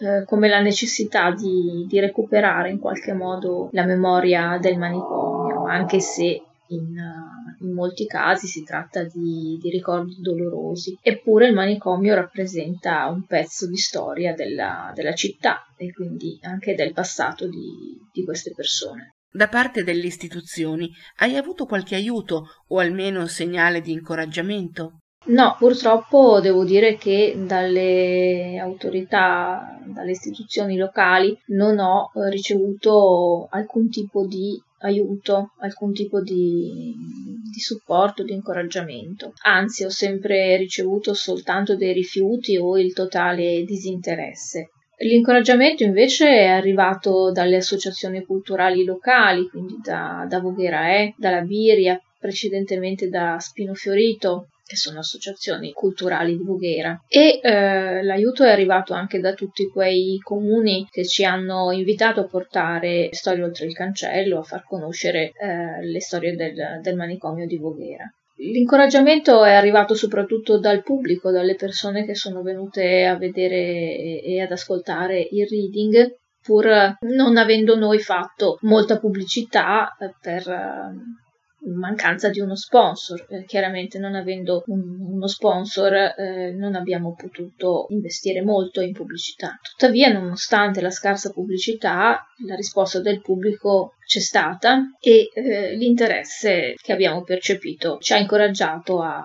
eh, 0.00 0.24
come 0.24 0.48
la 0.48 0.60
necessità 0.60 1.30
di, 1.30 1.86
di, 1.88 2.00
recuperare 2.00 2.70
in 2.70 2.78
qualche 2.78 3.12
modo 3.12 3.68
la 3.72 3.84
memoria 3.84 4.58
del 4.58 4.78
manicomio, 4.78 5.66
anche 5.66 6.00
se 6.00 6.42
in, 6.68 6.96
uh, 6.96 7.64
in 7.64 7.72
molti 7.72 8.06
casi 8.06 8.46
si 8.46 8.64
tratta 8.64 9.04
di, 9.04 9.58
di, 9.60 9.70
ricordi 9.70 10.16
dolorosi. 10.20 10.98
Eppure 11.02 11.48
il 11.48 11.54
manicomio 11.54 12.14
rappresenta 12.14 13.06
un 13.06 13.24
pezzo 13.26 13.68
di 13.68 13.76
storia 13.76 14.34
della, 14.34 14.90
della 14.94 15.14
città 15.14 15.66
e 15.76 15.92
quindi 15.92 16.38
anche 16.42 16.74
del 16.74 16.92
passato 16.92 17.46
di, 17.46 17.98
di 18.12 18.24
queste 18.24 18.52
persone. 18.54 19.14
Da 19.32 19.48
parte 19.48 19.84
delle 19.84 20.06
istituzioni 20.06 20.90
hai 21.18 21.36
avuto 21.36 21.66
qualche 21.66 21.94
aiuto 21.94 22.46
o 22.68 22.78
almeno 22.78 23.26
segnale 23.26 23.80
di 23.80 23.92
incoraggiamento? 23.92 24.98
No, 25.26 25.54
purtroppo 25.58 26.40
devo 26.40 26.64
dire 26.64 26.96
che 26.96 27.34
dalle 27.36 28.58
autorità, 28.58 29.78
dalle 29.84 30.12
istituzioni 30.12 30.76
locali 30.76 31.38
non 31.48 31.78
ho 31.78 32.10
eh, 32.14 32.30
ricevuto 32.30 33.46
alcun 33.50 33.90
tipo 33.90 34.26
di 34.26 34.60
aiuto, 34.78 35.52
alcun 35.58 35.92
tipo 35.92 36.22
di, 36.22 36.94
di, 37.52 37.60
supporto, 37.60 38.22
di 38.22 38.32
incoraggiamento. 38.32 39.34
Anzi, 39.42 39.84
ho 39.84 39.90
sempre 39.90 40.56
ricevuto 40.56 41.12
soltanto 41.12 41.76
dei 41.76 41.92
rifiuti 41.92 42.56
o 42.56 42.78
il 42.78 42.94
totale 42.94 43.62
disinteresse. 43.64 44.70
L'incoraggiamento 45.02 45.82
invece 45.82 46.28
è 46.28 46.46
arrivato 46.46 47.30
dalle 47.30 47.56
associazioni 47.56 48.24
culturali 48.24 48.84
locali, 48.84 49.48
quindi 49.48 49.76
da, 49.82 50.26
da 50.28 50.42
E, 50.88 51.14
dalla 51.16 51.42
Biria, 51.42 52.00
precedentemente 52.18 53.08
da 53.08 53.38
Spino 53.38 53.74
Fiorito, 53.74 54.48
che 54.70 54.76
sono 54.76 55.00
associazioni 55.00 55.72
culturali 55.72 56.36
di 56.36 56.44
Voghera. 56.44 56.96
E 57.08 57.40
eh, 57.42 58.04
l'aiuto 58.04 58.44
è 58.44 58.50
arrivato 58.50 58.94
anche 58.94 59.18
da 59.18 59.34
tutti 59.34 59.68
quei 59.68 60.16
comuni 60.22 60.86
che 60.88 61.04
ci 61.04 61.24
hanno 61.24 61.72
invitato 61.72 62.20
a 62.20 62.26
portare 62.28 63.08
storie 63.10 63.42
oltre 63.42 63.66
il 63.66 63.74
cancello, 63.74 64.38
a 64.38 64.44
far 64.44 64.62
conoscere 64.64 65.32
eh, 65.32 65.84
le 65.84 66.00
storie 66.00 66.36
del, 66.36 66.78
del 66.80 66.94
manicomio 66.94 67.46
di 67.46 67.58
Voghera. 67.58 68.04
L'incoraggiamento 68.36 69.42
è 69.42 69.54
arrivato 69.54 69.94
soprattutto 69.94 70.60
dal 70.60 70.84
pubblico, 70.84 71.32
dalle 71.32 71.56
persone 71.56 72.06
che 72.06 72.14
sono 72.14 72.40
venute 72.40 73.06
a 73.06 73.16
vedere 73.16 74.22
e 74.22 74.40
ad 74.40 74.52
ascoltare 74.52 75.26
il 75.32 75.48
reading, 75.48 76.14
pur 76.40 76.96
non 77.00 77.36
avendo 77.36 77.76
noi 77.76 77.98
fatto 77.98 78.56
molta 78.60 79.00
pubblicità 79.00 79.96
eh, 79.98 80.14
per 80.20 80.44
mancanza 81.74 82.28
di 82.28 82.40
uno 82.40 82.56
sponsor. 82.56 83.26
Eh, 83.28 83.44
chiaramente 83.44 83.98
non 83.98 84.14
avendo 84.14 84.62
un, 84.66 84.80
uno 85.00 85.26
sponsor 85.26 85.92
eh, 85.94 86.52
non 86.56 86.74
abbiamo 86.74 87.14
potuto 87.14 87.86
investire 87.90 88.42
molto 88.42 88.80
in 88.80 88.92
pubblicità. 88.92 89.58
Tuttavia, 89.62 90.12
nonostante 90.12 90.80
la 90.80 90.90
scarsa 90.90 91.30
pubblicità, 91.30 92.24
la 92.46 92.54
risposta 92.54 93.00
del 93.00 93.20
pubblico 93.20 93.94
c'è 94.04 94.20
stata 94.20 94.96
e 95.00 95.30
eh, 95.32 95.76
l'interesse 95.76 96.74
che 96.76 96.92
abbiamo 96.92 97.22
percepito 97.22 97.98
ci 98.00 98.12
ha 98.12 98.18
incoraggiato 98.18 99.00
a 99.00 99.24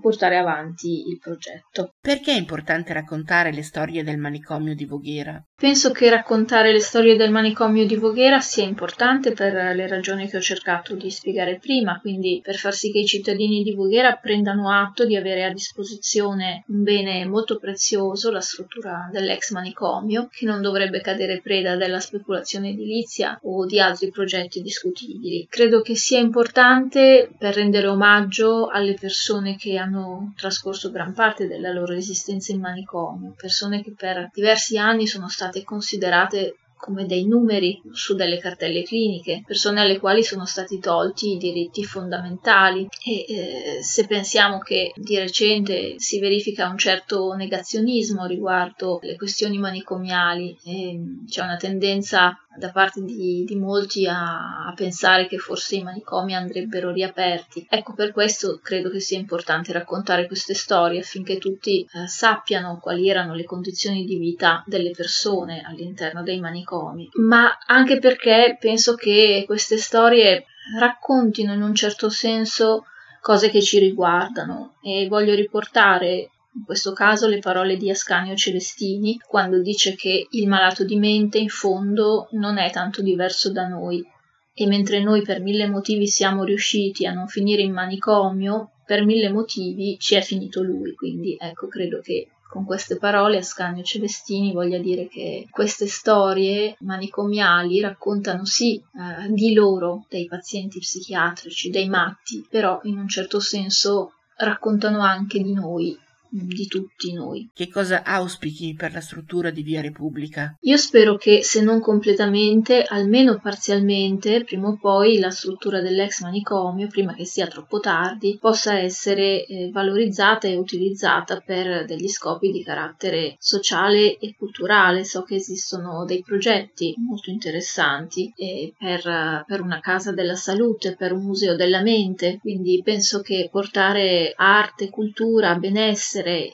portare 0.00 0.36
avanti 0.36 1.08
il 1.08 1.18
progetto. 1.18 1.94
Perché 2.00 2.32
è 2.32 2.36
importante 2.38 2.92
raccontare 2.92 3.52
le 3.52 3.62
storie 3.62 4.02
del 4.02 4.18
manicomio 4.18 4.74
di 4.74 4.84
Voghera? 4.84 5.42
Penso 5.54 5.90
che 5.90 6.08
raccontare 6.08 6.72
le 6.72 6.80
storie 6.80 7.16
del 7.16 7.30
manicomio 7.30 7.86
di 7.86 7.96
Voghera 7.96 8.40
sia 8.40 8.64
importante 8.64 9.32
per 9.32 9.52
le 9.52 9.86
ragioni 9.86 10.28
che 10.28 10.38
ho 10.38 10.40
cercato 10.40 10.94
di 10.94 11.10
spiegare 11.10 11.58
prima, 11.58 12.00
quindi 12.00 12.40
per 12.42 12.56
far 12.56 12.72
sì 12.72 12.90
che 12.90 13.00
i 13.00 13.06
cittadini 13.06 13.62
di 13.62 13.74
Voghera 13.74 14.16
prendano 14.16 14.70
atto 14.70 15.04
di 15.04 15.16
avere 15.16 15.44
a 15.44 15.52
disposizione 15.52 16.64
un 16.68 16.82
bene 16.82 17.26
molto 17.26 17.58
prezioso, 17.58 18.30
la 18.30 18.40
struttura 18.40 19.08
dell'ex 19.12 19.50
manicomio, 19.50 20.28
che 20.30 20.46
non 20.46 20.62
dovrebbe 20.62 21.00
cadere 21.02 21.40
preda 21.42 21.76
della 21.76 22.00
speculazione 22.00 22.70
edilizia 22.70 23.38
o 23.42 23.66
di 23.66 23.80
altri 23.80 24.10
progetti 24.10 24.62
discutibili. 24.62 25.46
Credo 25.48 25.82
che 25.82 25.94
sia 25.94 26.18
importante 26.18 27.30
per 27.38 27.54
rendere 27.54 27.86
omaggio 27.86 28.68
alle 28.68 28.94
persone 28.94 29.56
che 29.56 29.76
hanno 29.76 29.89
trascorso 30.36 30.90
gran 30.90 31.12
parte 31.12 31.46
della 31.46 31.72
loro 31.72 31.94
esistenza 31.94 32.52
in 32.52 32.60
manicomio, 32.60 33.34
persone 33.36 33.82
che 33.82 33.92
per 33.96 34.30
diversi 34.32 34.78
anni 34.78 35.06
sono 35.06 35.28
state 35.28 35.62
considerate 35.64 36.56
come 36.80 37.04
dei 37.04 37.26
numeri 37.26 37.80
su 37.92 38.14
delle 38.14 38.38
cartelle 38.38 38.82
cliniche, 38.82 39.42
persone 39.46 39.80
alle 39.80 39.98
quali 39.98 40.24
sono 40.24 40.46
stati 40.46 40.78
tolti 40.80 41.34
i 41.34 41.36
diritti 41.36 41.84
fondamentali. 41.84 42.88
E 43.04 43.24
eh, 43.28 43.82
se 43.82 44.06
pensiamo 44.06 44.58
che 44.58 44.92
di 44.96 45.18
recente 45.18 45.94
si 45.98 46.18
verifica 46.18 46.68
un 46.68 46.78
certo 46.78 47.34
negazionismo 47.34 48.24
riguardo 48.24 48.98
le 49.02 49.16
questioni 49.16 49.58
manicomiali 49.58 50.56
e 50.64 50.98
c'è 51.28 51.42
una 51.42 51.56
tendenza 51.56 52.36
da 52.56 52.70
parte 52.70 53.02
di, 53.02 53.44
di 53.46 53.54
molti 53.56 54.06
a, 54.06 54.66
a, 54.66 54.72
pensare 54.74 55.26
che 55.26 55.38
forse 55.38 55.76
i 55.76 55.82
manicomi 55.82 56.34
andrebbero 56.34 56.90
riaperti. 56.90 57.66
Ecco, 57.68 57.94
per 57.94 58.12
questo 58.12 58.58
credo 58.62 58.90
che 58.90 59.00
sia 59.00 59.18
importante 59.18 59.72
raccontare 59.72 60.26
queste 60.26 60.54
storie 60.54 61.00
affinché 61.00 61.38
tutti 61.38 61.86
eh, 61.92 62.08
sappiano 62.08 62.78
quali 62.80 63.08
erano 63.08 63.34
le 63.34 63.44
condizioni 63.44 64.04
di 64.04 64.16
vita 64.16 64.64
delle 64.66 64.90
persone 64.90 65.62
all'interno 65.64 66.22
dei 66.22 66.40
manicomi, 66.40 67.08
ma 67.14 67.56
anche 67.66 67.98
perché 67.98 68.56
penso 68.58 68.94
che 68.94 69.44
queste 69.46 69.76
storie 69.78 70.46
raccontino 70.78 71.52
in 71.52 71.62
un 71.62 71.74
certo 71.74 72.08
senso 72.08 72.84
cose 73.20 73.50
che 73.50 73.62
ci 73.62 73.78
riguardano 73.78 74.76
e 74.82 75.06
voglio 75.08 75.34
riportare 75.34 76.30
in 76.52 76.64
questo 76.64 76.92
caso 76.92 77.28
le 77.28 77.38
parole 77.38 77.76
di 77.76 77.90
Ascanio 77.90 78.34
Celestini, 78.34 79.18
quando 79.18 79.60
dice 79.60 79.94
che 79.94 80.26
il 80.30 80.48
malato 80.48 80.84
di 80.84 80.96
mente 80.96 81.38
in 81.38 81.48
fondo 81.48 82.28
non 82.32 82.58
è 82.58 82.70
tanto 82.70 83.02
diverso 83.02 83.52
da 83.52 83.68
noi, 83.68 84.04
e 84.52 84.66
mentre 84.66 85.02
noi 85.02 85.22
per 85.22 85.40
mille 85.40 85.68
motivi 85.68 86.06
siamo 86.06 86.44
riusciti 86.44 87.06
a 87.06 87.12
non 87.12 87.28
finire 87.28 87.62
in 87.62 87.72
manicomio, 87.72 88.72
per 88.84 89.04
mille 89.04 89.30
motivi 89.30 89.96
ci 89.98 90.16
è 90.16 90.20
finito 90.22 90.62
lui. 90.62 90.92
Quindi 90.94 91.36
ecco, 91.38 91.68
credo 91.68 92.00
che 92.00 92.28
con 92.50 92.64
queste 92.64 92.96
parole 92.96 93.38
Ascanio 93.38 93.84
Celestini 93.84 94.52
voglia 94.52 94.78
dire 94.78 95.06
che 95.06 95.46
queste 95.50 95.86
storie 95.86 96.74
manicomiali 96.80 97.80
raccontano 97.80 98.44
sì 98.44 98.74
eh, 98.74 99.32
di 99.32 99.54
loro, 99.54 100.04
dei 100.08 100.26
pazienti 100.26 100.80
psichiatrici, 100.80 101.70
dei 101.70 101.88
matti, 101.88 102.44
però 102.50 102.80
in 102.82 102.98
un 102.98 103.06
certo 103.06 103.38
senso 103.38 104.14
raccontano 104.36 105.00
anche 105.00 105.40
di 105.40 105.52
noi, 105.52 105.96
di 106.30 106.66
tutti 106.66 107.12
noi. 107.12 107.50
Che 107.52 107.68
cosa 107.68 108.04
auspichi 108.04 108.74
per 108.74 108.92
la 108.92 109.00
struttura 109.00 109.50
di 109.50 109.62
Via 109.62 109.80
Repubblica? 109.80 110.56
Io 110.60 110.76
spero 110.76 111.16
che, 111.16 111.42
se 111.42 111.62
non 111.62 111.80
completamente, 111.80 112.82
almeno 112.82 113.38
parzialmente, 113.40 114.44
prima 114.44 114.68
o 114.68 114.78
poi 114.80 115.18
la 115.18 115.30
struttura 115.30 115.80
dell'ex 115.80 116.22
manicomio, 116.22 116.86
prima 116.88 117.14
che 117.14 117.24
sia 117.24 117.46
troppo 117.46 117.80
tardi, 117.80 118.38
possa 118.40 118.78
essere 118.78 119.44
eh, 119.44 119.70
valorizzata 119.72 120.46
e 120.46 120.56
utilizzata 120.56 121.40
per 121.44 121.84
degli 121.84 122.08
scopi 122.08 122.50
di 122.50 122.62
carattere 122.62 123.36
sociale 123.38 124.18
e 124.18 124.34
culturale. 124.36 125.04
So 125.04 125.22
che 125.22 125.36
esistono 125.36 126.04
dei 126.04 126.22
progetti 126.22 126.94
molto 126.98 127.30
interessanti 127.30 128.32
eh, 128.36 128.72
per, 128.78 129.44
per 129.46 129.60
una 129.60 129.80
casa 129.80 130.12
della 130.12 130.36
salute, 130.36 130.94
per 130.96 131.12
un 131.12 131.22
museo 131.22 131.56
della 131.56 131.82
mente, 131.82 132.38
quindi 132.40 132.80
penso 132.84 133.20
che 133.20 133.48
portare 133.50 134.32
arte, 134.36 134.90
cultura, 134.90 135.56
benessere, 135.56 136.19
essere 136.20 136.52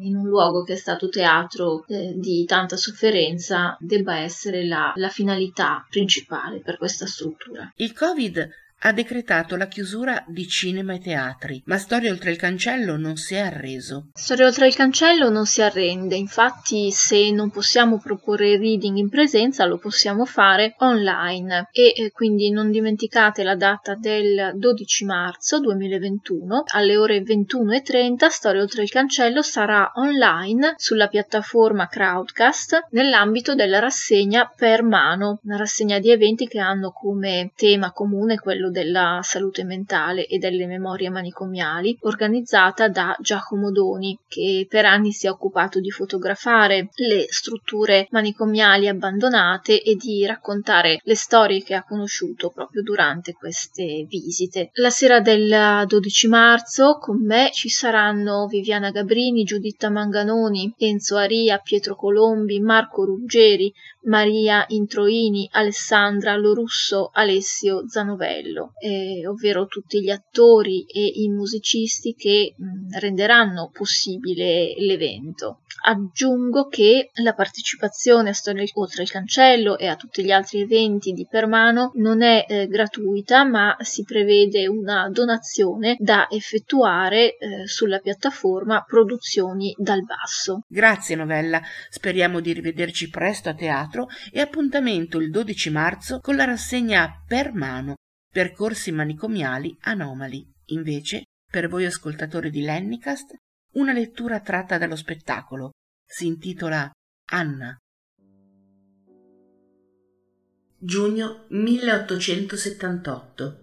in 0.00 0.16
un 0.16 0.26
luogo 0.26 0.62
che 0.62 0.74
è 0.74 0.76
stato 0.76 1.08
teatro 1.08 1.86
eh, 1.86 2.12
di 2.16 2.44
tanta 2.44 2.76
sofferenza 2.76 3.76
debba 3.80 4.18
essere 4.18 4.66
la, 4.66 4.92
la 4.96 5.08
finalità 5.08 5.86
principale 5.88 6.60
per 6.60 6.76
questa 6.76 7.06
struttura. 7.06 7.72
Il 7.76 7.94
Covid 7.94 8.48
ha 8.86 8.92
decretato 8.92 9.56
la 9.56 9.66
chiusura 9.66 10.22
di 10.26 10.46
cinema 10.46 10.94
e 10.94 11.00
teatri, 11.00 11.62
ma 11.66 11.78
Storia 11.78 12.10
oltre 12.10 12.30
il 12.30 12.36
cancello 12.36 12.98
non 12.98 13.16
si 13.16 13.34
è 13.34 13.38
arreso. 13.38 14.08
Storia 14.12 14.46
oltre 14.46 14.66
il 14.66 14.74
cancello 14.74 15.30
non 15.30 15.46
si 15.46 15.62
arrende, 15.62 16.16
infatti 16.16 16.90
se 16.90 17.30
non 17.30 17.50
possiamo 17.50 17.98
proporre 17.98 18.58
reading 18.58 18.98
in 18.98 19.08
presenza 19.08 19.64
lo 19.64 19.78
possiamo 19.78 20.26
fare 20.26 20.74
online 20.80 21.68
e 21.72 21.94
eh, 21.96 22.10
quindi 22.12 22.50
non 22.50 22.70
dimenticate 22.70 23.42
la 23.42 23.56
data 23.56 23.94
del 23.94 24.52
12 24.54 25.04
marzo 25.06 25.60
2021 25.60 26.64
alle 26.74 26.96
ore 26.98 27.22
21.30 27.22 28.26
Storia 28.28 28.60
oltre 28.60 28.82
il 28.82 28.90
cancello 28.90 29.40
sarà 29.40 29.92
online 29.94 30.74
sulla 30.76 31.08
piattaforma 31.08 31.88
Crowdcast 31.88 32.88
nell'ambito 32.90 33.54
della 33.54 33.78
rassegna 33.78 34.52
per 34.54 34.82
mano, 34.82 35.40
una 35.44 35.56
rassegna 35.56 35.98
di 35.98 36.10
eventi 36.10 36.46
che 36.46 36.58
hanno 36.58 36.92
come 36.92 37.52
tema 37.56 37.90
comune 37.90 38.38
quello 38.38 38.72
della 38.74 39.20
salute 39.22 39.62
mentale 39.62 40.26
e 40.26 40.38
delle 40.38 40.66
memorie 40.66 41.08
manicomiali, 41.08 41.96
organizzata 42.00 42.88
da 42.88 43.16
Giacomo 43.20 43.70
Doni, 43.70 44.18
che 44.28 44.66
per 44.68 44.84
anni 44.84 45.12
si 45.12 45.28
è 45.28 45.30
occupato 45.30 45.78
di 45.78 45.90
fotografare 45.90 46.88
le 46.96 47.26
strutture 47.28 48.08
manicomiali 48.10 48.88
abbandonate 48.88 49.80
e 49.80 49.94
di 49.94 50.26
raccontare 50.26 51.00
le 51.04 51.14
storie 51.14 51.62
che 51.62 51.74
ha 51.74 51.84
conosciuto 51.84 52.50
proprio 52.50 52.82
durante 52.82 53.32
queste 53.32 54.04
visite. 54.08 54.70
La 54.74 54.90
sera 54.90 55.20
del 55.20 55.86
12 55.86 56.26
marzo 56.28 56.98
con 56.98 57.24
me 57.24 57.50
ci 57.52 57.68
saranno 57.68 58.46
Viviana 58.46 58.90
Gabrini, 58.90 59.44
Giuditta 59.44 59.88
Manganoni, 59.88 60.74
Enzo 60.76 61.16
Aria, 61.16 61.58
Pietro 61.58 61.94
Colombi, 61.94 62.58
Marco 62.58 63.04
Ruggeri, 63.04 63.72
Maria 64.04 64.64
Introini, 64.68 65.48
Alessandra 65.52 66.36
Lorusso, 66.36 67.10
Alessio 67.12 67.88
Zanovello, 67.88 68.72
eh, 68.78 69.26
ovvero 69.26 69.66
tutti 69.66 70.02
gli 70.02 70.10
attori 70.10 70.84
e 70.84 71.04
i 71.04 71.28
musicisti 71.28 72.14
che 72.14 72.54
mh, 72.56 72.98
renderanno 72.98 73.70
possibile 73.72 74.74
l'evento. 74.78 75.60
Aggiungo 75.86 76.68
che 76.68 77.10
la 77.22 77.34
partecipazione 77.34 78.30
a 78.30 78.32
Storia 78.32 78.64
oltre 78.74 79.02
il 79.02 79.10
cancello 79.10 79.76
e 79.76 79.86
a 79.86 79.96
tutti 79.96 80.24
gli 80.24 80.30
altri 80.30 80.60
eventi 80.60 81.12
di 81.12 81.26
Permano 81.28 81.90
non 81.94 82.22
è 82.22 82.46
eh, 82.48 82.66
gratuita, 82.68 83.44
ma 83.44 83.76
si 83.80 84.02
prevede 84.04 84.66
una 84.66 85.08
donazione 85.10 85.96
da 85.98 86.26
effettuare 86.30 87.36
eh, 87.36 87.66
sulla 87.66 87.98
piattaforma 87.98 88.82
Produzioni 88.86 89.74
dal 89.76 90.04
Basso. 90.04 90.62
Grazie 90.68 91.16
novella, 91.16 91.60
speriamo 91.90 92.40
di 92.40 92.52
rivederci 92.52 93.10
presto 93.10 93.50
a 93.50 93.54
teatro 93.54 93.93
e 94.30 94.40
appuntamento 94.40 95.18
il 95.18 95.30
12 95.30 95.70
marzo 95.70 96.20
con 96.20 96.36
la 96.36 96.44
rassegna 96.44 97.22
Per 97.26 97.52
mano, 97.52 97.94
percorsi 98.30 98.92
manicomiali 98.92 99.76
anomali. 99.82 100.46
Invece, 100.66 101.24
per 101.50 101.68
voi 101.68 101.84
ascoltatori 101.84 102.50
di 102.50 102.62
Lennicast, 102.62 103.34
una 103.74 103.92
lettura 103.92 104.40
tratta 104.40 104.78
dallo 104.78 104.96
spettacolo. 104.96 105.72
Si 106.04 106.26
intitola 106.26 106.90
Anna. 107.30 107.76
Giugno 110.76 111.44
1878. 111.48 113.60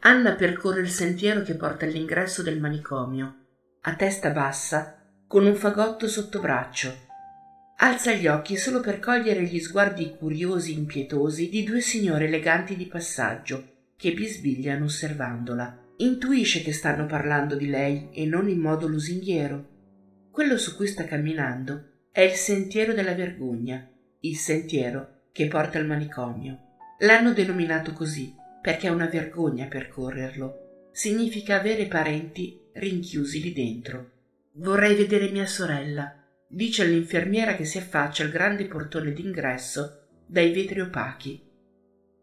Anna 0.00 0.34
percorre 0.34 0.82
il 0.82 0.90
sentiero 0.90 1.40
che 1.42 1.54
porta 1.54 1.86
all'ingresso 1.86 2.42
del 2.42 2.60
manicomio, 2.60 3.46
a 3.80 3.96
testa 3.96 4.28
bassa, 4.30 5.02
con 5.26 5.46
un 5.46 5.56
fagotto 5.56 6.06
sotto 6.06 6.40
braccio. 6.40 6.94
Alza 7.76 8.12
gli 8.12 8.26
occhi 8.28 8.56
solo 8.56 8.80
per 8.80 9.00
cogliere 9.00 9.42
gli 9.42 9.58
sguardi 9.58 10.14
curiosi 10.16 10.72
e 10.72 10.78
impietosi 10.78 11.48
di 11.48 11.64
due 11.64 11.80
signore 11.80 12.26
eleganti 12.26 12.76
di 12.76 12.86
passaggio 12.86 13.72
che 13.96 14.12
bisbigliano 14.12 14.84
osservandola. 14.84 15.82
Intuisce 15.96 16.62
che 16.62 16.72
stanno 16.72 17.06
parlando 17.06 17.56
di 17.56 17.68
lei 17.68 18.08
e 18.12 18.26
non 18.26 18.48
in 18.48 18.60
modo 18.60 18.86
lusinghiero. 18.86 19.68
Quello 20.30 20.56
su 20.56 20.76
cui 20.76 20.86
sta 20.86 21.04
camminando 21.04 22.08
è 22.10 22.20
il 22.20 22.32
sentiero 22.32 22.92
della 22.92 23.14
vergogna, 23.14 23.88
il 24.20 24.36
sentiero 24.36 25.22
che 25.32 25.48
porta 25.48 25.78
al 25.78 25.86
manicomio. 25.86 26.58
L'hanno 27.00 27.32
denominato 27.32 27.92
così 27.92 28.34
perché 28.62 28.86
è 28.86 28.90
una 28.90 29.06
vergogna 29.06 29.66
percorrerlo. 29.66 30.88
Significa 30.92 31.58
avere 31.58 31.86
parenti 31.86 32.58
rinchiusi 32.72 33.42
lì 33.42 33.52
dentro. 33.52 34.10
Vorrei 34.52 34.94
vedere 34.94 35.30
mia 35.30 35.46
sorella, 35.46 36.23
dice 36.54 36.82
all'infermiera 36.82 37.56
che 37.56 37.64
si 37.64 37.78
affaccia 37.78 38.22
al 38.22 38.30
grande 38.30 38.66
portone 38.66 39.12
d'ingresso 39.12 40.02
dai 40.24 40.52
vetri 40.52 40.80
opachi. 40.80 41.42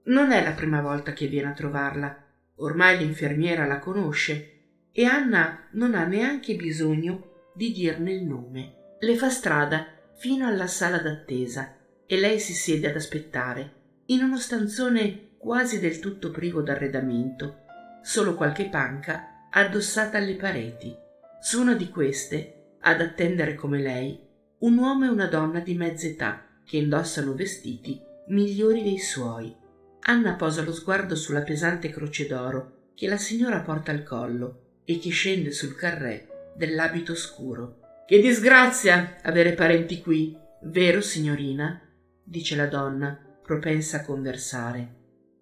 Non 0.05 0.31
è 0.31 0.41
la 0.41 0.53
prima 0.53 0.81
volta 0.81 1.11
che 1.11 1.27
viene 1.27 1.49
a 1.49 1.53
trovarla. 1.53 2.25
Ormai 2.55 2.97
l'infermiera 2.97 3.65
la 3.65 3.79
conosce 3.79 4.59
e 4.91 5.03
Anna 5.03 5.67
non 5.71 5.95
ha 5.95 6.05
neanche 6.05 6.55
bisogno 6.55 7.49
di 7.53 7.71
dirne 7.71 8.13
il 8.13 8.23
nome. 8.23 8.95
Le 8.99 9.15
fa 9.17 9.29
strada 9.29 9.87
fino 10.15 10.47
alla 10.47 10.67
sala 10.67 10.99
d'attesa 10.99 11.75
e 12.05 12.17
lei 12.17 12.39
si 12.39 12.53
siede 12.53 12.89
ad 12.89 12.95
aspettare 12.95 13.79
in 14.05 14.23
uno 14.23 14.37
stanzone 14.37 15.35
quasi 15.37 15.79
del 15.79 15.99
tutto 15.99 16.31
privo 16.31 16.61
d'arredamento, 16.61 17.63
solo 18.01 18.35
qualche 18.35 18.69
panca 18.69 19.47
addossata 19.49 20.17
alle 20.17 20.35
pareti. 20.35 20.95
Su 21.41 21.61
una 21.61 21.73
di 21.73 21.89
queste, 21.89 22.60
ad 22.81 23.01
attendere 23.01 23.55
come 23.55 23.79
lei, 23.79 24.19
un 24.59 24.77
uomo 24.77 25.05
e 25.05 25.09
una 25.09 25.27
donna 25.27 25.59
di 25.59 25.75
mezza 25.75 26.07
età 26.07 26.45
che 26.65 26.77
indossano 26.77 27.33
vestiti 27.33 27.99
migliori 28.27 28.83
dei 28.83 28.99
suoi. 28.99 29.55
Anna 30.01 30.33
posa 30.33 30.63
lo 30.63 30.73
sguardo 30.73 31.15
sulla 31.15 31.41
pesante 31.41 31.89
croce 31.89 32.27
d'oro 32.27 32.89
che 32.95 33.07
la 33.07 33.17
signora 33.17 33.61
porta 33.61 33.91
al 33.91 34.03
collo 34.03 34.79
e 34.85 34.99
che 34.99 35.09
scende 35.09 35.51
sul 35.51 35.75
carré 35.75 36.53
dell'abito 36.55 37.15
scuro. 37.15 37.79
Che 38.05 38.19
disgrazia 38.19 39.17
avere 39.21 39.53
parenti 39.53 40.01
qui, 40.01 40.35
vero 40.63 41.01
signorina? 41.01 41.81
dice 42.23 42.55
la 42.55 42.67
donna, 42.67 43.17
propensa 43.41 43.97
a 43.97 44.05
conversare. 44.05 44.95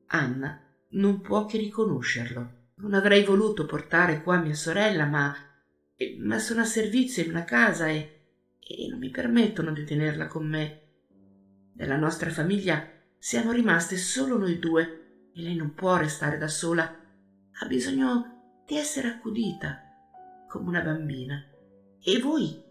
Anna 0.08 0.62
non 0.92 1.22
può 1.22 1.46
che 1.46 1.58
riconoscerlo. 1.58 2.58
Non 2.78 2.94
avrei 2.94 3.24
voluto 3.24 3.66
portare 3.66 4.24
qua 4.24 4.38
mia 4.38 4.54
sorella, 4.54 5.06
ma, 5.06 5.36
ma 6.20 6.40
sono 6.40 6.62
a 6.62 6.66
servizio 6.66 7.24
in 7.24 7.30
una 7.30 7.44
casa 7.44 7.88
e, 7.88 8.22
e 8.60 8.88
non 8.90 9.00
mi 9.00 9.10
permettono 9.10 9.72
di 9.72 9.84
tenerla 9.84 10.28
con 10.28 10.48
me. 10.48 10.82
Nella 11.74 11.98
nostra 11.98 12.30
famiglia 12.30 12.88
siamo 13.18 13.52
rimaste 13.52 13.98
solo 13.98 14.38
noi 14.38 14.60
due 14.60 15.30
e 15.34 15.42
lei 15.42 15.56
non 15.56 15.74
può 15.74 15.98
restare 15.98 16.38
da 16.38 16.48
sola. 16.48 16.84
Ha 16.84 17.66
bisogno 17.68 18.62
di 18.66 18.78
essere 18.78 19.10
accudita, 19.10 19.82
come 20.48 20.70
una 20.70 20.82
bambina. 20.82 21.44
E 22.02 22.20
voi 22.20 22.64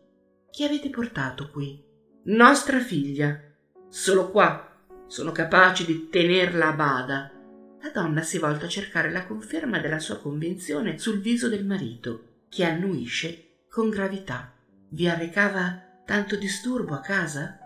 chi 0.50 0.64
avete 0.64 0.88
portato 0.88 1.50
qui? 1.50 1.84
Nostra 2.24 2.80
figlia. 2.80 3.40
Solo 3.88 4.30
qua 4.30 4.68
sono 5.06 5.32
capaci 5.32 5.84
di 5.84 6.08
tenerla 6.08 6.68
a 6.68 6.72
bada. 6.72 7.32
La 7.80 7.90
donna 7.90 8.22
si 8.22 8.38
volta 8.38 8.66
a 8.66 8.68
cercare 8.68 9.10
la 9.10 9.24
conferma 9.24 9.78
della 9.78 9.98
sua 9.98 10.18
convinzione 10.18 10.98
sul 10.98 11.20
viso 11.20 11.48
del 11.48 11.64
marito, 11.64 12.27
che 12.48 12.64
annuisce 12.64 13.64
con 13.70 13.88
gravità. 13.88 14.54
Vi 14.90 15.08
arrecava 15.08 16.02
tanto 16.04 16.36
disturbo 16.36 16.94
a 16.94 17.00
casa? 17.00 17.58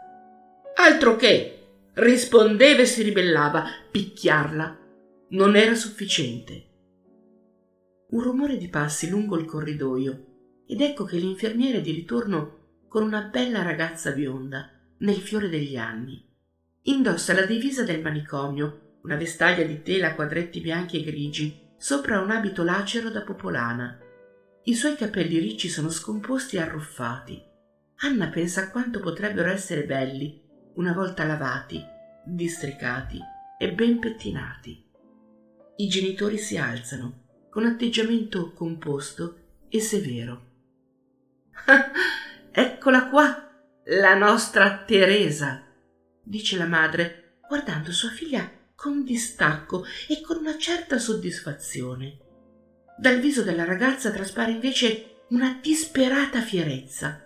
Altro 0.77 1.17
che! 1.17 1.59
rispondeva 1.95 2.83
e 2.83 2.87
si 2.87 3.03
ribellava. 3.03 3.65
Picchiarla 3.91 4.79
non 5.31 5.57
era 5.57 5.75
sufficiente. 5.75 6.67
Un 8.11 8.21
rumore 8.21 8.57
di 8.57 8.69
passi 8.69 9.09
lungo 9.09 9.39
il 9.39 9.47
corridoio 9.47 10.27
ed 10.67 10.81
ecco 10.81 11.05
che 11.05 11.17
l'infermiere 11.17 11.79
è 11.79 11.81
di 11.81 11.93
ritorno 11.93 12.85
con 12.89 13.03
una 13.03 13.23
bella 13.23 13.63
ragazza 13.63 14.11
bionda 14.11 14.71
nel 14.99 15.17
fiore 15.17 15.49
degli 15.49 15.77
anni. 15.77 16.23
Indossa 16.83 17.33
la 17.33 17.47
divisa 17.47 17.85
del 17.85 18.03
manicomio, 18.03 18.99
una 19.03 19.17
vestaglia 19.17 19.65
di 19.65 19.83
tela 19.83 20.09
a 20.09 20.15
quadretti 20.15 20.61
bianchi 20.61 21.01
e 21.01 21.05
grigi, 21.05 21.59
sopra 21.79 22.21
un 22.21 22.31
abito 22.31 22.63
lacero 22.63 23.09
da 23.09 23.23
popolana. 23.23 23.99
I 24.65 24.77
suoi 24.77 24.95
capelli 24.95 25.41
ricci 25.41 25.69
sono 25.69 25.91
scomposti 25.91 26.55
e 26.55 26.61
arruffati. 26.61 27.43
Anna 27.97 28.29
pensa 28.29 28.63
a 28.63 28.71
quanto 28.71 29.01
potrebbero 29.01 29.49
essere 29.49 29.85
belli 29.85 30.41
una 30.75 30.93
volta 30.93 31.25
lavati, 31.25 31.85
districati 32.25 33.19
e 33.59 33.73
ben 33.73 33.99
pettinati. 33.99 34.89
I 35.77 35.89
genitori 35.89 36.39
si 36.39 36.57
alzano 36.57 37.47
con 37.51 37.65
atteggiamento 37.65 38.53
composto 38.53 39.65
e 39.69 39.81
severo. 39.81 40.51
Eccola 42.55 43.09
qua, 43.09 43.51
la 43.87 44.15
nostra 44.15 44.85
Teresa, 44.85 45.65
dice 46.23 46.57
la 46.57 46.67
madre, 46.67 47.39
guardando 47.49 47.91
sua 47.91 48.11
figlia 48.11 48.49
con 48.77 49.03
distacco 49.03 49.85
e 50.07 50.21
con 50.21 50.37
una 50.37 50.57
certa 50.57 50.99
soddisfazione. 50.99 52.22
Dal 52.99 53.19
viso 53.19 53.43
della 53.43 53.65
ragazza 53.65 54.11
traspare 54.11 54.53
invece 54.53 55.25
una 55.29 55.59
disperata 55.61 56.41
fierezza. 56.41 57.25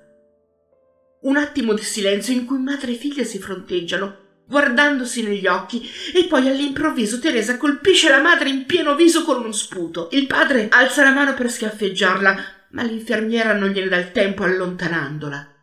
Un 1.23 1.37
attimo 1.37 1.73
di 1.73 1.83
silenzio 1.83 2.33
in 2.33 2.45
cui 2.47 2.59
madre 2.59 2.93
e 2.93 2.97
figlia 2.97 3.25
si 3.25 3.39
fronteggiano. 3.39 4.25
guardandosi 4.49 5.23
negli 5.25 5.47
occhi, 5.47 5.91
e 6.15 6.25
poi 6.27 6.49
all'improvviso 6.49 7.19
Teresa 7.19 7.57
colpisce 7.57 8.09
la 8.09 8.21
madre 8.21 8.49
in 8.49 8.65
pieno 8.65 8.95
viso 8.95 9.25
con 9.25 9.41
uno 9.41 9.53
sputo. 9.53 10.09
Il 10.13 10.27
padre 10.27 10.69
alza 10.71 11.03
la 11.03 11.13
mano 11.13 11.35
per 11.35 11.51
schiaffeggiarla, 11.51 12.45
ma 12.71 12.83
l'infermiera 12.83 13.53
non 13.55 13.71
gliene 13.71 13.89
dà 13.89 13.97
il 13.97 14.13
tempo 14.13 14.45
allontanandola. 14.45 15.55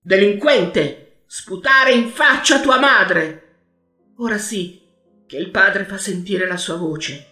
Delinquente! 0.00 1.24
Sputare 1.26 1.92
in 1.92 2.08
faccia 2.08 2.56
a 2.56 2.60
tua 2.60 2.78
madre! 2.78 3.44
Ora 4.16 4.38
sì 4.38 4.80
che 5.26 5.36
il 5.36 5.50
padre 5.50 5.84
fa 5.84 5.98
sentire 5.98 6.46
la 6.46 6.56
sua 6.56 6.76
voce. 6.76 7.26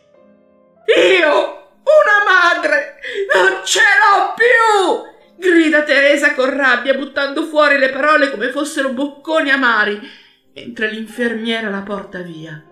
Io, 1.18 1.65
una 2.02 2.24
madre, 2.24 3.00
non 3.34 3.64
ce 3.64 3.80
l'ho 3.80 4.34
più! 4.34 5.14
grida 5.38 5.82
Teresa 5.84 6.34
con 6.34 6.54
rabbia, 6.54 6.94
buttando 6.94 7.44
fuori 7.44 7.78
le 7.78 7.90
parole 7.90 8.30
come 8.30 8.50
fossero 8.50 8.92
bocconi 8.92 9.50
amari, 9.50 10.00
mentre 10.54 10.90
l'infermiera 10.90 11.68
la 11.68 11.82
porta 11.82 12.20
via. 12.20 12.64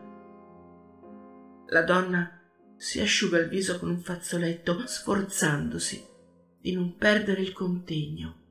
La 1.68 1.82
donna 1.82 2.40
si 2.76 3.00
asciuga 3.00 3.38
il 3.38 3.48
viso 3.48 3.78
con 3.78 3.90
un 3.90 4.00
fazzoletto, 4.00 4.86
sforzandosi 4.86 6.12
di 6.60 6.72
non 6.72 6.96
perdere 6.96 7.42
il 7.42 7.52
contegno. 7.52 8.42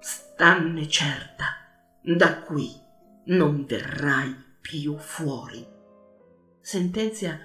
Stanne 0.00 0.88
certa, 0.88 1.98
da 2.02 2.40
qui 2.40 2.70
non 3.26 3.64
verrai 3.64 4.34
più 4.60 4.96
fuori. 4.96 5.66
Sentenzia 6.60 7.38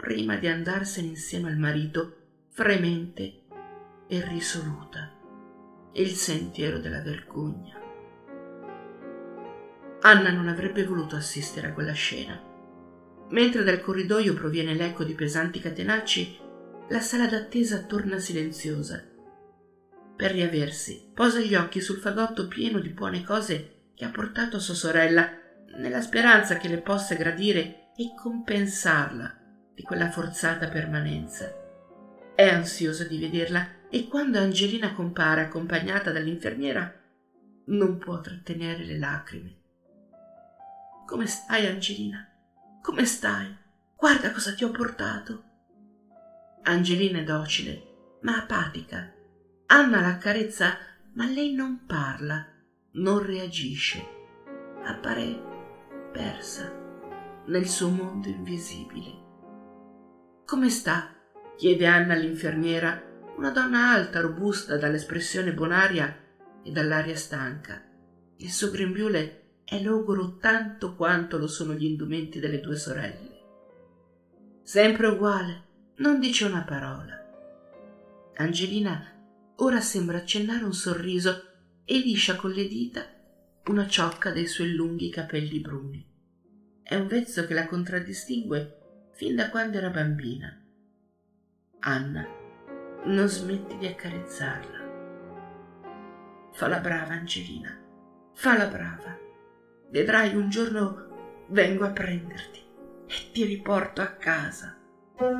prima 0.00 0.36
di 0.36 0.48
andarsene 0.48 1.08
insieme 1.08 1.50
al 1.50 1.58
marito, 1.58 2.16
fremente 2.48 3.42
e 4.08 4.24
risoluta, 4.26 5.12
il 5.92 6.08
sentiero 6.08 6.78
della 6.78 7.02
vergogna. 7.02 7.78
Anna 10.00 10.30
non 10.30 10.48
avrebbe 10.48 10.84
voluto 10.84 11.16
assistere 11.16 11.68
a 11.68 11.72
quella 11.74 11.92
scena. 11.92 12.42
Mentre 13.28 13.62
dal 13.62 13.82
corridoio 13.82 14.32
proviene 14.32 14.74
l'eco 14.74 15.04
di 15.04 15.12
pesanti 15.12 15.60
catenacci, 15.60 16.38
la 16.88 17.00
sala 17.00 17.26
d'attesa 17.26 17.82
torna 17.82 18.18
silenziosa. 18.18 19.04
Per 20.16 20.30
riaversi, 20.32 21.10
posa 21.14 21.40
gli 21.40 21.54
occhi 21.54 21.82
sul 21.82 21.98
fagotto 21.98 22.48
pieno 22.48 22.80
di 22.80 22.88
buone 22.88 23.22
cose 23.22 23.90
che 23.94 24.06
ha 24.06 24.10
portato 24.10 24.56
a 24.56 24.60
sua 24.60 24.74
sorella, 24.74 25.30
nella 25.76 26.00
speranza 26.00 26.56
che 26.56 26.68
le 26.68 26.78
possa 26.78 27.14
gradire 27.14 27.90
e 27.96 28.14
compensarla 28.16 29.39
di 29.80 29.86
quella 29.86 30.10
forzata 30.10 30.68
permanenza. 30.68 31.50
È 32.34 32.46
ansiosa 32.46 33.04
di 33.04 33.18
vederla 33.18 33.88
e 33.88 34.08
quando 34.08 34.38
Angelina 34.38 34.92
compare 34.92 35.40
accompagnata 35.40 36.12
dall'infermiera 36.12 36.94
non 37.68 37.96
può 37.96 38.20
trattenere 38.20 38.84
le 38.84 38.98
lacrime. 38.98 39.56
Come 41.06 41.26
stai, 41.26 41.66
Angelina? 41.66 42.30
Come 42.82 43.06
stai? 43.06 43.56
Guarda 43.96 44.30
cosa 44.32 44.52
ti 44.52 44.64
ho 44.64 44.70
portato. 44.70 45.44
Angelina 46.64 47.20
è 47.20 47.24
docile, 47.24 48.18
ma 48.20 48.36
apatica. 48.36 49.14
Anna 49.66 50.00
la 50.02 50.08
accarezza, 50.08 50.76
ma 51.14 51.24
lei 51.24 51.54
non 51.54 51.86
parla, 51.86 52.46
non 52.92 53.24
reagisce. 53.24 54.04
Appare 54.84 55.42
persa 56.12 56.70
nel 57.46 57.66
suo 57.66 57.88
mondo 57.88 58.28
invisibile. 58.28 59.19
Come 60.50 60.68
sta? 60.68 61.14
chiede 61.56 61.86
Anna 61.86 62.14
all'infermiera, 62.14 63.00
una 63.36 63.50
donna 63.50 63.92
alta, 63.92 64.18
robusta, 64.18 64.76
dall'espressione 64.76 65.54
bonaria 65.54 66.12
e 66.64 66.72
dall'aria 66.72 67.14
stanca. 67.14 67.80
Il 68.38 68.50
suo 68.50 68.72
grembiule 68.72 69.60
è 69.62 69.80
logoro 69.80 70.38
tanto 70.38 70.96
quanto 70.96 71.38
lo 71.38 71.46
sono 71.46 71.72
gli 71.74 71.84
indumenti 71.84 72.40
delle 72.40 72.58
due 72.58 72.74
sorelle. 72.74 73.42
Sempre 74.64 75.06
uguale, 75.06 75.66
non 75.98 76.18
dice 76.18 76.46
una 76.46 76.62
parola. 76.62 77.14
Angelina 78.34 79.06
ora 79.54 79.80
sembra 79.80 80.16
accennare 80.16 80.64
un 80.64 80.74
sorriso 80.74 81.44
e 81.84 81.96
liscia 81.98 82.34
con 82.34 82.50
le 82.50 82.66
dita 82.66 83.06
una 83.66 83.86
ciocca 83.86 84.32
dei 84.32 84.48
suoi 84.48 84.74
lunghi 84.74 85.10
capelli 85.10 85.60
bruni. 85.60 86.04
È 86.82 86.96
un 86.96 87.06
vezzo 87.06 87.46
che 87.46 87.54
la 87.54 87.68
contraddistingue 87.68 88.79
fin 89.20 89.36
da 89.36 89.50
quando 89.50 89.76
era 89.76 89.90
bambina. 89.90 90.50
Anna 91.80 92.26
non 93.04 93.28
smette 93.28 93.76
di 93.76 93.86
accarezzarla. 93.86 94.78
Fa 96.52 96.68
la 96.68 96.78
brava, 96.78 97.12
Angelina, 97.12 97.78
fa 98.32 98.56
la 98.56 98.66
brava. 98.66 99.18
Vedrai 99.90 100.34
un 100.34 100.48
giorno 100.48 101.44
vengo 101.48 101.84
a 101.84 101.90
prenderti 101.90 102.60
e 103.04 103.30
ti 103.30 103.44
riporto 103.44 104.00
a 104.00 104.06
casa. 104.06 104.78
Ciao 105.18 105.38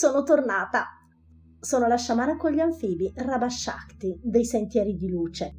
sono 0.00 0.22
tornata. 0.22 0.86
Sono 1.60 1.86
la 1.86 1.96
sciamana 1.96 2.38
con 2.38 2.52
gli 2.52 2.58
anfibi, 2.58 3.12
Rabashakti, 3.14 4.18
dei 4.22 4.46
sentieri 4.46 4.96
di 4.96 5.10
luce. 5.10 5.56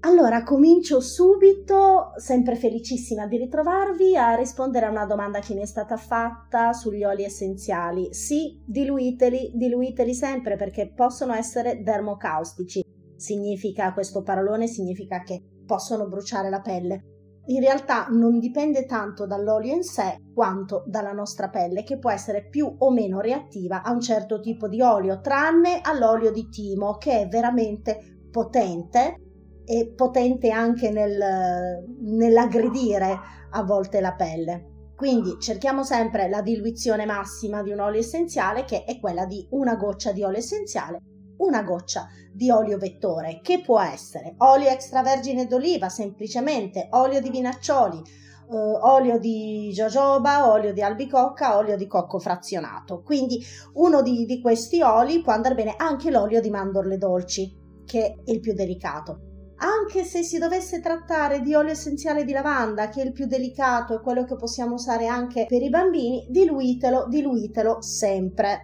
Allora, 0.00 0.42
comincio 0.44 1.02
subito, 1.02 2.12
sempre 2.16 2.56
felicissima 2.56 3.26
di 3.26 3.36
ritrovarvi, 3.36 4.16
a 4.16 4.34
rispondere 4.34 4.86
a 4.86 4.90
una 4.90 5.04
domanda 5.04 5.40
che 5.40 5.52
mi 5.52 5.60
è 5.60 5.66
stata 5.66 5.98
fatta 5.98 6.72
sugli 6.72 7.04
oli 7.04 7.22
essenziali. 7.22 8.14
Sì, 8.14 8.62
diluiteli, 8.64 9.52
diluiteli 9.52 10.14
sempre 10.14 10.56
perché 10.56 10.94
possono 10.94 11.34
essere 11.34 11.82
dermocaustici. 11.82 12.82
Significa, 13.14 13.92
questo 13.92 14.22
parolone 14.22 14.68
significa 14.68 15.22
che 15.22 15.42
possono 15.66 16.08
bruciare 16.08 16.48
la 16.48 16.62
pelle. 16.62 17.09
In 17.50 17.58
realtà 17.58 18.06
non 18.10 18.38
dipende 18.38 18.84
tanto 18.84 19.26
dall'olio 19.26 19.74
in 19.74 19.82
sé 19.82 20.18
quanto 20.32 20.84
dalla 20.86 21.10
nostra 21.10 21.48
pelle, 21.48 21.82
che 21.82 21.98
può 21.98 22.10
essere 22.10 22.48
più 22.48 22.72
o 22.78 22.92
meno 22.92 23.18
reattiva 23.18 23.82
a 23.82 23.90
un 23.90 24.00
certo 24.00 24.38
tipo 24.38 24.68
di 24.68 24.80
olio, 24.80 25.20
tranne 25.20 25.80
all'olio 25.82 26.30
di 26.30 26.48
timo, 26.48 26.96
che 26.96 27.22
è 27.22 27.28
veramente 27.28 28.20
potente 28.30 29.16
e 29.64 29.92
potente 29.96 30.50
anche 30.50 30.90
nel, 30.90 31.84
nell'aggredire 32.02 33.18
a 33.50 33.64
volte 33.64 34.00
la 34.00 34.14
pelle. 34.14 34.92
Quindi 34.94 35.36
cerchiamo 35.40 35.82
sempre 35.82 36.28
la 36.28 36.42
diluizione 36.42 37.04
massima 37.04 37.64
di 37.64 37.72
un 37.72 37.80
olio 37.80 37.98
essenziale, 37.98 38.64
che 38.64 38.84
è 38.84 39.00
quella 39.00 39.26
di 39.26 39.44
una 39.50 39.74
goccia 39.74 40.12
di 40.12 40.22
olio 40.22 40.38
essenziale 40.38 41.00
una 41.40 41.62
goccia 41.62 42.08
di 42.32 42.50
olio 42.50 42.78
vettore 42.78 43.40
che 43.42 43.60
può 43.60 43.80
essere 43.80 44.34
olio 44.38 44.68
extravergine 44.68 45.46
d'oliva, 45.46 45.88
semplicemente 45.88 46.88
olio 46.92 47.20
di 47.20 47.30
vinaccioli, 47.30 47.98
eh, 47.98 48.56
olio 48.56 49.18
di 49.18 49.70
jojoba, 49.72 50.50
olio 50.50 50.72
di 50.72 50.82
albicocca, 50.82 51.56
olio 51.56 51.76
di 51.76 51.86
cocco 51.86 52.18
frazionato. 52.18 53.02
Quindi 53.02 53.44
uno 53.74 54.02
di, 54.02 54.24
di 54.26 54.40
questi 54.40 54.82
oli 54.82 55.22
può 55.22 55.32
andare 55.32 55.54
bene 55.54 55.74
anche 55.76 56.10
l'olio 56.10 56.40
di 56.40 56.50
mandorle 56.50 56.98
dolci, 56.98 57.56
che 57.84 58.04
è 58.24 58.30
il 58.30 58.40
più 58.40 58.52
delicato. 58.54 59.28
Anche 59.62 60.04
se 60.04 60.22
si 60.22 60.38
dovesse 60.38 60.80
trattare 60.80 61.40
di 61.40 61.54
olio 61.54 61.72
essenziale 61.72 62.24
di 62.24 62.32
lavanda, 62.32 62.88
che 62.88 63.02
è 63.02 63.04
il 63.04 63.12
più 63.12 63.26
delicato 63.26 63.94
e 63.94 64.00
quello 64.00 64.24
che 64.24 64.36
possiamo 64.36 64.74
usare 64.74 65.06
anche 65.06 65.44
per 65.46 65.60
i 65.60 65.68
bambini, 65.68 66.26
diluitelo, 66.30 67.06
diluitelo 67.08 67.82
sempre. 67.82 68.62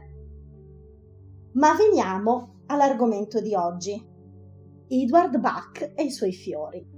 Ma 1.53 1.74
veniamo 1.74 2.55
all'argomento 2.66 3.40
di 3.40 3.54
oggi. 3.54 4.14
Edward 4.88 5.38
Bach 5.38 5.92
e 5.94 6.04
i 6.04 6.10
suoi 6.10 6.32
fiori. 6.32 6.95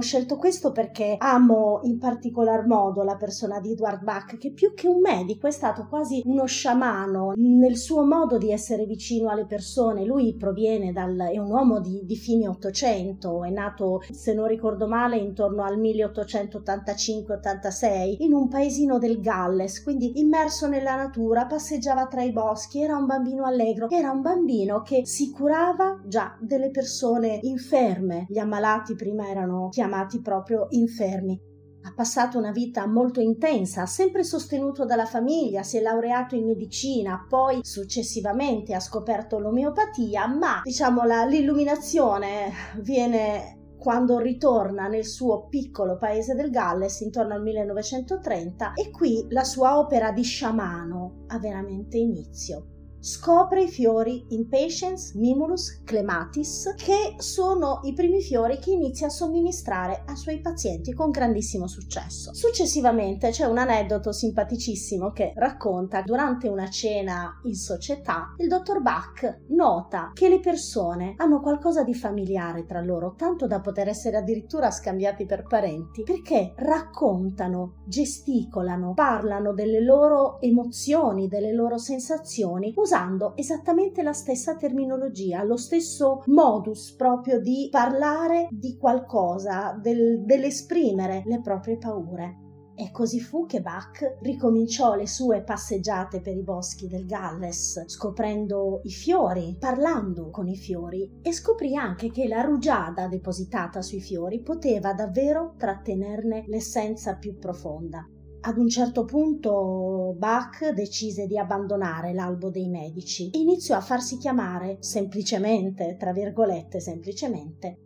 Ho 0.00 0.02
scelto 0.02 0.38
questo 0.38 0.72
perché 0.72 1.16
amo 1.18 1.80
in 1.82 1.98
particolar 1.98 2.66
modo 2.66 3.02
la 3.02 3.16
persona 3.16 3.60
di 3.60 3.72
Edward 3.72 4.02
Bach, 4.02 4.38
che 4.38 4.50
più 4.50 4.72
che 4.72 4.88
un 4.88 4.98
medico 4.98 5.46
è 5.46 5.50
stato 5.50 5.86
quasi 5.90 6.22
uno 6.24 6.46
sciamano 6.46 7.34
nel 7.36 7.76
suo 7.76 8.06
modo 8.06 8.38
di 8.38 8.50
essere 8.50 8.86
vicino 8.86 9.28
alle 9.28 9.44
persone. 9.44 10.06
Lui 10.06 10.34
proviene 10.36 10.90
dal, 10.90 11.28
è 11.30 11.36
un 11.36 11.50
uomo 11.50 11.80
di, 11.80 12.00
di 12.06 12.16
fine 12.16 12.48
Ottocento, 12.48 13.44
è 13.44 13.50
nato, 13.50 14.00
se 14.10 14.32
non 14.32 14.46
ricordo 14.46 14.88
male, 14.88 15.18
intorno 15.18 15.64
al 15.64 15.78
1885-86, 15.78 18.16
in 18.20 18.32
un 18.32 18.48
paesino 18.48 18.98
del 18.98 19.20
Galles, 19.20 19.82
quindi 19.82 20.18
immerso 20.18 20.66
nella 20.66 20.96
natura, 20.96 21.44
passeggiava 21.44 22.06
tra 22.06 22.22
i 22.22 22.32
boschi, 22.32 22.80
era 22.80 22.96
un 22.96 23.04
bambino 23.04 23.44
allegro, 23.44 23.90
era 23.90 24.10
un 24.10 24.22
bambino 24.22 24.80
che 24.80 25.04
si 25.04 25.30
curava 25.30 26.00
già 26.06 26.34
delle 26.40 26.70
persone 26.70 27.38
inferme. 27.42 28.24
Gli 28.30 28.38
ammalati 28.38 28.94
prima 28.94 29.28
erano 29.28 29.68
chiamati 29.68 29.88
proprio 30.22 30.66
infermi. 30.70 31.48
Ha 31.82 31.92
passato 31.94 32.36
una 32.36 32.52
vita 32.52 32.86
molto 32.86 33.20
intensa, 33.20 33.86
sempre 33.86 34.22
sostenuto 34.22 34.84
dalla 34.84 35.06
famiglia, 35.06 35.62
si 35.62 35.78
è 35.78 35.80
laureato 35.80 36.34
in 36.34 36.44
medicina, 36.44 37.24
poi 37.26 37.60
successivamente 37.62 38.74
ha 38.74 38.80
scoperto 38.80 39.38
l'omeopatia, 39.38 40.26
ma 40.26 40.60
diciamo 40.62 41.04
la, 41.04 41.24
l'illuminazione 41.24 42.52
viene 42.82 43.58
quando 43.78 44.18
ritorna 44.18 44.88
nel 44.88 45.06
suo 45.06 45.46
piccolo 45.48 45.96
paese 45.96 46.34
del 46.34 46.50
Galles 46.50 47.00
intorno 47.00 47.32
al 47.32 47.42
1930 47.42 48.74
e 48.74 48.90
qui 48.90 49.24
la 49.30 49.44
sua 49.44 49.78
opera 49.78 50.12
di 50.12 50.22
sciamano 50.22 51.24
ha 51.28 51.38
veramente 51.38 51.96
inizio 51.96 52.79
scopre 53.00 53.62
i 53.62 53.68
fiori 53.68 54.26
Impatiens, 54.28 55.14
Mimulus, 55.14 55.82
Clematis, 55.84 56.74
che 56.76 57.14
sono 57.16 57.80
i 57.84 57.94
primi 57.94 58.20
fiori 58.20 58.58
che 58.58 58.70
inizia 58.70 59.06
a 59.06 59.10
somministrare 59.10 60.04
ai 60.06 60.16
suoi 60.16 60.40
pazienti 60.40 60.92
con 60.92 61.10
grandissimo 61.10 61.66
successo. 61.66 62.34
Successivamente 62.34 63.30
c'è 63.30 63.46
un 63.46 63.58
aneddoto 63.58 64.12
simpaticissimo 64.12 65.12
che 65.12 65.32
racconta 65.34 66.02
durante 66.02 66.48
una 66.48 66.68
cena 66.68 67.40
in 67.44 67.54
società 67.54 68.34
il 68.36 68.48
dottor 68.48 68.82
Bach 68.82 69.40
nota 69.48 70.10
che 70.14 70.28
le 70.28 70.40
persone 70.40 71.14
hanno 71.16 71.40
qualcosa 71.40 71.82
di 71.82 71.94
familiare 71.94 72.66
tra 72.66 72.80
loro, 72.80 73.14
tanto 73.16 73.46
da 73.46 73.60
poter 73.60 73.88
essere 73.88 74.16
addirittura 74.16 74.70
scambiati 74.70 75.24
per 75.24 75.46
parenti, 75.46 76.02
perché 76.02 76.52
raccontano, 76.56 77.82
gesticolano, 77.86 78.94
parlano 78.94 79.52
delle 79.52 79.82
loro 79.82 80.40
emozioni, 80.40 81.28
delle 81.28 81.52
loro 81.52 81.78
sensazioni, 81.78 82.72
usando 82.90 83.36
esattamente 83.36 84.02
la 84.02 84.12
stessa 84.12 84.56
terminologia, 84.56 85.44
lo 85.44 85.56
stesso 85.56 86.24
modus 86.26 86.92
proprio 86.96 87.38
di 87.38 87.68
parlare 87.70 88.48
di 88.50 88.76
qualcosa, 88.76 89.78
del, 89.80 90.24
dell'esprimere 90.24 91.22
le 91.24 91.40
proprie 91.40 91.78
paure. 91.78 92.38
E 92.74 92.90
così 92.90 93.20
fu 93.20 93.46
che 93.46 93.60
Bach 93.60 94.16
ricominciò 94.22 94.96
le 94.96 95.06
sue 95.06 95.44
passeggiate 95.44 96.20
per 96.20 96.36
i 96.36 96.42
boschi 96.42 96.88
del 96.88 97.06
Galles, 97.06 97.84
scoprendo 97.86 98.80
i 98.82 98.90
fiori, 98.90 99.56
parlando 99.56 100.30
con 100.30 100.48
i 100.48 100.56
fiori 100.56 101.20
e 101.22 101.32
scoprì 101.32 101.76
anche 101.76 102.10
che 102.10 102.26
la 102.26 102.40
rugiada 102.40 103.06
depositata 103.06 103.82
sui 103.82 104.00
fiori 104.00 104.42
poteva 104.42 104.94
davvero 104.94 105.54
trattenerne 105.56 106.42
l'essenza 106.48 107.14
più 107.14 107.38
profonda. 107.38 108.04
Ad 108.42 108.56
un 108.56 108.70
certo 108.70 109.04
punto 109.04 110.14
Bach 110.16 110.72
decise 110.72 111.26
di 111.26 111.36
abbandonare 111.36 112.14
l'albo 112.14 112.48
dei 112.48 112.70
medici 112.70 113.28
e 113.28 113.38
iniziò 113.38 113.76
a 113.76 113.82
farsi 113.82 114.16
chiamare 114.16 114.78
semplicemente, 114.80 115.96
tra 115.98 116.12
virgolette 116.12 116.80
semplicemente, 116.80 117.76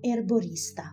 erborista. 0.00 0.92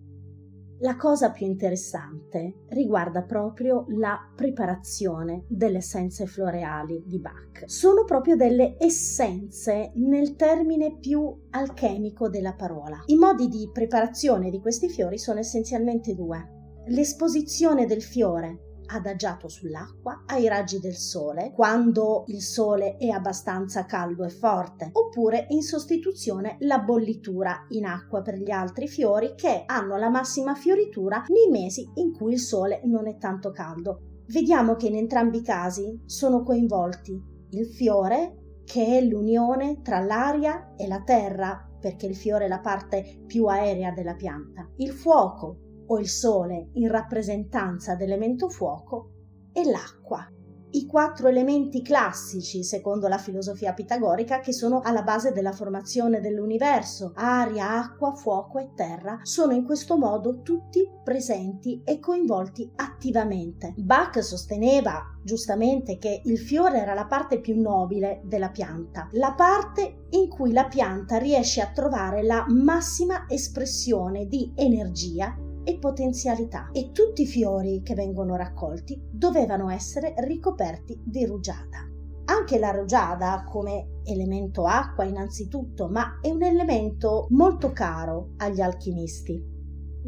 La 0.82 0.94
cosa 0.94 1.32
più 1.32 1.46
interessante 1.46 2.66
riguarda 2.68 3.24
proprio 3.24 3.86
la 3.88 4.16
preparazione 4.36 5.44
delle 5.48 5.78
essenze 5.78 6.26
floreali 6.26 7.02
di 7.04 7.18
Bach. 7.18 7.64
Sono 7.66 8.04
proprio 8.04 8.36
delle 8.36 8.76
essenze 8.78 9.90
nel 9.96 10.36
termine 10.36 10.96
più 10.96 11.46
alchemico 11.50 12.28
della 12.28 12.54
parola. 12.54 13.02
I 13.06 13.16
modi 13.16 13.48
di 13.48 13.68
preparazione 13.72 14.48
di 14.48 14.60
questi 14.60 14.88
fiori 14.88 15.18
sono 15.18 15.40
essenzialmente 15.40 16.14
due. 16.14 16.84
L'esposizione 16.86 17.84
del 17.84 18.00
fiore 18.00 18.67
adagiato 18.88 19.48
sull'acqua 19.48 20.24
ai 20.26 20.48
raggi 20.48 20.78
del 20.78 20.96
sole 20.96 21.52
quando 21.54 22.24
il 22.26 22.42
sole 22.42 22.96
è 22.96 23.08
abbastanza 23.08 23.84
caldo 23.84 24.24
e 24.24 24.30
forte 24.30 24.90
oppure 24.92 25.46
in 25.50 25.62
sostituzione 25.62 26.56
la 26.60 26.78
bollitura 26.80 27.66
in 27.70 27.84
acqua 27.84 28.22
per 28.22 28.36
gli 28.36 28.50
altri 28.50 28.88
fiori 28.88 29.34
che 29.36 29.62
hanno 29.66 29.96
la 29.96 30.08
massima 30.08 30.54
fioritura 30.54 31.24
nei 31.28 31.48
mesi 31.50 31.88
in 31.94 32.12
cui 32.12 32.32
il 32.32 32.40
sole 32.40 32.80
non 32.84 33.06
è 33.06 33.16
tanto 33.18 33.50
caldo. 33.50 34.22
Vediamo 34.26 34.76
che 34.76 34.88
in 34.88 34.96
entrambi 34.96 35.38
i 35.38 35.42
casi 35.42 36.02
sono 36.04 36.42
coinvolti 36.42 37.36
il 37.50 37.66
fiore 37.66 38.62
che 38.64 38.98
è 38.98 39.00
l'unione 39.00 39.80
tra 39.80 40.00
l'aria 40.00 40.74
e 40.76 40.86
la 40.86 41.02
terra 41.02 41.66
perché 41.80 42.06
il 42.06 42.16
fiore 42.16 42.44
è 42.44 42.48
la 42.48 42.60
parte 42.60 43.22
più 43.26 43.46
aerea 43.46 43.92
della 43.92 44.14
pianta, 44.14 44.68
il 44.76 44.90
fuoco 44.90 45.67
o 45.88 45.98
il 45.98 46.08
sole 46.08 46.70
in 46.74 46.88
rappresentanza 46.88 47.94
dell'elemento 47.94 48.48
fuoco 48.48 49.10
e 49.52 49.64
l'acqua. 49.64 50.26
I 50.70 50.84
quattro 50.84 51.28
elementi 51.28 51.80
classici, 51.80 52.62
secondo 52.62 53.08
la 53.08 53.16
filosofia 53.16 53.72
pitagorica, 53.72 54.40
che 54.40 54.52
sono 54.52 54.80
alla 54.80 55.02
base 55.02 55.32
della 55.32 55.52
formazione 55.52 56.20
dell'universo, 56.20 57.12
aria, 57.14 57.78
acqua, 57.78 58.12
fuoco 58.14 58.58
e 58.58 58.72
terra, 58.74 59.20
sono 59.22 59.54
in 59.54 59.64
questo 59.64 59.96
modo 59.96 60.42
tutti 60.42 60.86
presenti 61.02 61.80
e 61.84 61.98
coinvolti 61.98 62.70
attivamente. 62.76 63.72
Bach 63.78 64.22
sosteneva 64.22 65.02
giustamente 65.24 65.96
che 65.96 66.20
il 66.22 66.38
fiore 66.38 66.80
era 66.80 66.92
la 66.92 67.06
parte 67.06 67.40
più 67.40 67.58
nobile 67.58 68.20
della 68.24 68.50
pianta, 68.50 69.08
la 69.12 69.32
parte 69.32 70.04
in 70.10 70.28
cui 70.28 70.52
la 70.52 70.66
pianta 70.66 71.16
riesce 71.16 71.62
a 71.62 71.70
trovare 71.72 72.22
la 72.22 72.44
massima 72.46 73.24
espressione 73.26 74.26
di 74.26 74.52
energia 74.54 75.34
e 75.68 75.76
potenzialità 75.76 76.70
e 76.72 76.92
tutti 76.92 77.22
i 77.22 77.26
fiori 77.26 77.82
che 77.82 77.92
vengono 77.92 78.36
raccolti 78.36 78.98
dovevano 79.10 79.68
essere 79.68 80.14
ricoperti 80.16 80.98
di 81.04 81.26
rugiada. 81.26 81.86
Anche 82.24 82.58
la 82.58 82.70
rugiada 82.70 83.44
come 83.46 84.00
elemento 84.04 84.64
acqua 84.64 85.04
innanzitutto, 85.04 85.88
ma 85.88 86.20
è 86.22 86.30
un 86.30 86.42
elemento 86.42 87.26
molto 87.30 87.72
caro 87.72 88.30
agli 88.38 88.62
alchimisti. 88.62 89.57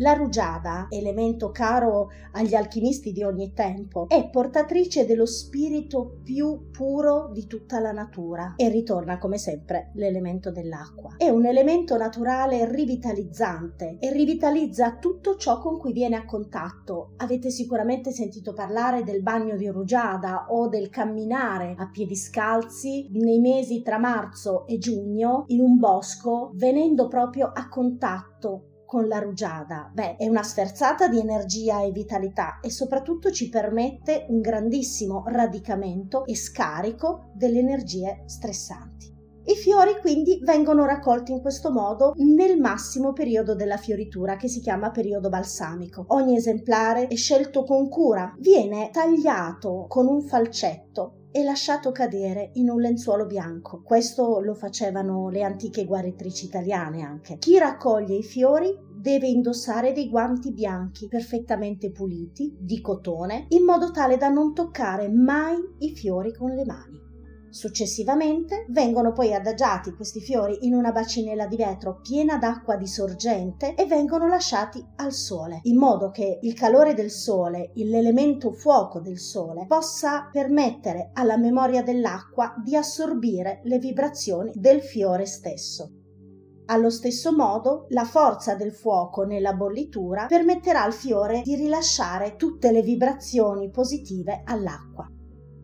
La 0.00 0.14
rugiada, 0.14 0.86
elemento 0.88 1.50
caro 1.50 2.08
agli 2.32 2.54
alchimisti 2.54 3.12
di 3.12 3.22
ogni 3.22 3.52
tempo, 3.52 4.08
è 4.08 4.30
portatrice 4.30 5.04
dello 5.04 5.26
spirito 5.26 6.20
più 6.24 6.70
puro 6.70 7.28
di 7.34 7.46
tutta 7.46 7.80
la 7.80 7.92
natura 7.92 8.54
e 8.56 8.70
ritorna 8.70 9.18
come 9.18 9.36
sempre 9.36 9.90
l'elemento 9.96 10.50
dell'acqua. 10.50 11.16
È 11.18 11.28
un 11.28 11.44
elemento 11.44 11.98
naturale 11.98 12.64
rivitalizzante 12.70 13.98
e 14.00 14.10
rivitalizza 14.10 14.96
tutto 14.96 15.36
ciò 15.36 15.60
con 15.60 15.78
cui 15.78 15.92
viene 15.92 16.16
a 16.16 16.24
contatto. 16.24 17.12
Avete 17.18 17.50
sicuramente 17.50 18.10
sentito 18.10 18.54
parlare 18.54 19.04
del 19.04 19.20
bagno 19.20 19.56
di 19.56 19.68
rugiada 19.68 20.46
o 20.48 20.68
del 20.68 20.88
camminare 20.88 21.74
a 21.76 21.90
piedi 21.90 22.16
scalzi 22.16 23.10
nei 23.12 23.38
mesi 23.38 23.82
tra 23.82 23.98
marzo 23.98 24.66
e 24.66 24.78
giugno 24.78 25.44
in 25.48 25.60
un 25.60 25.76
bosco 25.76 26.52
venendo 26.54 27.06
proprio 27.06 27.50
a 27.52 27.68
contatto 27.68 28.64
con 28.90 29.06
la 29.06 29.20
rugiada? 29.20 29.88
Beh, 29.94 30.16
è 30.16 30.26
una 30.26 30.42
sferzata 30.42 31.06
di 31.06 31.20
energia 31.20 31.80
e 31.80 31.92
vitalità 31.92 32.58
e 32.60 32.72
soprattutto 32.72 33.30
ci 33.30 33.48
permette 33.48 34.26
un 34.30 34.40
grandissimo 34.40 35.22
radicamento 35.28 36.26
e 36.26 36.34
scarico 36.34 37.30
delle 37.34 37.60
energie 37.60 38.24
stressanti. 38.26 39.16
I 39.44 39.54
fiori 39.54 39.92
quindi 40.00 40.40
vengono 40.42 40.84
raccolti 40.86 41.30
in 41.30 41.40
questo 41.40 41.70
modo 41.70 42.14
nel 42.16 42.58
massimo 42.58 43.12
periodo 43.12 43.54
della 43.54 43.76
fioritura 43.76 44.34
che 44.34 44.48
si 44.48 44.58
chiama 44.58 44.90
periodo 44.90 45.28
balsamico. 45.28 46.04
Ogni 46.08 46.34
esemplare 46.34 47.06
è 47.06 47.14
scelto 47.14 47.62
con 47.62 47.88
cura, 47.88 48.34
viene 48.40 48.90
tagliato 48.90 49.86
con 49.88 50.08
un 50.08 50.22
falcetto 50.22 51.19
e 51.32 51.42
lasciato 51.42 51.92
cadere 51.92 52.50
in 52.54 52.68
un 52.68 52.80
lenzuolo 52.80 53.26
bianco. 53.26 53.82
Questo 53.82 54.40
lo 54.40 54.54
facevano 54.54 55.28
le 55.28 55.42
antiche 55.42 55.84
guaritrici 55.84 56.46
italiane 56.46 57.02
anche. 57.02 57.38
Chi 57.38 57.58
raccoglie 57.58 58.16
i 58.16 58.22
fiori 58.22 58.76
deve 58.92 59.28
indossare 59.28 59.92
dei 59.92 60.08
guanti 60.08 60.52
bianchi 60.52 61.08
perfettamente 61.08 61.90
puliti 61.90 62.54
di 62.58 62.80
cotone 62.80 63.46
in 63.50 63.64
modo 63.64 63.90
tale 63.90 64.16
da 64.16 64.28
non 64.28 64.52
toccare 64.52 65.08
mai 65.08 65.56
i 65.78 65.94
fiori 65.94 66.34
con 66.34 66.50
le 66.50 66.64
mani. 66.64 67.09
Successivamente 67.50 68.66
vengono 68.68 69.12
poi 69.12 69.34
adagiati 69.34 69.92
questi 69.92 70.20
fiori 70.20 70.58
in 70.60 70.74
una 70.74 70.92
bacinella 70.92 71.46
di 71.46 71.56
vetro 71.56 71.98
piena 72.00 72.38
d'acqua 72.38 72.76
di 72.76 72.86
sorgente 72.86 73.74
e 73.74 73.86
vengono 73.86 74.28
lasciati 74.28 74.84
al 74.96 75.12
sole, 75.12 75.58
in 75.64 75.76
modo 75.76 76.10
che 76.10 76.38
il 76.42 76.54
calore 76.54 76.94
del 76.94 77.10
sole, 77.10 77.72
l'elemento 77.74 78.52
fuoco 78.52 79.00
del 79.00 79.18
sole, 79.18 79.66
possa 79.66 80.28
permettere 80.30 81.10
alla 81.14 81.36
memoria 81.36 81.82
dell'acqua 81.82 82.54
di 82.64 82.76
assorbire 82.76 83.60
le 83.64 83.78
vibrazioni 83.78 84.52
del 84.54 84.80
fiore 84.80 85.26
stesso. 85.26 85.90
Allo 86.66 86.90
stesso 86.90 87.32
modo, 87.34 87.86
la 87.88 88.04
forza 88.04 88.54
del 88.54 88.72
fuoco 88.72 89.24
nella 89.24 89.54
bollitura 89.54 90.26
permetterà 90.26 90.84
al 90.84 90.92
fiore 90.92 91.42
di 91.42 91.56
rilasciare 91.56 92.36
tutte 92.36 92.70
le 92.70 92.82
vibrazioni 92.82 93.70
positive 93.70 94.42
all'acqua. 94.44 95.10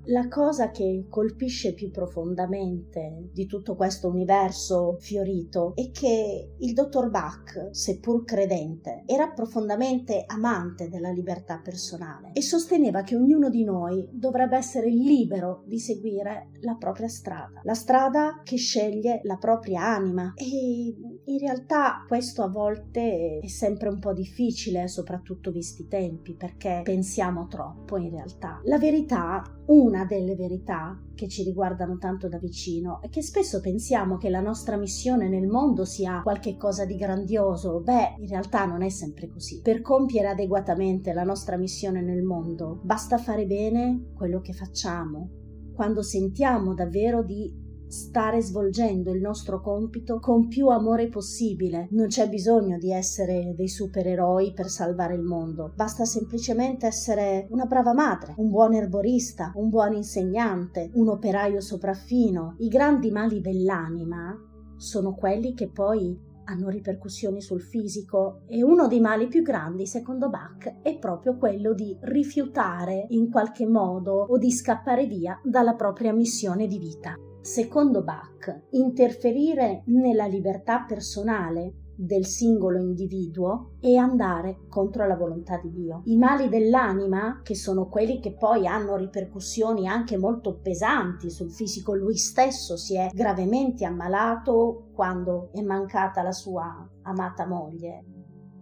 La 0.09 0.29
cosa 0.29 0.71
che 0.71 1.07
colpisce 1.09 1.75
più 1.75 1.91
profondamente 1.91 3.29
di 3.33 3.47
tutto 3.47 3.75
questo 3.75 4.09
universo 4.09 4.99
fiorito 5.01 5.73
è 5.75 5.91
che 5.91 6.55
il 6.57 6.73
dottor 6.75 7.11
Bach, 7.11 7.71
seppur 7.73 8.25
credente, 8.25 9.03
era 9.05 9.31
profondamente 9.31 10.23
amante 10.29 10.89
della 10.89 11.11
libertà 11.11 11.59
personale 11.59 12.31
e 12.35 12.43
sosteneva 12.43 13.03
che 13.03 13.17
ognuno 13.17 13.51
di 13.51 13.65
noi 13.65 14.09
dovrebbe 14.13 14.57
essere 14.57 14.91
libero 14.91 15.65
di 15.67 15.81
seguire 15.81 16.51
la 16.61 16.77
propria 16.79 17.09
strada, 17.09 17.61
la 17.65 17.75
strada 17.75 18.43
che 18.45 18.57
sceglie 18.57 19.21
la 19.25 19.39
propria 19.39 19.93
anima. 19.93 20.35
E 20.37 20.95
In 21.29 21.39
realtà 21.39 22.05
questo 22.07 22.45
a 22.45 22.49
volte 22.49 23.41
è 23.43 23.49
sempre 23.49 23.89
un 23.89 23.99
po' 23.99 24.13
difficile, 24.13 24.87
soprattutto 24.87 25.51
visti 25.51 25.83
i 25.83 25.89
tempi, 25.89 26.35
perché 26.35 26.83
pensiamo 26.85 27.49
troppo 27.49 27.97
in 27.97 28.11
realtà. 28.11 28.61
La 28.65 28.79
verità, 28.79 29.43
una 29.67 30.05
delle 30.05 30.37
verità 30.37 31.03
che 31.17 31.27
ci 31.27 31.43
riguardano 31.43 31.99
tanto 31.99 32.29
da 32.29 32.39
vicino, 32.39 33.03
è 33.03 33.09
che 33.09 33.23
spesso 33.23 33.61
pensiamo 33.61 34.19
che 34.19 34.31
la 34.31 34.41
nostra 34.41 34.77
missione 34.77 35.29
nel 35.29 35.49
mondo 35.49 35.85
sia 35.85 36.21
qualcosa 36.23 36.85
di 36.85 36.95
grandioso. 36.95 37.81
Beh, 37.81 38.15
in 38.19 38.29
realtà 38.29 38.65
non 38.65 38.83
è 38.83 38.89
sempre 38.89 39.27
così. 39.27 39.61
Per 39.63 39.81
compiere 39.81 40.29
adeguatamente 40.29 41.13
la 41.13 41.25
nostra 41.25 41.57
missione 41.57 42.03
nel 42.03 42.23
mondo, 42.23 42.79
basta 42.85 43.19
fare 43.19 43.47
bene 43.47 44.13
quello 44.15 44.41
che 44.41 44.53
facciamo. 44.53 45.29
Quando 45.75 46.03
sentiamo 46.03 46.73
davvero 46.73 47.25
di 47.25 47.66
stare 47.89 48.41
svolgendo 48.41 49.13
il 49.13 49.21
nostro 49.21 49.61
compito 49.61 50.19
con 50.19 50.49
più 50.49 50.69
amore 50.69 51.09
possibile. 51.09 51.89
Non 51.91 52.07
c'è 52.09 52.29
bisogno 52.29 52.79
di 52.79 52.93
essere 52.93 53.55
dei 53.57 53.69
supereroi 53.69 54.53
per 54.53 54.69
salvare 54.69 55.15
il 55.15 55.23
mondo, 55.23 55.73
basta 55.75 56.05
semplicemente 56.05 56.87
essere 56.87 57.47
una 57.51 57.65
brava 57.65 57.93
madre, 57.95 58.35
un 58.39 58.51
buon 58.51 58.75
erborista, 58.75 59.53
un 59.55 59.69
buon 59.69 59.95
insegnante, 59.95 60.91
un 60.95 61.09
operaio 61.09 61.61
sopraffino. 61.61 62.55
I 62.59 62.69
grandi 62.69 63.11
mali 63.11 63.41
dell'anima 63.41 64.37
sono 64.77 65.15
quelli 65.15 65.55
che 65.55 65.71
poi 65.71 66.35
hanno 66.49 66.69
ripercussioni 66.69 67.41
sul 67.41 67.61
fisico 67.61 68.43
e 68.47 68.63
uno 68.63 68.87
dei 68.87 69.01
mali 69.01 69.27
più 69.27 69.43
grandi, 69.43 69.87
secondo 69.87 70.29
Bach, 70.29 70.81
è 70.83 70.97
proprio 70.99 71.37
quello 71.37 71.75
di 71.75 71.97
rifiutare 72.03 73.07
in 73.11 73.31
qualche 73.31 73.67
modo 73.67 74.27
o 74.29 74.39
di 74.39 74.53
scappare 74.53 75.07
via 75.07 75.41
dalla 75.43 75.75
propria 75.75 76.13
missione 76.13 76.67
di 76.67 76.79
vita. 76.79 77.17
Secondo 77.47 78.03
Bach, 78.03 78.63
interferire 78.71 79.85
nella 79.87 80.27
libertà 80.27 80.81
personale 80.81 81.93
del 81.95 82.27
singolo 82.27 82.81
individuo 82.81 83.77
e 83.81 83.97
andare 83.97 84.67
contro 84.69 85.07
la 85.07 85.15
volontà 85.15 85.57
di 85.63 85.71
Dio. 85.71 86.03
I 86.07 86.17
mali 86.17 86.49
dell'anima, 86.49 87.43
che 87.45 87.55
sono 87.55 87.87
quelli 87.89 88.19
che 88.19 88.35
poi 88.35 88.67
hanno 88.67 88.97
ripercussioni 88.97 89.87
anche 89.87 90.19
molto 90.19 90.59
pesanti 90.59 91.31
sul 91.31 91.53
fisico, 91.53 91.95
lui 91.95 92.17
stesso 92.17 92.77
si 92.77 92.97
è 92.97 93.11
gravemente 93.13 93.85
ammalato 93.85 94.89
quando 94.93 95.51
è 95.53 95.63
mancata 95.63 96.23
la 96.23 96.33
sua 96.33 96.85
amata 97.03 97.47
moglie, 97.47 98.16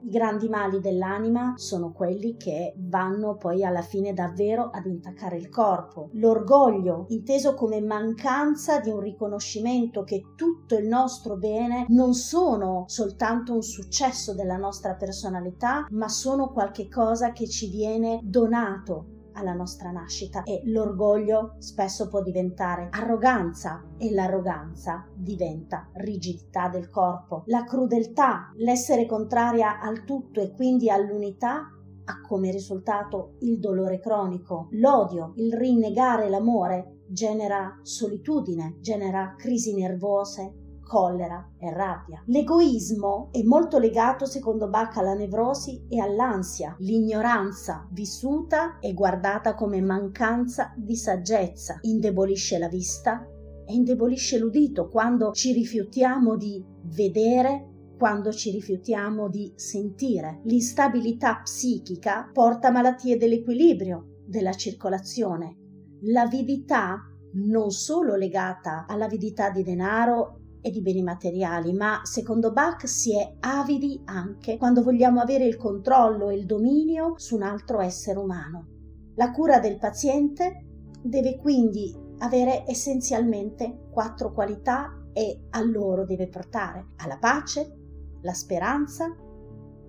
i 0.04 0.10
grandi 0.10 0.48
mali 0.48 0.80
dell'anima 0.80 1.54
sono 1.56 1.92
quelli 1.92 2.36
che 2.36 2.74
vanno 2.76 3.36
poi 3.36 3.64
alla 3.64 3.80
fine 3.80 4.12
davvero 4.12 4.68
ad 4.70 4.84
intaccare 4.84 5.36
il 5.36 5.48
corpo. 5.48 6.10
L'orgoglio, 6.12 7.06
inteso 7.08 7.54
come 7.54 7.80
mancanza 7.80 8.80
di 8.80 8.90
un 8.90 9.00
riconoscimento 9.00 10.04
che 10.04 10.34
tutto 10.36 10.76
il 10.76 10.86
nostro 10.86 11.36
bene 11.36 11.86
non 11.88 12.14
sono 12.14 12.84
soltanto 12.86 13.54
un 13.54 13.62
successo 13.62 14.34
della 14.34 14.56
nostra 14.56 14.94
personalità, 14.94 15.86
ma 15.90 16.08
sono 16.08 16.50
qualche 16.50 16.88
cosa 16.88 17.32
che 17.32 17.48
ci 17.48 17.70
viene 17.70 18.20
donato 18.22 19.13
alla 19.34 19.52
nostra 19.52 19.90
nascita 19.90 20.42
e 20.42 20.62
l'orgoglio 20.64 21.56
spesso 21.58 22.08
può 22.08 22.22
diventare 22.22 22.88
arroganza 22.90 23.84
e 23.98 24.12
l'arroganza 24.12 25.06
diventa 25.14 25.88
rigidità 25.94 26.68
del 26.68 26.90
corpo. 26.90 27.42
La 27.46 27.64
crudeltà, 27.64 28.50
l'essere 28.56 29.06
contraria 29.06 29.80
al 29.80 30.04
tutto 30.04 30.40
e 30.40 30.52
quindi 30.52 30.90
all'unità 30.90 31.68
ha 32.06 32.20
come 32.20 32.50
risultato 32.50 33.36
il 33.40 33.58
dolore 33.58 33.98
cronico, 33.98 34.68
l'odio, 34.72 35.32
il 35.36 35.52
rinnegare 35.54 36.28
l'amore 36.28 37.02
genera 37.08 37.78
solitudine, 37.82 38.76
genera 38.80 39.34
crisi 39.36 39.74
nervose, 39.74 40.63
collera 40.84 41.50
e 41.58 41.72
rabbia. 41.72 42.22
L'egoismo 42.26 43.30
è 43.32 43.42
molto 43.42 43.78
legato, 43.78 44.26
secondo 44.26 44.68
Bach, 44.68 44.96
alla 44.96 45.14
nevrosi 45.14 45.86
e 45.88 46.00
all'ansia. 46.00 46.76
L'ignoranza 46.78 47.88
vissuta 47.90 48.78
e 48.78 48.94
guardata 48.94 49.54
come 49.54 49.80
mancanza 49.80 50.72
di 50.76 50.96
saggezza 50.96 51.78
indebolisce 51.80 52.58
la 52.58 52.68
vista 52.68 53.26
e 53.66 53.74
indebolisce 53.74 54.38
l'udito 54.38 54.88
quando 54.88 55.32
ci 55.32 55.52
rifiutiamo 55.52 56.36
di 56.36 56.62
vedere 56.84 57.70
quando 57.98 58.32
ci 58.32 58.50
rifiutiamo 58.50 59.28
di 59.28 59.52
sentire. 59.56 60.40
L'instabilità 60.44 61.40
psichica 61.42 62.28
porta 62.32 62.68
a 62.68 62.70
malattie 62.70 63.16
dell'equilibrio, 63.16 64.20
della 64.26 64.52
circolazione. 64.52 65.56
L'avidità 66.02 67.00
non 67.34 67.70
solo 67.70 68.14
legata 68.14 68.84
all'avidità 68.86 69.50
di 69.50 69.62
denaro 69.62 70.40
e 70.66 70.70
di 70.70 70.80
beni 70.80 71.02
materiali, 71.02 71.74
ma 71.74 72.00
secondo 72.04 72.50
Bach 72.50 72.88
si 72.88 73.14
è 73.14 73.34
avidi 73.40 74.00
anche 74.06 74.56
quando 74.56 74.82
vogliamo 74.82 75.20
avere 75.20 75.44
il 75.44 75.58
controllo 75.58 76.30
e 76.30 76.36
il 76.36 76.46
dominio 76.46 77.18
su 77.18 77.34
un 77.34 77.42
altro 77.42 77.82
essere 77.82 78.18
umano. 78.18 78.68
La 79.16 79.30
cura 79.30 79.58
del 79.58 79.76
paziente 79.76 80.64
deve 81.02 81.36
quindi 81.36 81.94
avere 82.20 82.64
essenzialmente 82.66 83.88
quattro 83.90 84.32
qualità 84.32 85.04
e 85.12 85.48
a 85.50 85.62
loro 85.62 86.06
deve 86.06 86.28
portare 86.28 86.92
alla 86.96 87.18
pace, 87.18 88.18
la 88.22 88.32
speranza, 88.32 89.14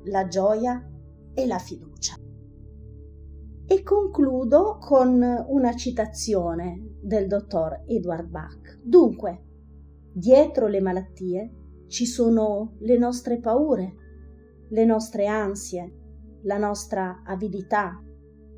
la 0.04 0.28
gioia 0.28 0.92
e 1.34 1.46
la 1.48 1.58
fiducia. 1.58 2.16
E 3.66 3.82
concludo 3.82 4.78
con 4.78 5.24
una 5.48 5.74
citazione 5.74 6.98
del 7.00 7.28
dottor 7.28 7.84
Edward 7.86 8.28
Bach. 8.28 8.78
Dunque, 8.84 9.44
dietro 10.18 10.68
le 10.68 10.80
malattie 10.80 11.52
ci 11.88 12.06
sono 12.06 12.76
le 12.80 12.98
nostre 12.98 13.38
paure, 13.38 13.96
le 14.70 14.86
nostre 14.86 15.28
ansie, 15.28 16.40
la 16.44 16.58
nostra 16.58 17.22
avidità, 17.26 18.02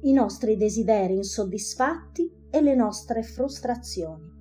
i 0.01 0.13
nostri 0.13 0.55
desideri 0.55 1.15
insoddisfatti 1.15 2.31
e 2.51 2.61
le 2.61 2.75
nostre 2.75 3.23
frustrazioni. 3.23 4.31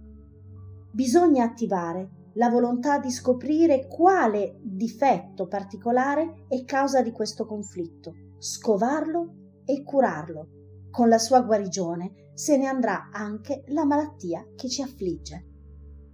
Bisogna 0.93 1.44
attivare 1.44 2.10
la 2.34 2.51
volontà 2.51 2.98
di 2.98 3.10
scoprire 3.10 3.86
quale 3.86 4.59
difetto 4.62 5.47
particolare 5.47 6.44
è 6.48 6.64
causa 6.66 7.01
di 7.01 7.12
questo 7.12 7.47
conflitto, 7.47 8.12
scovarlo 8.36 9.62
e 9.64 9.82
curarlo. 9.82 10.48
Con 10.90 11.09
la 11.09 11.18
sua 11.18 11.40
guarigione 11.40 12.30
se 12.34 12.59
ne 12.59 12.66
andrà 12.66 13.09
anche 13.10 13.64
la 13.68 13.86
malattia 13.86 14.47
che 14.55 14.68
ci 14.68 14.82
affligge. 14.82 15.45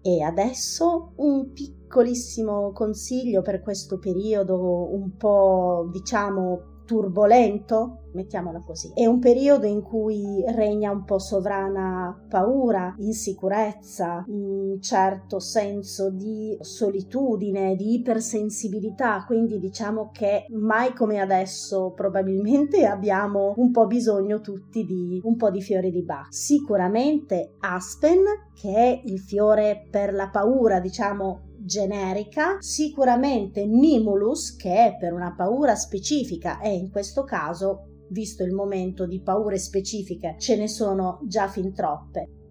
E 0.05 0.21
adesso 0.23 1.13
un 1.17 1.53
piccolissimo 1.53 2.73
consiglio 2.73 3.41
per 3.41 3.61
questo 3.63 3.99
periodo 3.99 4.93
un 4.93 5.17
po' 5.17 5.89
diciamo 5.93 6.72
turbolento, 6.85 8.03
mettiamola 8.13 8.61
così. 8.65 8.93
È 8.95 9.07
un 9.07 9.19
periodo 9.19 9.67
in 9.67 9.83
cui 9.83 10.45
regna 10.49 10.91
un 10.91 11.05
po' 11.05 11.19
sovrana 11.19 12.19
paura, 12.29 12.95
insicurezza, 12.99 14.25
un 14.29 14.81
certo 14.81 15.39
senso 15.39 16.11
di 16.11 16.57
solitudine, 16.61 17.75
di 17.77 17.95
ipersensibilità, 17.95 19.25
quindi 19.27 19.59
diciamo 19.59 20.11
che 20.13 20.47
mai 20.51 20.93
come 20.95 21.21
adesso 21.21 21.93
probabilmente 21.95 22.85
abbiamo 22.87 23.55
un 23.57 23.71
po' 23.71 23.87
bisogno 23.87 24.41
tutti 24.41 24.85
di 24.85 25.21
un 25.23 25.37
po' 25.37 25.51
di 25.51 25.63
fiori 25.63 25.91
di 25.91 26.03
Bach. 26.03 26.27
Sicuramente 26.31 27.55
Aspen, 27.61 28.23
che 28.55 28.75
è 28.75 29.01
il 29.05 29.19
fiore 29.19 29.87
per 29.91 30.13
la 30.13 30.29
paura, 30.29 30.81
diciamo 30.81 31.51
generica, 31.65 32.57
sicuramente 32.61 33.67
Mimulus, 33.67 34.57
che 34.57 34.75
è 34.75 34.97
per 34.99 35.13
una 35.13 35.35
paura 35.35 35.75
specifica 35.75 36.61
e 36.61 36.75
in 36.75 36.91
questo 36.91 37.25
caso 37.25 37.87
visto 38.09 38.43
il 38.43 38.53
momento 38.53 39.07
di 39.07 39.23
paure 39.23 39.59
specifiche, 39.59 40.37
ce 40.39 40.57
ne 40.57 40.69
sono 40.69 41.21
già 41.25 41.49
fin 41.49 41.73
troppe 41.73 42.42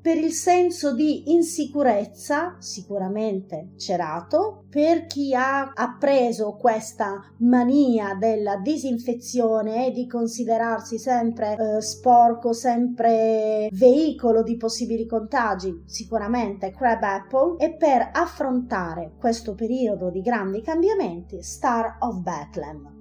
per 0.00 0.16
il 0.16 0.32
senso 0.32 0.94
di 0.94 1.32
insicurezza, 1.32 2.56
sicuramente 2.58 3.72
cerato, 3.76 4.64
per 4.70 5.06
chi 5.06 5.34
ha 5.34 5.72
appreso 5.74 6.54
questa 6.54 7.20
mania 7.38 8.14
della 8.14 8.56
disinfezione 8.56 9.86
e 9.86 9.90
di 9.90 10.06
considerarsi 10.06 10.98
sempre 10.98 11.56
eh, 11.56 11.82
sporco, 11.82 12.52
sempre 12.52 13.68
veicolo 13.72 14.42
di 14.42 14.56
possibili 14.56 15.06
contagi, 15.06 15.82
sicuramente 15.86 16.70
Crab 16.70 17.02
Apple, 17.02 17.56
e 17.58 17.74
per 17.74 18.10
affrontare 18.12 19.12
questo 19.18 19.54
periodo 19.54 20.10
di 20.10 20.22
grandi 20.22 20.62
cambiamenti, 20.62 21.42
Star 21.42 21.96
of 22.00 22.20
Bethlehem. 22.20 22.98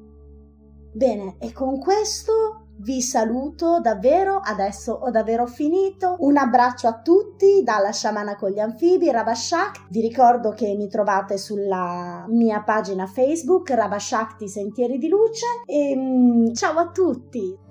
Bene, 0.92 1.36
e 1.40 1.52
con 1.54 1.80
questo 1.80 2.69
vi 2.80 3.02
saluto 3.02 3.80
davvero, 3.82 4.40
adesso 4.42 4.94
ho 4.94 5.10
davvero 5.10 5.46
finito. 5.46 6.16
Un 6.20 6.38
abbraccio 6.38 6.88
a 6.88 7.00
tutti 7.02 7.62
dalla 7.64 7.92
sciamana 7.92 8.36
con 8.36 8.52
gli 8.52 8.60
anfibi 8.60 9.12
Rabashak. 9.12 9.88
Vi 9.90 10.02
ricordo 10.02 10.52
che 10.52 10.76
mi 10.76 10.88
trovate 10.88 11.38
sulla 11.38 12.26
mia 12.28 12.62
pagina 12.62 13.06
Facebook 13.06 13.70
Rabashakti 13.70 14.48
Sentieri 14.48 14.98
di 14.98 15.10
Luce 15.10 15.46
e 15.66 15.96
mm, 15.96 16.54
ciao 16.54 16.78
a 16.78 16.90
tutti. 16.90 17.68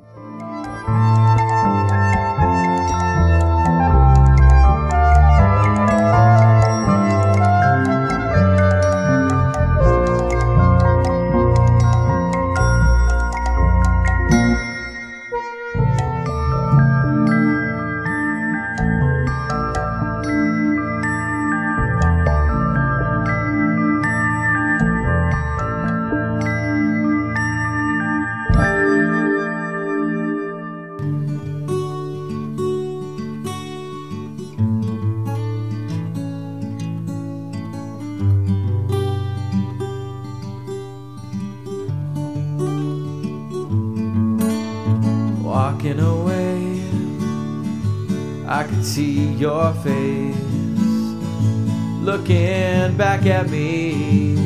Looking 52.28 52.96
back 52.98 53.24
at 53.24 53.48
me 53.48 54.36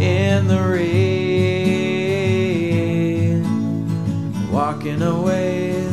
in 0.00 0.48
the 0.48 0.60
rain. 0.60 0.90
Walking 4.50 5.00
away, 5.02 5.86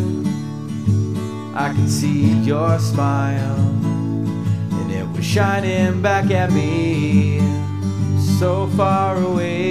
I 1.53 1.71
could 1.75 1.89
see 1.89 2.33
your 2.39 2.79
smile, 2.79 3.59
and 3.59 4.91
it 4.91 5.07
was 5.15 5.23
shining 5.23 6.01
back 6.01 6.31
at 6.31 6.51
me 6.51 7.41
so 8.39 8.65
far 8.75 9.17
away. 9.17 9.67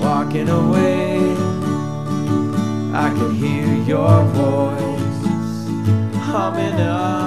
Walking 0.00 0.48
away, 0.48 1.20
I 2.92 3.14
could 3.16 3.36
hear 3.36 3.72
your 3.84 4.24
voice 4.24 4.80
humming 6.26 6.80
a 6.80 7.19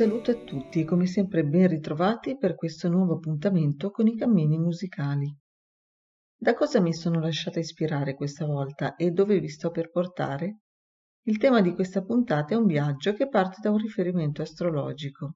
saluto 0.00 0.30
a 0.30 0.34
tutti 0.34 0.80
e 0.80 0.84
come 0.86 1.04
sempre 1.04 1.44
ben 1.44 1.68
ritrovati 1.68 2.38
per 2.38 2.54
questo 2.54 2.88
nuovo 2.88 3.16
appuntamento 3.16 3.90
con 3.90 4.06
i 4.06 4.16
cammini 4.16 4.56
musicali. 4.56 5.30
Da 6.38 6.54
cosa 6.54 6.80
mi 6.80 6.94
sono 6.94 7.20
lasciata 7.20 7.58
ispirare 7.58 8.14
questa 8.14 8.46
volta 8.46 8.96
e 8.96 9.10
dove 9.10 9.38
vi 9.38 9.48
sto 9.48 9.70
per 9.70 9.90
portare? 9.90 10.60
Il 11.26 11.36
tema 11.36 11.60
di 11.60 11.74
questa 11.74 12.02
puntata 12.02 12.54
è 12.54 12.56
un 12.56 12.64
viaggio 12.64 13.12
che 13.12 13.28
parte 13.28 13.58
da 13.60 13.70
un 13.70 13.76
riferimento 13.76 14.40
astrologico. 14.40 15.34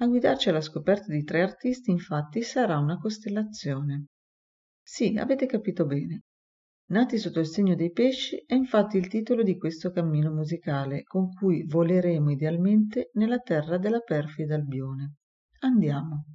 A 0.00 0.06
guidarci 0.06 0.50
alla 0.50 0.60
scoperta 0.60 1.10
di 1.10 1.24
tre 1.24 1.40
artisti, 1.40 1.90
infatti, 1.90 2.42
sarà 2.42 2.76
una 2.78 2.98
costellazione. 2.98 4.08
Sì, 4.82 5.16
avete 5.16 5.46
capito 5.46 5.86
bene. 5.86 6.24
Nati 6.88 7.18
sotto 7.18 7.40
il 7.40 7.46
segno 7.46 7.74
dei 7.74 7.90
pesci 7.90 8.44
è 8.46 8.54
infatti 8.54 8.96
il 8.96 9.08
titolo 9.08 9.42
di 9.42 9.56
questo 9.56 9.90
cammino 9.90 10.30
musicale 10.32 11.02
con 11.02 11.32
cui 11.32 11.64
voleremo 11.66 12.30
idealmente 12.30 13.10
nella 13.14 13.40
terra 13.40 13.76
della 13.76 13.98
perfida 13.98 14.54
Albione. 14.54 15.14
Andiamo. 15.62 16.26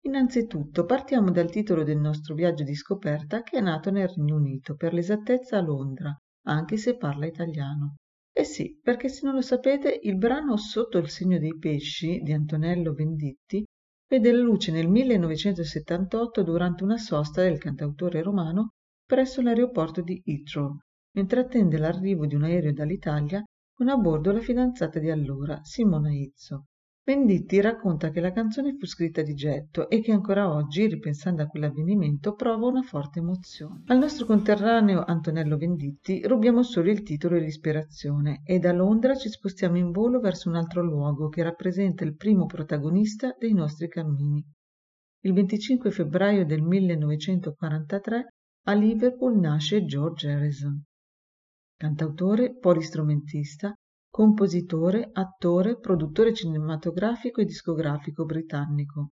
Innanzitutto 0.00 0.84
partiamo 0.84 1.30
dal 1.30 1.48
titolo 1.48 1.84
del 1.84 1.98
nostro 1.98 2.34
viaggio 2.34 2.64
di 2.64 2.74
scoperta 2.74 3.42
che 3.42 3.58
è 3.58 3.60
nato 3.60 3.92
nel 3.92 4.08
Regno 4.08 4.34
Unito, 4.34 4.74
per 4.74 4.92
l'esattezza 4.92 5.58
a 5.58 5.62
Londra, 5.62 6.12
anche 6.46 6.76
se 6.76 6.96
parla 6.96 7.26
italiano. 7.26 7.94
Eh 8.32 8.44
sì, 8.44 8.76
perché 8.82 9.08
se 9.08 9.24
non 9.24 9.36
lo 9.36 9.42
sapete, 9.42 10.00
il 10.02 10.16
brano 10.16 10.56
Sotto 10.56 10.98
il 10.98 11.08
segno 11.08 11.38
dei 11.38 11.56
pesci 11.56 12.18
di 12.18 12.32
Antonello 12.32 12.92
Venditti 12.94 13.64
vede 14.08 14.32
la 14.32 14.42
luce 14.42 14.72
nel 14.72 14.88
1978 14.88 16.42
durante 16.42 16.82
una 16.82 16.98
sosta 16.98 17.42
del 17.42 17.58
cantautore 17.58 18.22
romano 18.22 18.70
presso 19.06 19.42
l'aeroporto 19.42 20.02
di 20.02 20.22
Heathrow, 20.24 20.76
mentre 21.12 21.40
attende 21.40 21.78
l'arrivo 21.78 22.26
di 22.26 22.34
un 22.34 22.44
aereo 22.44 22.72
dall'Italia 22.72 23.42
con 23.72 23.88
a 23.88 23.96
bordo 23.96 24.32
la 24.32 24.40
fidanzata 24.40 24.98
di 24.98 25.10
allora, 25.10 25.58
Simona 25.62 26.12
Izzo. 26.12 26.66
Venditti 27.06 27.60
racconta 27.60 28.08
che 28.08 28.20
la 28.20 28.32
canzone 28.32 28.76
fu 28.78 28.86
scritta 28.86 29.20
di 29.20 29.34
getto 29.34 29.90
e 29.90 30.00
che 30.00 30.12
ancora 30.12 30.50
oggi, 30.50 30.86
ripensando 30.86 31.42
a 31.42 31.46
quell'avvenimento, 31.46 32.34
prova 32.34 32.66
una 32.66 32.80
forte 32.80 33.18
emozione. 33.18 33.82
Al 33.88 33.98
nostro 33.98 34.24
conterraneo 34.24 35.04
Antonello 35.04 35.58
Venditti 35.58 36.22
rubiamo 36.26 36.62
solo 36.62 36.90
il 36.90 37.02
titolo 37.02 37.36
e 37.36 37.40
l'ispirazione 37.40 38.40
e 38.42 38.58
da 38.58 38.72
Londra 38.72 39.14
ci 39.16 39.28
spostiamo 39.28 39.76
in 39.76 39.90
volo 39.90 40.18
verso 40.18 40.48
un 40.48 40.54
altro 40.54 40.82
luogo 40.82 41.28
che 41.28 41.42
rappresenta 41.42 42.04
il 42.04 42.16
primo 42.16 42.46
protagonista 42.46 43.36
dei 43.38 43.52
nostri 43.52 43.86
cammini. 43.88 44.42
Il 45.24 45.34
25 45.34 45.90
febbraio 45.90 46.46
del 46.46 46.62
1943 46.62 48.28
a 48.66 48.72
Liverpool 48.72 49.38
nasce 49.38 49.84
George 49.84 50.30
Harrison. 50.30 50.82
Cantautore, 51.76 52.56
polistrumentista, 52.56 53.74
compositore, 54.08 55.10
attore, 55.12 55.78
produttore 55.78 56.32
cinematografico 56.32 57.42
e 57.42 57.44
discografico 57.44 58.24
britannico. 58.24 59.10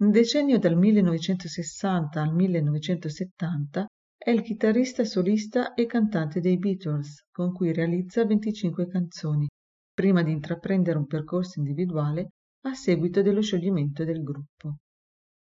Nel 0.00 0.12
decennio 0.12 0.60
dal 0.60 0.76
1960 0.76 2.22
al 2.22 2.32
1970 2.32 3.86
è 4.16 4.30
il 4.30 4.42
chitarrista 4.42 5.04
solista 5.04 5.74
e 5.74 5.86
cantante 5.86 6.38
dei 6.38 6.58
Beatles, 6.58 7.26
con 7.32 7.52
cui 7.52 7.72
realizza 7.72 8.24
25 8.24 8.86
canzoni, 8.86 9.48
prima 9.92 10.22
di 10.22 10.30
intraprendere 10.30 10.96
un 10.96 11.06
percorso 11.06 11.58
individuale 11.58 12.28
a 12.66 12.74
seguito 12.74 13.20
dello 13.20 13.42
scioglimento 13.42 14.04
del 14.04 14.22
gruppo. 14.22 14.76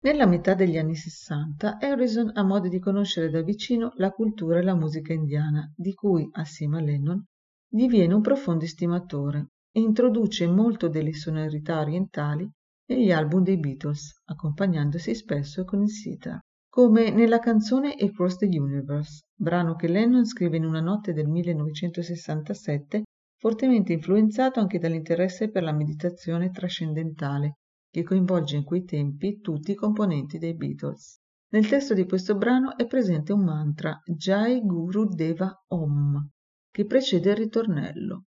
Nella 0.04 0.26
metà 0.26 0.56
degli 0.56 0.80
anni 0.80 0.96
Sessanta 0.96 1.78
Harrison 1.78 2.32
ha 2.34 2.42
modo 2.42 2.68
di 2.68 2.80
conoscere 2.80 3.30
da 3.30 3.44
vicino 3.44 3.92
la 3.98 4.10
cultura 4.10 4.58
e 4.58 4.64
la 4.64 4.74
musica 4.74 5.14
indiana, 5.14 5.72
di 5.76 5.94
cui, 5.94 6.28
assieme 6.32 6.80
a 6.80 6.82
Lennon, 6.82 7.24
diviene 7.70 8.16
un 8.16 8.22
profondo 8.22 8.64
estimatore 8.64 9.50
e 9.72 9.80
introduce 9.80 10.48
molto 10.48 10.88
delle 10.88 11.14
sonorità 11.14 11.80
orientali 11.80 12.50
negli 12.88 13.12
album 13.12 13.44
dei 13.44 13.60
Beatles, 13.60 14.24
accompagnandosi 14.26 15.14
spesso 15.14 15.66
con 15.66 15.84
il 15.84 15.90
sitar. 15.92 16.40
Come 16.68 17.12
nella 17.12 17.38
canzone 17.38 17.94
Across 17.94 18.38
the 18.38 18.48
Universe, 18.48 19.22
brano 19.36 19.76
che 19.76 19.88
Lennon 19.88 20.26
scrive 20.26 20.58
in 20.58 20.66
una 20.66 20.82
notte 20.82 21.14
del 21.14 21.28
1967, 21.28 23.04
fortemente 23.38 23.94
influenzato 23.94 24.60
anche 24.60 24.80
dall'interesse 24.80 25.52
per 25.52 25.62
la 25.62 25.74
meditazione 25.74 26.50
trascendentale, 26.50 27.58
che 27.92 28.04
coinvolge 28.04 28.56
in 28.56 28.64
quei 28.64 28.84
tempi 28.86 29.42
tutti 29.42 29.72
i 29.72 29.76
componenti 29.76 30.38
dei 30.38 30.56
Beatles. 30.56 31.20
Nel 31.50 31.68
testo 31.68 31.94
di 31.94 32.06
questo 32.06 32.36
brano 32.38 32.78
è 32.78 32.88
presente 32.88 33.34
un 33.34 33.44
mantra 33.44 34.02
Jai 34.06 34.62
Guru 34.62 35.10
Deva 35.10 35.54
Om, 35.68 36.30
che 36.72 36.86
precede 36.86 37.32
il 37.32 37.36
ritornello. 37.36 38.26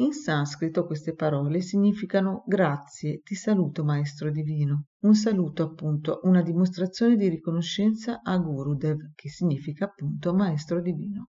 In 0.00 0.12
sanscrito 0.12 0.84
queste 0.84 1.14
parole 1.14 1.60
significano 1.60 2.42
grazie, 2.46 3.20
ti 3.22 3.34
saluto 3.34 3.84
maestro 3.84 4.30
divino. 4.30 4.86
Un 5.02 5.14
saluto 5.14 5.62
appunto, 5.62 6.20
una 6.24 6.42
dimostrazione 6.42 7.16
di 7.16 7.28
riconoscenza 7.28 8.20
a 8.22 8.36
Gurudev, 8.38 9.12
che 9.14 9.28
significa 9.28 9.86
appunto 9.86 10.34
maestro 10.34 10.80
divino. 10.80 11.30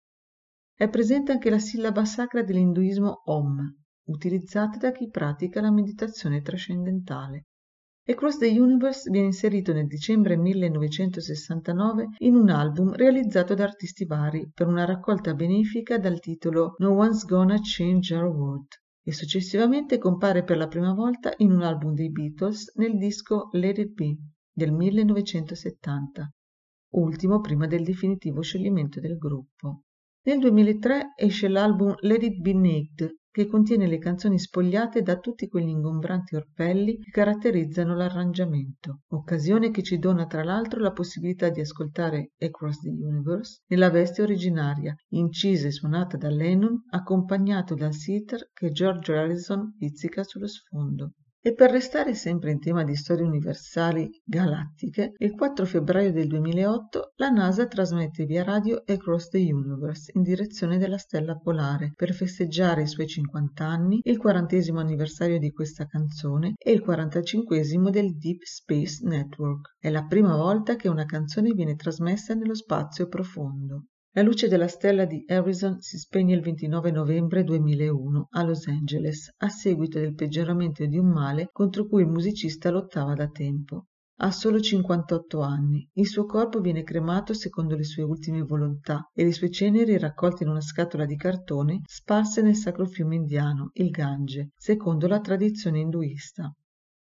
È 0.74 0.88
presente 0.88 1.32
anche 1.32 1.50
la 1.50 1.58
sillaba 1.58 2.04
sacra 2.04 2.42
dell'induismo 2.42 3.22
Om, 3.24 3.76
utilizzata 4.08 4.78
da 4.78 4.90
chi 4.90 5.08
pratica 5.08 5.60
la 5.60 5.70
meditazione 5.70 6.40
trascendentale. 6.40 7.46
Across 8.04 8.38
the 8.38 8.48
Universe 8.48 9.08
viene 9.08 9.28
inserito 9.28 9.72
nel 9.72 9.86
dicembre 9.86 10.36
1969 10.36 12.08
in 12.18 12.34
un 12.34 12.48
album 12.48 12.92
realizzato 12.96 13.54
da 13.54 13.62
artisti 13.62 14.04
vari 14.06 14.50
per 14.52 14.66
una 14.66 14.84
raccolta 14.84 15.34
benefica 15.34 15.98
dal 15.98 16.18
titolo 16.18 16.74
No 16.78 16.96
One's 16.96 17.24
Gonna 17.24 17.60
Change 17.62 18.16
Our 18.16 18.34
World 18.34 18.66
e 19.04 19.12
successivamente 19.12 19.98
compare 19.98 20.42
per 20.42 20.56
la 20.56 20.66
prima 20.66 20.92
volta 20.92 21.32
in 21.36 21.52
un 21.52 21.62
album 21.62 21.94
dei 21.94 22.10
Beatles 22.10 22.72
nel 22.74 22.98
disco 22.98 23.50
Let 23.52 23.78
It 23.78 23.92
Be 23.92 24.16
del 24.52 24.72
1970, 24.72 26.28
ultimo 26.94 27.38
prima 27.38 27.68
del 27.68 27.84
definitivo 27.84 28.40
scioglimento 28.40 28.98
del 28.98 29.16
gruppo. 29.16 29.82
Nel 30.24 30.40
2003 30.40 31.12
esce 31.14 31.46
l'album 31.46 31.94
Let 32.00 32.22
It 32.24 32.40
Be 32.40 32.52
Naked 32.52 33.14
che 33.32 33.46
contiene 33.46 33.86
le 33.86 33.96
canzoni 33.96 34.38
spogliate 34.38 35.00
da 35.00 35.18
tutti 35.18 35.48
quegli 35.48 35.70
ingombranti 35.70 36.36
orpelli 36.36 36.98
che 36.98 37.10
caratterizzano 37.10 37.96
l'arrangiamento, 37.96 39.00
occasione 39.08 39.70
che 39.70 39.82
ci 39.82 39.98
dona 39.98 40.26
tra 40.26 40.44
l'altro 40.44 40.80
la 40.80 40.92
possibilità 40.92 41.48
di 41.48 41.60
ascoltare 41.60 42.32
Across 42.38 42.80
the 42.82 42.90
Universe 42.90 43.62
nella 43.68 43.88
veste 43.88 44.20
originaria, 44.20 44.94
incisa 45.12 45.68
e 45.68 45.72
suonata 45.72 46.18
da 46.18 46.28
Lennon, 46.28 46.84
accompagnato 46.90 47.74
dal 47.74 47.94
sitar 47.94 48.50
che 48.52 48.70
George 48.70 49.16
Harrison 49.16 49.74
pizzica 49.78 50.22
sullo 50.24 50.46
sfondo. 50.46 51.12
E 51.44 51.54
per 51.54 51.72
restare 51.72 52.14
sempre 52.14 52.52
in 52.52 52.60
tema 52.60 52.84
di 52.84 52.94
storie 52.94 53.24
universali 53.24 54.08
galattiche, 54.24 55.14
il 55.16 55.32
4 55.32 55.66
febbraio 55.66 56.12
del 56.12 56.28
2008 56.28 57.14
la 57.16 57.30
NASA 57.30 57.66
trasmette 57.66 58.26
via 58.26 58.44
radio 58.44 58.80
Across 58.86 59.30
the 59.30 59.52
Universe 59.52 60.12
in 60.14 60.22
direzione 60.22 60.78
della 60.78 60.98
stella 60.98 61.34
polare 61.34 61.94
per 61.96 62.14
festeggiare 62.14 62.82
i 62.82 62.86
suoi 62.86 63.08
50 63.08 63.66
anni, 63.66 63.98
il 64.04 64.18
40 64.18 64.56
anniversario 64.78 65.40
di 65.40 65.50
questa 65.50 65.84
canzone 65.86 66.52
e 66.56 66.70
il 66.70 66.80
45 66.80 67.90
del 67.90 68.16
Deep 68.16 68.42
Space 68.42 69.04
Network. 69.04 69.74
È 69.80 69.90
la 69.90 70.04
prima 70.04 70.36
volta 70.36 70.76
che 70.76 70.88
una 70.88 71.06
canzone 71.06 71.54
viene 71.54 71.74
trasmessa 71.74 72.34
nello 72.34 72.54
spazio 72.54 73.08
profondo. 73.08 73.86
La 74.14 74.20
luce 74.20 74.46
della 74.46 74.68
stella 74.68 75.06
di 75.06 75.24
Harrison 75.26 75.80
si 75.80 75.96
spegne 75.96 76.34
il 76.34 76.42
29 76.42 76.90
novembre 76.90 77.44
2001 77.44 78.26
a 78.32 78.42
Los 78.42 78.66
Angeles 78.66 79.32
a 79.38 79.48
seguito 79.48 79.98
del 79.98 80.12
peggioramento 80.12 80.84
di 80.84 80.98
un 80.98 81.08
male 81.08 81.48
contro 81.50 81.86
cui 81.86 82.02
il 82.02 82.08
musicista 82.08 82.68
lottava 82.68 83.14
da 83.14 83.28
tempo. 83.28 83.86
Ha 84.16 84.30
solo 84.30 84.60
58 84.60 85.40
anni. 85.40 85.88
Il 85.94 86.06
suo 86.06 86.26
corpo 86.26 86.60
viene 86.60 86.82
cremato 86.82 87.32
secondo 87.32 87.74
le 87.74 87.84
sue 87.84 88.02
ultime 88.02 88.42
volontà 88.42 89.08
e 89.14 89.24
le 89.24 89.32
sue 89.32 89.48
ceneri 89.48 89.96
raccolte 89.96 90.42
in 90.42 90.50
una 90.50 90.60
scatola 90.60 91.06
di 91.06 91.16
cartone 91.16 91.80
sparse 91.86 92.42
nel 92.42 92.56
sacro 92.56 92.84
fiume 92.84 93.14
indiano, 93.14 93.70
il 93.72 93.88
Gange, 93.88 94.50
secondo 94.54 95.06
la 95.06 95.20
tradizione 95.20 95.80
induista. 95.80 96.54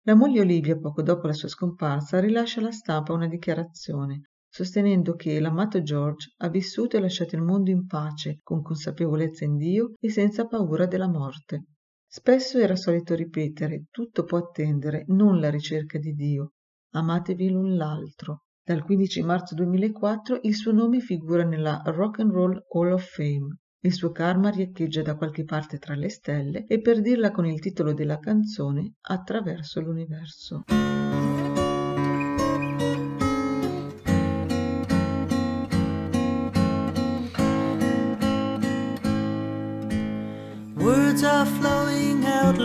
La 0.03 0.17
moglie 0.17 0.41
Olivia, 0.41 0.77
poco 0.77 1.03
dopo 1.03 1.29
la 1.29 1.33
sua 1.33 1.47
scomparsa, 1.47 2.19
rilascia 2.19 2.59
alla 2.59 2.73
stampa 2.73 3.13
una 3.13 3.29
dichiarazione 3.29 4.23
sostenendo 4.49 5.15
che 5.15 5.39
l'amato 5.41 5.83
George 5.83 6.33
ha 6.39 6.49
vissuto 6.49 6.97
e 6.97 7.01
lasciato 7.01 7.37
il 7.37 7.43
mondo 7.43 7.71
in 7.71 7.87
pace, 7.87 8.41
con 8.43 8.63
consapevolezza 8.63 9.45
in 9.45 9.57
Dio 9.57 9.93
e 10.01 10.11
senza 10.11 10.47
paura 10.47 10.87
della 10.87 11.09
morte. 11.09 11.65
Spesso 12.07 12.59
era 12.59 12.75
solito 12.75 13.15
ripetere 13.15 13.85
tutto 13.91 14.25
può 14.25 14.39
attendere, 14.39 15.05
non 15.09 15.41
la 15.41 15.51
ricerca 15.51 15.99
di 15.99 16.15
Dio. 16.15 16.53
Amatevi 16.93 17.51
l'un 17.51 17.77
l'altro. 17.77 18.45
Dal 18.65 18.83
15 18.83 19.23
marzo 19.23 19.55
2004 19.55 20.41
il 20.43 20.55
suo 20.55 20.73
nome 20.73 21.01
figura 21.01 21.45
nella 21.45 21.83
Rock 21.85 22.21
and 22.21 22.33
Roll 22.33 22.65
Hall 22.71 22.93
of 22.93 23.07
Fame. 23.07 23.59
Il 23.81 23.93
suo 23.93 24.11
karma 24.11 24.49
riecheggia 24.49 25.03
da 25.03 25.17
qualche 25.17 25.45
parte 25.45 25.79
tra 25.79 25.95
le 25.95 26.09
stelle 26.09 26.65
e 26.67 26.81
per 26.81 27.01
dirla 27.01 27.31
con 27.31 27.47
il 27.47 27.61
titolo 27.61 27.93
della 27.93 28.19
canzone 28.19 28.95
Attraverso 29.03 29.81
l'universo. 29.81 30.65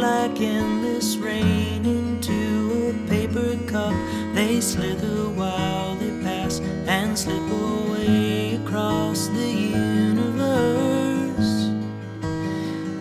Like 0.04 0.42
endless 0.42 1.16
rain 1.16 1.86
into 1.86 2.90
a 2.90 2.94
paper 3.10 3.58
cup. 3.72 3.96
They 4.36 4.60
slither 4.60 5.30
while 5.30 5.96
they 5.96 6.12
pass 6.22 6.60
and 6.88 7.18
slip 7.18 7.50
away 7.50 8.56
across 8.56 9.28
the 9.30 9.52
universe. 9.80 11.54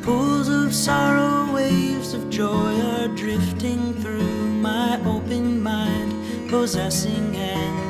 Pools 0.05 0.49
of 0.49 0.73
sorrow, 0.73 1.53
waves 1.53 2.15
of 2.15 2.31
joy 2.31 2.73
are 2.93 3.09
drifting 3.09 3.95
through 3.95 4.53
my 4.69 5.01
open 5.05 5.61
mind, 5.61 6.13
possessing 6.49 7.37
and 7.37 7.82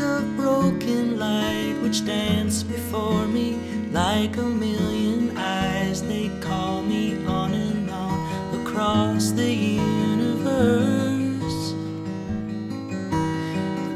of 0.00 0.36
broken 0.36 1.18
light 1.18 1.76
which 1.82 2.04
dance 2.04 2.62
before 2.62 3.26
me 3.26 3.58
like 3.92 4.36
a 4.36 4.42
million 4.42 5.36
eyes. 5.36 6.02
They 6.02 6.30
call 6.40 6.82
me 6.82 7.24
on 7.26 7.52
and 7.52 7.90
on 7.90 8.60
across 8.60 9.30
the 9.32 9.52
universe. 9.52 11.40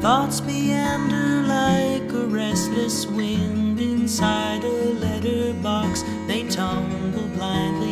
Thoughts 0.01 0.41
meander 0.41 1.41
like 1.47 2.11
a 2.13 2.27
restless 2.27 3.05
wind 3.07 3.79
inside 3.79 4.63
a 4.63 4.93
letterbox. 5.05 6.03
They 6.27 6.43
tumble 6.49 7.27
blindly 7.35 7.84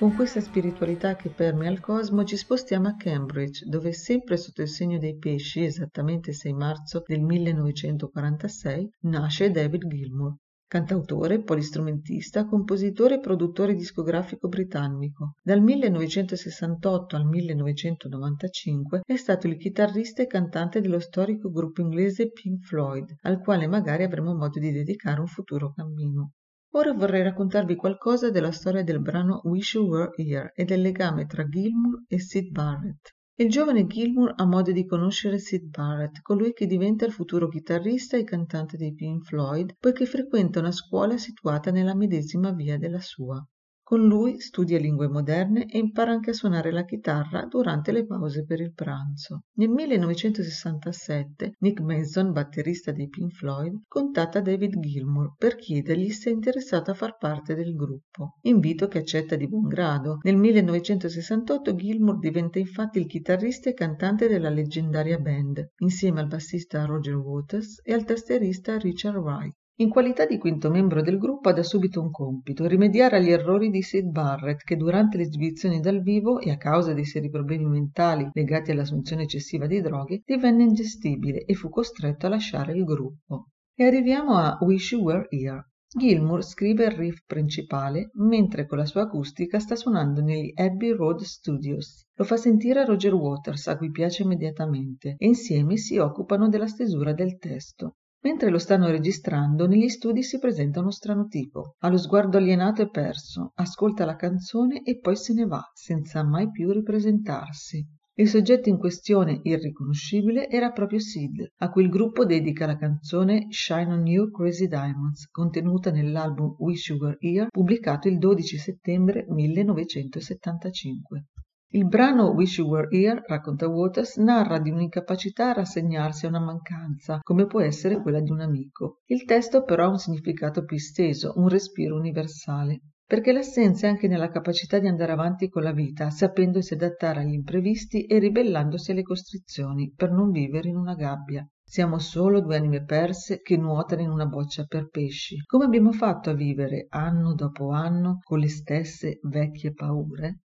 Con 0.00 0.14
questa 0.14 0.40
spiritualità 0.40 1.14
che 1.14 1.28
permea 1.28 1.70
il 1.70 1.78
cosmo 1.78 2.24
ci 2.24 2.38
spostiamo 2.38 2.88
a 2.88 2.96
Cambridge, 2.96 3.66
dove 3.66 3.92
sempre 3.92 4.38
sotto 4.38 4.62
il 4.62 4.68
segno 4.68 4.96
dei 4.96 5.18
pesci, 5.18 5.62
esattamente 5.62 6.32
6 6.32 6.54
marzo 6.54 7.02
del 7.06 7.20
1946, 7.20 8.92
nasce 9.00 9.50
David 9.50 9.86
Gilmour, 9.86 10.36
cantautore, 10.66 11.42
polistrumentista, 11.42 12.46
compositore 12.46 13.16
e 13.16 13.20
produttore 13.20 13.74
discografico 13.74 14.48
britannico. 14.48 15.34
Dal 15.42 15.60
1968 15.60 17.16
al 17.16 17.26
1995 17.26 19.02
è 19.04 19.16
stato 19.16 19.48
il 19.48 19.58
chitarrista 19.58 20.22
e 20.22 20.26
cantante 20.26 20.80
dello 20.80 20.98
storico 20.98 21.50
gruppo 21.50 21.82
inglese 21.82 22.30
Pink 22.30 22.64
Floyd, 22.64 23.16
al 23.24 23.42
quale 23.42 23.66
magari 23.66 24.04
avremo 24.04 24.34
modo 24.34 24.58
di 24.58 24.72
dedicare 24.72 25.20
un 25.20 25.26
futuro 25.26 25.74
cammino. 25.74 26.30
Ora 26.72 26.92
vorrei 26.92 27.24
raccontarvi 27.24 27.74
qualcosa 27.74 28.30
della 28.30 28.52
storia 28.52 28.84
del 28.84 29.00
brano 29.00 29.40
Wish 29.42 29.74
You 29.74 29.88
Were 29.88 30.12
Here 30.14 30.52
e 30.54 30.64
del 30.64 30.80
legame 30.80 31.26
tra 31.26 31.44
Gilmour 31.48 32.04
e 32.06 32.20
Sid 32.20 32.50
Barrett. 32.50 33.16
Il 33.34 33.48
giovane 33.48 33.88
Gilmour 33.88 34.34
ha 34.36 34.44
modo 34.44 34.70
di 34.70 34.86
conoscere 34.86 35.38
Sid 35.38 35.68
Barrett, 35.68 36.20
colui 36.22 36.52
che 36.52 36.66
diventa 36.66 37.04
il 37.06 37.12
futuro 37.12 37.48
chitarrista 37.48 38.16
e 38.16 38.22
cantante 38.22 38.76
dei 38.76 38.94
Pink 38.94 39.24
Floyd, 39.24 39.74
poiché 39.80 40.06
frequenta 40.06 40.60
una 40.60 40.70
scuola 40.70 41.16
situata 41.16 41.72
nella 41.72 41.96
medesima 41.96 42.52
via 42.52 42.78
della 42.78 43.00
sua. 43.00 43.44
Con 43.90 44.06
lui 44.06 44.38
studia 44.38 44.78
lingue 44.78 45.08
moderne 45.08 45.66
e 45.66 45.76
impara 45.78 46.12
anche 46.12 46.30
a 46.30 46.32
suonare 46.32 46.70
la 46.70 46.84
chitarra 46.84 47.44
durante 47.46 47.90
le 47.90 48.06
pause 48.06 48.44
per 48.44 48.60
il 48.60 48.72
pranzo. 48.72 49.46
Nel 49.54 49.68
1967 49.68 51.56
Nick 51.58 51.80
Mason, 51.80 52.30
batterista 52.30 52.92
dei 52.92 53.08
Pink 53.08 53.32
Floyd, 53.32 53.80
contatta 53.88 54.40
David 54.40 54.78
Gilmour 54.78 55.34
per 55.36 55.56
chiedergli 55.56 56.10
se 56.10 56.30
è 56.30 56.32
interessato 56.32 56.92
a 56.92 56.94
far 56.94 57.16
parte 57.16 57.56
del 57.56 57.74
gruppo. 57.74 58.36
Invito 58.42 58.86
che 58.86 58.98
accetta 58.98 59.34
di 59.34 59.48
buon 59.48 59.66
grado. 59.66 60.18
Nel 60.22 60.36
1968 60.36 61.74
Gilmour 61.74 62.20
diventa 62.20 62.60
infatti 62.60 63.00
il 63.00 63.06
chitarrista 63.06 63.70
e 63.70 63.74
cantante 63.74 64.28
della 64.28 64.50
leggendaria 64.50 65.18
band, 65.18 65.68
insieme 65.78 66.20
al 66.20 66.28
bassista 66.28 66.84
Roger 66.84 67.16
Waters 67.16 67.80
e 67.82 67.92
al 67.92 68.04
tastierista 68.04 68.78
Richard 68.78 69.16
Wright. 69.16 69.56
In 69.80 69.88
qualità 69.88 70.26
di 70.26 70.36
quinto 70.36 70.68
membro 70.68 71.00
del 71.00 71.16
gruppo 71.16 71.48
ha 71.48 71.54
da 71.54 71.62
subito 71.62 72.02
un 72.02 72.10
compito, 72.10 72.66
rimediare 72.66 73.16
agli 73.16 73.30
errori 73.30 73.70
di 73.70 73.80
Sid 73.80 74.10
Barrett 74.10 74.62
che 74.62 74.76
durante 74.76 75.16
le 75.16 75.22
esibizioni 75.22 75.80
dal 75.80 76.02
vivo 76.02 76.38
e 76.38 76.50
a 76.50 76.58
causa 76.58 76.92
dei 76.92 77.06
seri 77.06 77.30
problemi 77.30 77.64
mentali 77.64 78.28
legati 78.34 78.72
all'assunzione 78.72 79.22
eccessiva 79.22 79.66
di 79.66 79.80
droghe 79.80 80.20
divenne 80.22 80.64
ingestibile 80.64 81.46
e 81.46 81.54
fu 81.54 81.70
costretto 81.70 82.26
a 82.26 82.28
lasciare 82.28 82.74
il 82.74 82.84
gruppo. 82.84 83.46
E 83.74 83.86
arriviamo 83.86 84.36
a 84.36 84.58
Wish 84.60 84.92
You 84.92 85.00
Were 85.00 85.26
Here. 85.30 85.70
Gilmour 85.88 86.44
scrive 86.44 86.84
il 86.84 86.90
riff 86.90 87.22
principale 87.24 88.10
mentre 88.16 88.66
con 88.66 88.76
la 88.76 88.84
sua 88.84 89.04
acustica 89.04 89.60
sta 89.60 89.76
suonando 89.76 90.20
negli 90.20 90.52
Abbey 90.56 90.90
Road 90.90 91.22
Studios. 91.22 92.04
Lo 92.16 92.24
fa 92.24 92.36
sentire 92.36 92.80
a 92.80 92.84
Roger 92.84 93.14
Waters, 93.14 93.66
a 93.68 93.78
cui 93.78 93.90
piace 93.90 94.24
immediatamente, 94.24 95.14
e 95.16 95.26
insieme 95.26 95.78
si 95.78 95.96
occupano 95.96 96.50
della 96.50 96.66
stesura 96.66 97.14
del 97.14 97.38
testo. 97.38 97.94
Mentre 98.22 98.50
lo 98.50 98.58
stanno 98.58 98.90
registrando, 98.90 99.66
negli 99.66 99.88
studi 99.88 100.22
si 100.22 100.38
presenta 100.38 100.80
uno 100.80 100.90
strano 100.90 101.26
tipo. 101.26 101.76
Ha 101.78 101.88
lo 101.88 101.96
sguardo 101.96 102.36
alienato 102.36 102.82
e 102.82 102.90
perso, 102.90 103.52
ascolta 103.54 104.04
la 104.04 104.16
canzone 104.16 104.82
e 104.82 104.98
poi 104.98 105.16
se 105.16 105.32
ne 105.32 105.46
va, 105.46 105.62
senza 105.72 106.22
mai 106.22 106.50
più 106.50 106.70
ripresentarsi. 106.70 107.82
Il 108.20 108.28
soggetto 108.28 108.68
in 108.68 108.76
questione, 108.76 109.40
irriconoscibile, 109.42 110.50
era 110.50 110.72
proprio 110.72 110.98
Sid, 110.98 111.52
a 111.60 111.70
cui 111.70 111.84
il 111.84 111.88
gruppo 111.88 112.26
dedica 112.26 112.66
la 112.66 112.76
canzone 112.76 113.46
Shine 113.48 113.94
on 113.94 114.06
You 114.06 114.30
Crazy 114.30 114.66
Diamonds, 114.66 115.26
contenuta 115.30 115.90
nell'album 115.90 116.54
You 116.58 116.98
Were 116.98 117.16
Here, 117.18 117.46
pubblicato 117.48 118.08
il 118.08 118.18
12 118.18 118.58
settembre 118.58 119.24
1975. 119.26 121.28
Il 121.72 121.86
brano 121.86 122.30
Wish 122.30 122.58
You 122.58 122.68
Were 122.68 122.88
Here, 122.90 123.22
racconta 123.28 123.68
Waters, 123.68 124.16
narra 124.16 124.58
di 124.58 124.70
un'incapacità 124.70 125.50
a 125.50 125.52
rassegnarsi 125.52 126.26
a 126.26 126.28
una 126.28 126.40
mancanza, 126.40 127.20
come 127.22 127.46
può 127.46 127.60
essere 127.60 128.02
quella 128.02 128.20
di 128.20 128.32
un 128.32 128.40
amico. 128.40 129.02
Il 129.04 129.24
testo 129.24 129.62
però 129.62 129.84
ha 129.84 129.90
un 129.90 129.98
significato 129.98 130.64
più 130.64 130.76
esteso, 130.76 131.34
un 131.36 131.48
respiro 131.48 131.96
universale 131.96 132.80
perché 133.10 133.32
l'assenza 133.32 133.88
è 133.88 133.90
anche 133.90 134.06
nella 134.06 134.30
capacità 134.30 134.78
di 134.78 134.86
andare 134.86 135.10
avanti 135.10 135.48
con 135.48 135.64
la 135.64 135.72
vita, 135.72 136.10
sapendosi 136.10 136.74
adattare 136.74 137.22
agli 137.22 137.32
imprevisti 137.32 138.04
e 138.04 138.20
ribellandosi 138.20 138.92
alle 138.92 139.02
costrizioni 139.02 139.92
per 139.94 140.12
non 140.12 140.30
vivere 140.30 140.68
in 140.68 140.76
una 140.76 140.94
gabbia. 140.94 141.44
Siamo 141.60 141.98
solo 141.98 142.40
due 142.40 142.54
anime 142.56 142.84
perse 142.84 143.42
che 143.42 143.56
nuotano 143.56 144.02
in 144.02 144.10
una 144.10 144.26
boccia 144.26 144.64
per 144.64 144.88
pesci. 144.88 145.36
Come 145.44 145.64
abbiamo 145.64 145.90
fatto 145.90 146.30
a 146.30 146.34
vivere 146.34 146.86
anno 146.88 147.34
dopo 147.34 147.70
anno 147.70 148.18
con 148.22 148.38
le 148.38 148.48
stesse 148.48 149.18
vecchie 149.22 149.72
paure? 149.72 150.42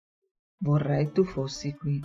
Vorrei 0.64 1.12
tu 1.12 1.26
fossi 1.26 1.76
qui. 1.76 2.02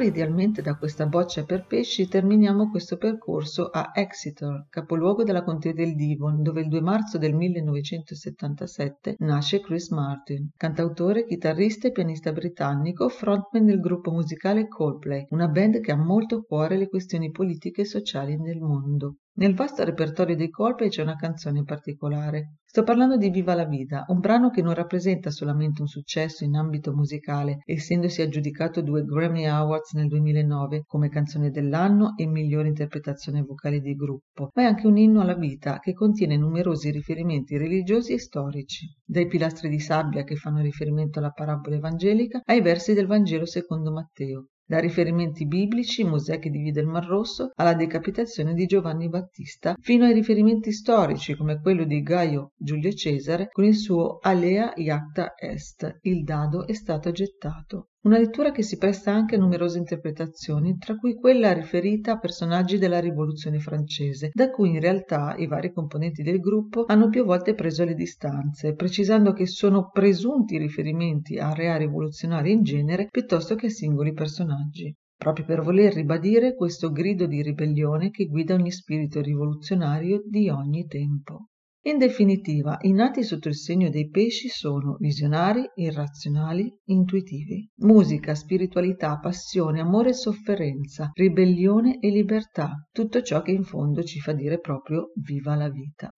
Fuori 0.00 0.16
idealmente 0.16 0.62
da 0.62 0.76
questa 0.76 1.04
boccia 1.04 1.44
per 1.44 1.66
pesci, 1.66 2.08
terminiamo 2.08 2.70
questo 2.70 2.96
percorso 2.96 3.66
a 3.66 3.90
Exeter, 3.94 4.64
capoluogo 4.70 5.24
della 5.24 5.42
contea 5.42 5.74
del 5.74 5.94
Devon, 5.94 6.42
dove 6.42 6.62
il 6.62 6.68
2 6.68 6.80
marzo 6.80 7.18
del 7.18 7.34
1977 7.34 9.16
nasce 9.18 9.60
Chris 9.60 9.90
Martin, 9.90 10.52
cantautore, 10.56 11.26
chitarrista 11.26 11.88
e 11.88 11.92
pianista 11.92 12.32
britannico, 12.32 13.10
frontman 13.10 13.66
del 13.66 13.78
gruppo 13.78 14.10
musicale 14.10 14.68
Coldplay, 14.68 15.26
una 15.32 15.48
band 15.48 15.80
che 15.80 15.92
ha 15.92 15.96
molto 15.96 16.36
a 16.36 16.42
cuore 16.44 16.78
le 16.78 16.88
questioni 16.88 17.30
politiche 17.30 17.82
e 17.82 17.84
sociali 17.84 18.38
nel 18.38 18.58
mondo. 18.58 19.16
Nel 19.34 19.54
vasto 19.54 19.84
repertorio 19.84 20.34
dei 20.34 20.48
Coldplay 20.48 20.88
c'è 20.88 21.02
una 21.02 21.16
canzone 21.16 21.58
in 21.58 21.64
particolare. 21.66 22.54
Sto 22.72 22.84
parlando 22.84 23.16
di 23.16 23.30
Viva 23.30 23.54
la 23.54 23.64
Vita, 23.64 24.04
un 24.10 24.20
brano 24.20 24.50
che 24.50 24.62
non 24.62 24.74
rappresenta 24.74 25.32
solamente 25.32 25.80
un 25.80 25.88
successo 25.88 26.44
in 26.44 26.54
ambito 26.54 26.94
musicale, 26.94 27.62
essendosi 27.64 28.22
aggiudicato 28.22 28.80
due 28.80 29.04
Grammy 29.04 29.44
Awards 29.46 29.94
nel 29.94 30.06
2009 30.06 30.84
come 30.86 31.08
canzone 31.08 31.50
dell'anno 31.50 32.14
e 32.16 32.28
migliore 32.28 32.68
interpretazione 32.68 33.42
vocale 33.42 33.80
di 33.80 33.96
gruppo, 33.96 34.50
ma 34.54 34.62
è 34.62 34.66
anche 34.66 34.86
un 34.86 34.98
inno 34.98 35.20
alla 35.20 35.34
vita 35.34 35.80
che 35.80 35.94
contiene 35.94 36.36
numerosi 36.36 36.92
riferimenti 36.92 37.56
religiosi 37.56 38.12
e 38.12 38.20
storici, 38.20 38.86
dai 39.04 39.26
pilastri 39.26 39.68
di 39.68 39.80
sabbia 39.80 40.22
che 40.22 40.36
fanno 40.36 40.60
riferimento 40.60 41.18
alla 41.18 41.32
parabola 41.32 41.74
evangelica 41.74 42.40
ai 42.44 42.60
versi 42.60 42.94
del 42.94 43.08
Vangelo 43.08 43.46
secondo 43.46 43.90
Matteo 43.90 44.46
da 44.70 44.78
riferimenti 44.78 45.46
biblici, 45.46 46.04
Mosè 46.04 46.38
che 46.38 46.48
divide 46.48 46.80
il 46.80 46.86
Mar 46.86 47.04
Rosso, 47.04 47.50
alla 47.56 47.74
decapitazione 47.74 48.54
di 48.54 48.66
Giovanni 48.66 49.08
Battista, 49.08 49.74
fino 49.80 50.04
ai 50.04 50.12
riferimenti 50.12 50.70
storici 50.70 51.34
come 51.34 51.60
quello 51.60 51.82
di 51.82 52.00
Gaio 52.02 52.52
Giulio 52.56 52.92
Cesare 52.92 53.48
con 53.50 53.64
il 53.64 53.74
suo 53.74 54.18
Alea 54.20 54.72
Iacta 54.76 55.32
Est, 55.36 55.98
il 56.02 56.22
dado 56.22 56.68
è 56.68 56.72
stato 56.74 57.10
gettato. 57.10 57.88
Una 58.02 58.16
lettura 58.16 58.50
che 58.50 58.62
si 58.62 58.78
presta 58.78 59.12
anche 59.12 59.34
a 59.34 59.38
numerose 59.38 59.76
interpretazioni, 59.76 60.78
tra 60.78 60.96
cui 60.96 61.14
quella 61.14 61.52
riferita 61.52 62.12
a 62.12 62.18
personaggi 62.18 62.78
della 62.78 62.98
Rivoluzione 62.98 63.58
francese, 63.58 64.30
da 64.32 64.48
cui 64.48 64.70
in 64.70 64.80
realtà 64.80 65.34
i 65.36 65.46
vari 65.46 65.70
componenti 65.70 66.22
del 66.22 66.40
gruppo 66.40 66.86
hanno 66.86 67.10
più 67.10 67.26
volte 67.26 67.54
preso 67.54 67.84
le 67.84 67.92
distanze, 67.92 68.74
precisando 68.74 69.34
che 69.34 69.46
sono 69.46 69.90
presunti 69.90 70.56
riferimenti 70.56 71.36
a 71.36 71.52
reali 71.52 71.84
rivoluzionari 71.84 72.52
in 72.52 72.62
genere 72.62 73.08
piuttosto 73.10 73.54
che 73.54 73.66
a 73.66 73.70
singoli 73.70 74.14
personaggi 74.14 74.94
proprio 75.20 75.44
per 75.44 75.60
voler 75.60 75.92
ribadire 75.92 76.54
questo 76.54 76.90
grido 76.90 77.26
di 77.26 77.42
ribellione 77.42 78.08
che 78.08 78.24
guida 78.24 78.54
ogni 78.54 78.70
spirito 78.70 79.20
rivoluzionario 79.20 80.22
di 80.24 80.48
ogni 80.48 80.86
tempo. 80.86 81.49
In 81.82 81.96
definitiva, 81.96 82.76
i 82.82 82.92
nati 82.92 83.22
sotto 83.22 83.48
il 83.48 83.56
segno 83.56 83.88
dei 83.88 84.10
pesci 84.10 84.48
sono 84.48 84.96
visionari, 84.98 85.64
irrazionali, 85.76 86.70
intuitivi. 86.84 87.70
Musica, 87.76 88.34
spiritualità, 88.34 89.18
passione, 89.18 89.80
amore 89.80 90.10
e 90.10 90.14
sofferenza, 90.14 91.10
ribellione 91.14 91.98
e 91.98 92.10
libertà, 92.10 92.86
tutto 92.92 93.22
ciò 93.22 93.40
che 93.40 93.52
in 93.52 93.64
fondo 93.64 94.02
ci 94.02 94.20
fa 94.20 94.34
dire 94.34 94.60
proprio 94.60 95.12
viva 95.14 95.54
la 95.54 95.70
vita. 95.70 96.10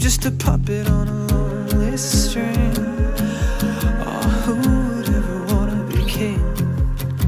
Just 0.00 0.24
a 0.24 0.30
puppet 0.30 0.88
on 0.88 1.06
a 1.08 1.26
lonely 1.34 1.94
string. 1.94 2.72
Oh, 4.06 4.28
who 4.44 4.54
would 4.56 5.08
ever 5.10 5.44
wanna 5.52 5.84
be 5.92 6.02
king? 6.10 6.42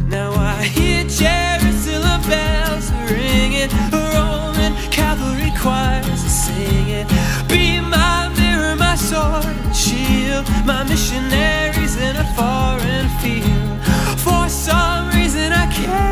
Now 0.08 0.32
I 0.32 0.64
hear 0.64 1.04
Jerusalem 1.04 2.22
bells 2.22 2.90
ringing, 3.10 3.68
a 3.92 4.00
Roman 4.14 4.72
cavalry 4.90 5.52
choirs 5.60 6.20
singing. 6.44 7.06
Be 7.46 7.78
my 7.78 8.32
mirror, 8.38 8.74
my 8.74 8.94
sword 8.94 9.44
and 9.44 9.76
shield, 9.76 10.46
my 10.64 10.82
missionaries 10.84 11.96
in 11.96 12.16
a 12.16 12.26
foreign 12.34 13.08
field. 13.20 13.80
For 14.24 14.48
some 14.48 15.10
reason 15.10 15.52
I 15.52 15.66
can't 15.70 16.11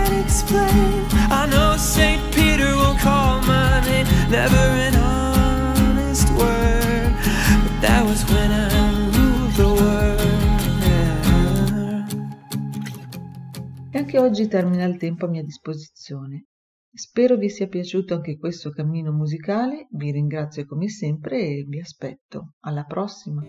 anche 14.11 14.19
oggi 14.19 14.49
termina 14.49 14.85
il 14.87 14.97
tempo 14.97 15.27
a 15.27 15.29
mia 15.29 15.45
disposizione. 15.45 16.47
Spero 16.93 17.37
vi 17.37 17.49
sia 17.49 17.69
piaciuto 17.69 18.15
anche 18.15 18.39
questo 18.39 18.71
cammino 18.71 19.13
musicale, 19.13 19.87
vi 19.93 20.11
ringrazio 20.11 20.67
come 20.67 20.89
sempre 20.89 21.39
e 21.39 21.65
vi 21.69 21.79
aspetto. 21.79 22.55
Alla 22.61 22.83
prossima! 22.83 23.45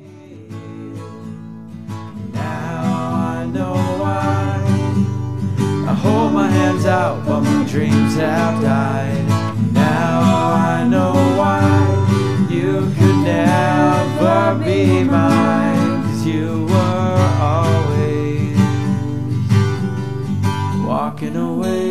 You 16.24 16.66
were 16.66 17.18
always 17.42 18.11
walking 20.92 21.38
away. 21.38 21.91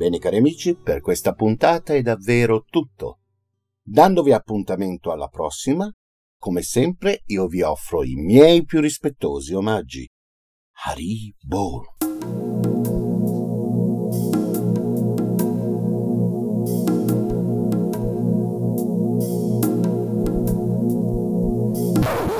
Bene 0.00 0.16
cari 0.18 0.38
amici, 0.38 0.76
per 0.76 1.02
questa 1.02 1.34
puntata 1.34 1.92
è 1.92 2.00
davvero 2.00 2.62
tutto. 2.62 3.18
Dandovi 3.82 4.32
appuntamento 4.32 5.12
alla 5.12 5.28
prossima, 5.28 5.92
come 6.38 6.62
sempre 6.62 7.20
io 7.26 7.46
vi 7.46 7.60
offro 7.60 8.02
i 8.02 8.14
miei 8.14 8.64
più 8.64 8.80
rispettosi 8.80 9.52
omaggi. 9.52 10.08
Haribo! 10.86 11.82
Goodbye, 22.00 22.39